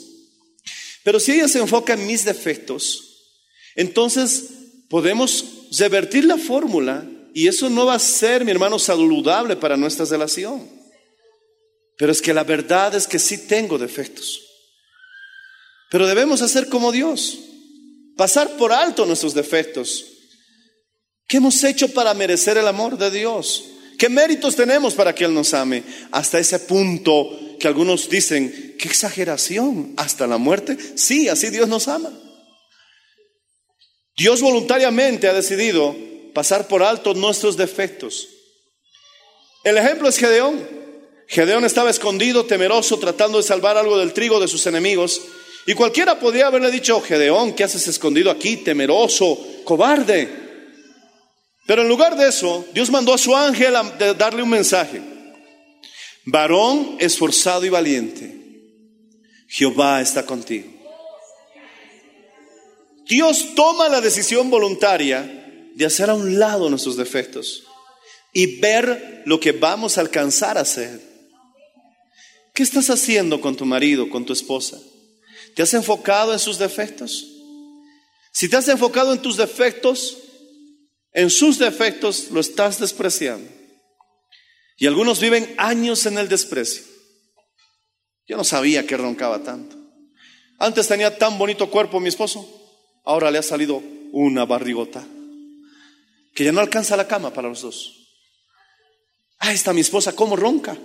Pero 1.04 1.18
si 1.18 1.32
ella 1.32 1.48
se 1.48 1.58
enfoca 1.58 1.94
en 1.94 2.06
mis 2.06 2.24
defectos, 2.24 3.12
entonces 3.74 4.44
podemos 4.88 5.44
revertir 5.78 6.24
la 6.24 6.36
fórmula 6.36 7.08
y 7.34 7.48
eso 7.48 7.70
no 7.70 7.86
va 7.86 7.94
a 7.94 7.98
ser, 7.98 8.44
mi 8.44 8.50
hermano, 8.50 8.78
saludable 8.78 9.56
para 9.56 9.76
nuestra 9.76 10.04
relación. 10.04 10.68
Pero 11.96 12.12
es 12.12 12.20
que 12.20 12.34
la 12.34 12.44
verdad 12.44 12.94
es 12.94 13.06
que 13.06 13.18
sí 13.18 13.46
tengo 13.46 13.78
defectos. 13.78 14.40
Pero 15.90 16.06
debemos 16.06 16.42
hacer 16.42 16.68
como 16.68 16.92
Dios, 16.92 17.38
pasar 18.16 18.56
por 18.56 18.72
alto 18.72 19.06
nuestros 19.06 19.34
defectos. 19.34 20.06
¿Qué 21.26 21.38
hemos 21.38 21.62
hecho 21.64 21.88
para 21.88 22.14
merecer 22.14 22.58
el 22.58 22.68
amor 22.68 22.98
de 22.98 23.10
Dios? 23.10 23.64
¿Qué 23.98 24.08
méritos 24.08 24.56
tenemos 24.56 24.94
para 24.94 25.14
que 25.14 25.24
Él 25.24 25.34
nos 25.34 25.54
ame? 25.54 25.82
Hasta 26.10 26.38
ese 26.38 26.58
punto 26.60 27.51
que 27.62 27.68
algunos 27.68 28.08
dicen, 28.10 28.74
qué 28.76 28.88
exageración, 28.88 29.94
hasta 29.96 30.26
la 30.26 30.36
muerte. 30.36 30.76
Sí, 30.96 31.28
así 31.28 31.48
Dios 31.48 31.68
nos 31.68 31.86
ama. 31.86 32.10
Dios 34.16 34.40
voluntariamente 34.40 35.28
ha 35.28 35.32
decidido 35.32 35.94
pasar 36.34 36.66
por 36.66 36.82
alto 36.82 37.14
nuestros 37.14 37.56
defectos. 37.56 38.28
El 39.62 39.78
ejemplo 39.78 40.08
es 40.08 40.18
Gedeón. 40.18 40.60
Gedeón 41.28 41.64
estaba 41.64 41.88
escondido, 41.88 42.46
temeroso, 42.46 42.98
tratando 42.98 43.38
de 43.38 43.44
salvar 43.44 43.76
algo 43.76 43.96
del 43.96 44.12
trigo 44.12 44.40
de 44.40 44.48
sus 44.48 44.66
enemigos. 44.66 45.22
Y 45.64 45.74
cualquiera 45.74 46.18
podría 46.18 46.48
haberle 46.48 46.72
dicho, 46.72 47.00
Gedeón, 47.00 47.52
¿qué 47.52 47.62
haces 47.62 47.86
escondido 47.86 48.32
aquí, 48.32 48.56
temeroso, 48.56 49.38
cobarde? 49.62 50.28
Pero 51.68 51.82
en 51.82 51.88
lugar 51.88 52.16
de 52.16 52.26
eso, 52.26 52.66
Dios 52.74 52.90
mandó 52.90 53.14
a 53.14 53.18
su 53.18 53.36
ángel 53.36 53.76
a 53.76 53.84
darle 54.18 54.42
un 54.42 54.50
mensaje. 54.50 55.11
Varón 56.24 56.96
esforzado 57.00 57.64
y 57.64 57.68
valiente, 57.68 58.42
Jehová 59.48 60.00
está 60.00 60.24
contigo. 60.24 60.70
Dios 63.06 63.54
toma 63.54 63.88
la 63.88 64.00
decisión 64.00 64.48
voluntaria 64.48 65.70
de 65.74 65.84
hacer 65.84 66.10
a 66.10 66.14
un 66.14 66.38
lado 66.38 66.70
nuestros 66.70 66.96
defectos 66.96 67.64
y 68.32 68.60
ver 68.60 69.22
lo 69.26 69.40
que 69.40 69.52
vamos 69.52 69.98
a 69.98 70.00
alcanzar 70.02 70.56
a 70.56 70.62
hacer. 70.62 71.00
¿Qué 72.54 72.62
estás 72.62 72.90
haciendo 72.90 73.40
con 73.40 73.56
tu 73.56 73.64
marido, 73.64 74.08
con 74.08 74.24
tu 74.24 74.32
esposa? 74.32 74.78
¿Te 75.54 75.62
has 75.62 75.74
enfocado 75.74 76.32
en 76.32 76.38
sus 76.38 76.58
defectos? 76.58 77.28
Si 78.30 78.48
te 78.48 78.56
has 78.56 78.68
enfocado 78.68 79.12
en 79.12 79.20
tus 79.20 79.36
defectos, 79.36 80.18
en 81.12 81.28
sus 81.30 81.58
defectos 81.58 82.30
lo 82.30 82.40
estás 82.40 82.78
despreciando. 82.78 83.50
Y 84.78 84.86
algunos 84.86 85.20
viven 85.20 85.54
años 85.58 86.06
en 86.06 86.18
el 86.18 86.28
desprecio. 86.28 86.84
Yo 88.26 88.36
no 88.36 88.44
sabía 88.44 88.86
que 88.86 88.96
roncaba 88.96 89.42
tanto. 89.42 89.76
Antes 90.58 90.88
tenía 90.88 91.18
tan 91.18 91.38
bonito 91.38 91.70
cuerpo 91.70 92.00
mi 92.00 92.08
esposo, 92.08 92.48
ahora 93.04 93.30
le 93.30 93.38
ha 93.38 93.42
salido 93.42 93.82
una 94.12 94.44
barrigota 94.44 95.04
que 96.34 96.44
ya 96.44 96.52
no 96.52 96.60
alcanza 96.60 96.96
la 96.96 97.08
cama 97.08 97.32
para 97.32 97.48
los 97.48 97.62
dos. 97.62 97.98
Ah, 99.38 99.52
está 99.52 99.72
mi 99.72 99.80
esposa, 99.80 100.14
¿cómo 100.14 100.36
ronca? 100.36 100.78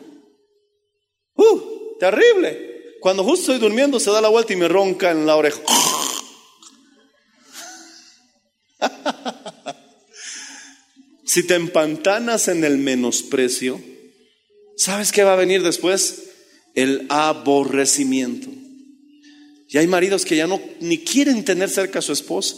¡Uh! 1.36 1.98
Terrible. 2.00 2.96
Cuando 3.00 3.24
justo 3.24 3.52
estoy 3.52 3.60
durmiendo 3.60 4.00
se 4.00 4.12
da 4.12 4.20
la 4.20 4.30
vuelta 4.30 4.54
y 4.54 4.56
me 4.56 4.68
ronca 4.68 5.12
en 5.12 5.26
la 5.26 5.36
oreja. 5.36 5.62
si 11.28 11.44
te 11.44 11.56
empantanas 11.56 12.48
en 12.48 12.64
el 12.64 12.78
menosprecio, 12.78 13.82
¿sabes 14.78 15.12
qué 15.12 15.24
va 15.24 15.34
a 15.34 15.36
venir 15.36 15.62
después? 15.62 16.24
El 16.74 17.06
aborrecimiento. 17.10 18.48
Y 19.68 19.78
hay 19.78 19.88
maridos 19.88 20.24
que 20.24 20.38
ya 20.38 20.48
no 20.48 20.62
ni 20.80 21.00
quieren 21.00 21.44
tener 21.44 21.70
cerca 21.70 22.00
a 22.00 22.02
su 22.02 22.14
esposa. 22.14 22.56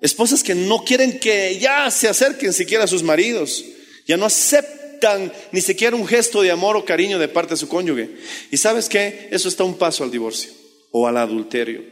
Esposas 0.00 0.42
que 0.42 0.54
no 0.54 0.82
quieren 0.82 1.20
que 1.20 1.58
ya 1.60 1.90
se 1.90 2.08
acerquen 2.08 2.54
siquiera 2.54 2.84
a 2.84 2.88
sus 2.88 3.02
maridos, 3.02 3.62
ya 4.06 4.16
no 4.16 4.24
aceptan 4.24 5.30
ni 5.52 5.60
siquiera 5.60 5.94
un 5.94 6.06
gesto 6.06 6.40
de 6.40 6.50
amor 6.50 6.78
o 6.78 6.86
cariño 6.86 7.18
de 7.18 7.28
parte 7.28 7.52
de 7.52 7.58
su 7.58 7.68
cónyuge. 7.68 8.08
Y 8.50 8.56
sabes 8.56 8.88
qué? 8.88 9.28
Eso 9.30 9.46
está 9.46 9.62
un 9.62 9.76
paso 9.76 10.04
al 10.04 10.10
divorcio 10.10 10.50
o 10.90 11.06
al 11.06 11.18
adulterio. 11.18 11.84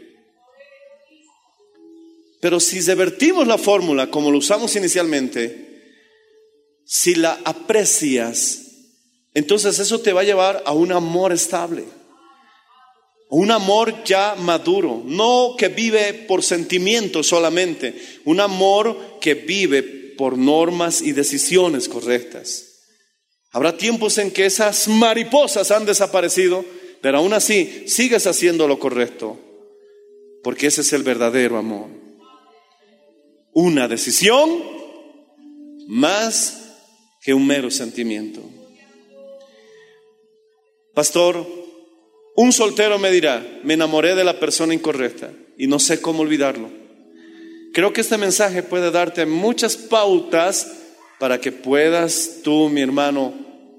Pero 2.40 2.60
si 2.60 2.80
revertimos 2.80 3.46
la 3.46 3.58
fórmula 3.58 4.10
como 4.10 4.30
lo 4.30 4.38
usamos 4.38 4.74
inicialmente, 4.74 5.71
si 6.92 7.14
la 7.14 7.40
aprecias, 7.46 8.66
entonces 9.32 9.78
eso 9.78 10.02
te 10.02 10.12
va 10.12 10.20
a 10.20 10.24
llevar 10.24 10.62
a 10.66 10.72
un 10.72 10.92
amor 10.92 11.32
estable. 11.32 11.84
Un 13.30 13.50
amor 13.50 14.04
ya 14.04 14.34
maduro, 14.34 15.02
no 15.02 15.54
que 15.56 15.68
vive 15.68 16.12
por 16.12 16.42
sentimientos 16.42 17.28
solamente, 17.28 17.98
un 18.26 18.40
amor 18.40 19.18
que 19.22 19.32
vive 19.32 19.82
por 20.18 20.36
normas 20.36 21.00
y 21.00 21.12
decisiones 21.12 21.88
correctas. 21.88 22.66
Habrá 23.52 23.74
tiempos 23.78 24.18
en 24.18 24.30
que 24.30 24.44
esas 24.44 24.86
mariposas 24.86 25.70
han 25.70 25.86
desaparecido, 25.86 26.62
pero 27.00 27.16
aún 27.16 27.32
así 27.32 27.84
sigues 27.86 28.26
haciendo 28.26 28.68
lo 28.68 28.78
correcto, 28.78 29.40
porque 30.42 30.66
ese 30.66 30.82
es 30.82 30.92
el 30.92 31.04
verdadero 31.04 31.56
amor. 31.56 31.88
Una 33.54 33.88
decisión 33.88 34.62
más 35.88 36.61
que 37.22 37.32
un 37.32 37.46
mero 37.46 37.70
sentimiento. 37.70 38.42
Pastor, 40.92 41.46
un 42.34 42.52
soltero 42.52 42.98
me 42.98 43.10
dirá, 43.10 43.60
me 43.62 43.74
enamoré 43.74 44.14
de 44.14 44.24
la 44.24 44.40
persona 44.40 44.74
incorrecta 44.74 45.32
y 45.56 45.66
no 45.66 45.78
sé 45.78 46.00
cómo 46.00 46.22
olvidarlo. 46.22 46.70
Creo 47.72 47.92
que 47.92 48.02
este 48.02 48.18
mensaje 48.18 48.62
puede 48.62 48.90
darte 48.90 49.24
muchas 49.24 49.76
pautas 49.76 50.70
para 51.18 51.40
que 51.40 51.52
puedas 51.52 52.40
tú, 52.42 52.68
mi 52.68 52.82
hermano, 52.82 53.32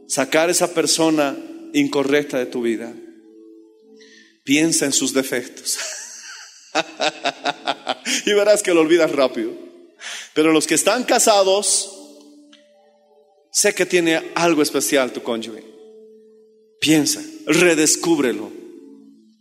sacar 0.07 0.49
esa 0.49 0.73
persona 0.73 1.37
incorrecta 1.73 2.39
de 2.39 2.45
tu 2.45 2.61
vida. 2.61 2.93
Piensa 4.43 4.85
en 4.85 4.93
sus 4.93 5.13
defectos. 5.13 5.77
y 8.25 8.33
verás 8.33 8.63
que 8.63 8.73
lo 8.73 8.81
olvidas 8.81 9.11
rápido. 9.11 9.51
Pero 10.33 10.51
los 10.51 10.65
que 10.65 10.75
están 10.75 11.03
casados, 11.03 12.02
sé 13.53 13.73
que 13.75 13.85
tiene 13.85 14.19
algo 14.33 14.63
especial 14.63 15.13
tu 15.13 15.21
cónyuge. 15.21 15.63
Piensa, 16.81 17.21
redescúbrelo. 17.45 18.51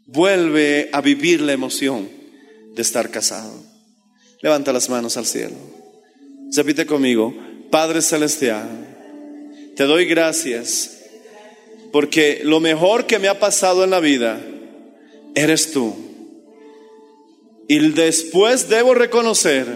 Vuelve 0.07 0.91
a 0.93 1.01
vivir 1.01 1.41
la 1.41 1.55
emoción 1.55 2.09
de 2.75 2.83
estar 2.83 3.11
casado. 3.11 3.53
Levanta 4.43 4.73
las 4.73 4.91
manos 4.91 5.17
al 5.17 5.25
cielo. 5.27 5.57
Repite 6.55 6.85
conmigo, 6.85 7.35
Padre 7.71 8.03
Celestial, 8.03 8.69
te 9.75 9.85
doy 9.85 10.05
gracias 10.05 10.99
porque 11.91 12.43
lo 12.45 12.61
mejor 12.61 13.07
que 13.07 13.19
me 13.19 13.29
ha 13.29 13.41
pasado 13.41 13.83
en 13.83 13.91
la 13.91 14.01
vida 14.01 14.41
eres 15.35 15.73
tú. 15.73 15.95
Y 17.67 17.79
después 17.93 18.69
debo 18.69 18.93
reconocer 18.93 19.67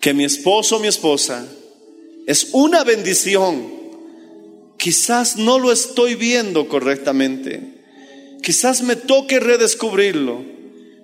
que 0.00 0.12
mi 0.12 0.24
esposo 0.24 0.76
o 0.76 0.80
mi 0.80 0.88
esposa 0.88 1.46
es 2.26 2.48
una 2.52 2.84
bendición 2.84 3.82
Quizás 4.82 5.36
no 5.36 5.60
lo 5.60 5.70
estoy 5.70 6.16
viendo 6.16 6.66
correctamente. 6.66 7.60
Quizás 8.42 8.82
me 8.82 8.96
toque 8.96 9.38
redescubrirlo. 9.38 10.44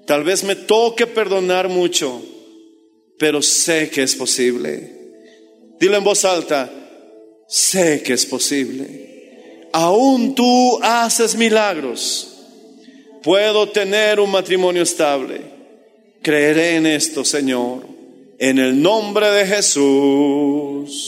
Tal 0.04 0.24
vez 0.24 0.42
me 0.42 0.56
toque 0.56 1.06
perdonar 1.06 1.68
mucho. 1.68 2.20
Pero 3.20 3.40
sé 3.40 3.88
que 3.88 4.02
es 4.02 4.16
posible. 4.16 4.94
Dilo 5.78 5.96
en 5.96 6.02
voz 6.02 6.24
alta. 6.24 6.68
Sé 7.46 8.02
que 8.02 8.14
es 8.14 8.26
posible. 8.26 9.68
Aún 9.72 10.34
tú 10.34 10.80
haces 10.82 11.36
milagros. 11.36 12.36
Puedo 13.22 13.68
tener 13.68 14.18
un 14.18 14.32
matrimonio 14.32 14.82
estable. 14.82 15.40
Creeré 16.20 16.74
en 16.74 16.86
esto, 16.86 17.24
Señor. 17.24 17.86
En 18.38 18.58
el 18.58 18.80
nombre 18.80 19.30
de 19.30 19.46
Jesús. 19.46 20.98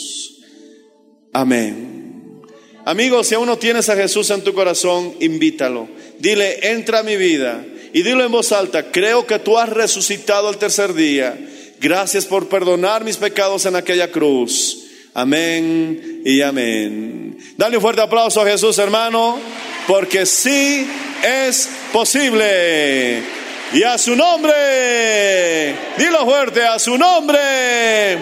Amén. 1.33 2.43
Amigo, 2.85 3.22
si 3.22 3.35
aún 3.35 3.47
no 3.47 3.57
tienes 3.57 3.89
a 3.89 3.97
Jesús 3.97 4.31
en 4.31 4.43
tu 4.43 4.53
corazón, 4.53 5.14
invítalo. 5.20 5.89
Dile, 6.18 6.72
entra 6.72 7.01
a 7.01 7.03
mi 7.05 7.16
vida. 7.16 7.64
Y 7.93 8.03
dilo 8.03 8.24
en 8.24 8.33
voz 8.33 8.53
alta, 8.53 8.91
creo 8.91 9.26
que 9.26 9.39
tú 9.39 9.59
has 9.59 9.68
resucitado 9.68 10.51
el 10.51 10.57
tercer 10.57 10.95
día. 10.95 11.39
Gracias 11.81 12.24
por 12.26 12.49
perdonar 12.49 13.05
mis 13.05 13.16
pecados 13.16 13.64
en 13.66 13.76
aquella 13.76 14.11
cruz. 14.11 14.87
Amén 15.14 16.22
y 16.24 16.41
amén. 16.43 17.39
Dale 17.57 17.76
un 17.76 17.83
fuerte 17.83 18.03
aplauso 18.03 18.41
a 18.41 18.47
Jesús, 18.47 18.78
hermano, 18.78 19.39
porque 19.87 20.24
sí 20.26 20.87
es 21.22 21.68
posible. 21.93 23.39
Y 23.73 23.85
a 23.85 23.97
su 23.99 24.16
nombre, 24.16 25.77
dilo 25.97 26.25
fuerte, 26.25 26.66
a 26.66 26.77
su 26.79 26.99
nombre 26.99 28.18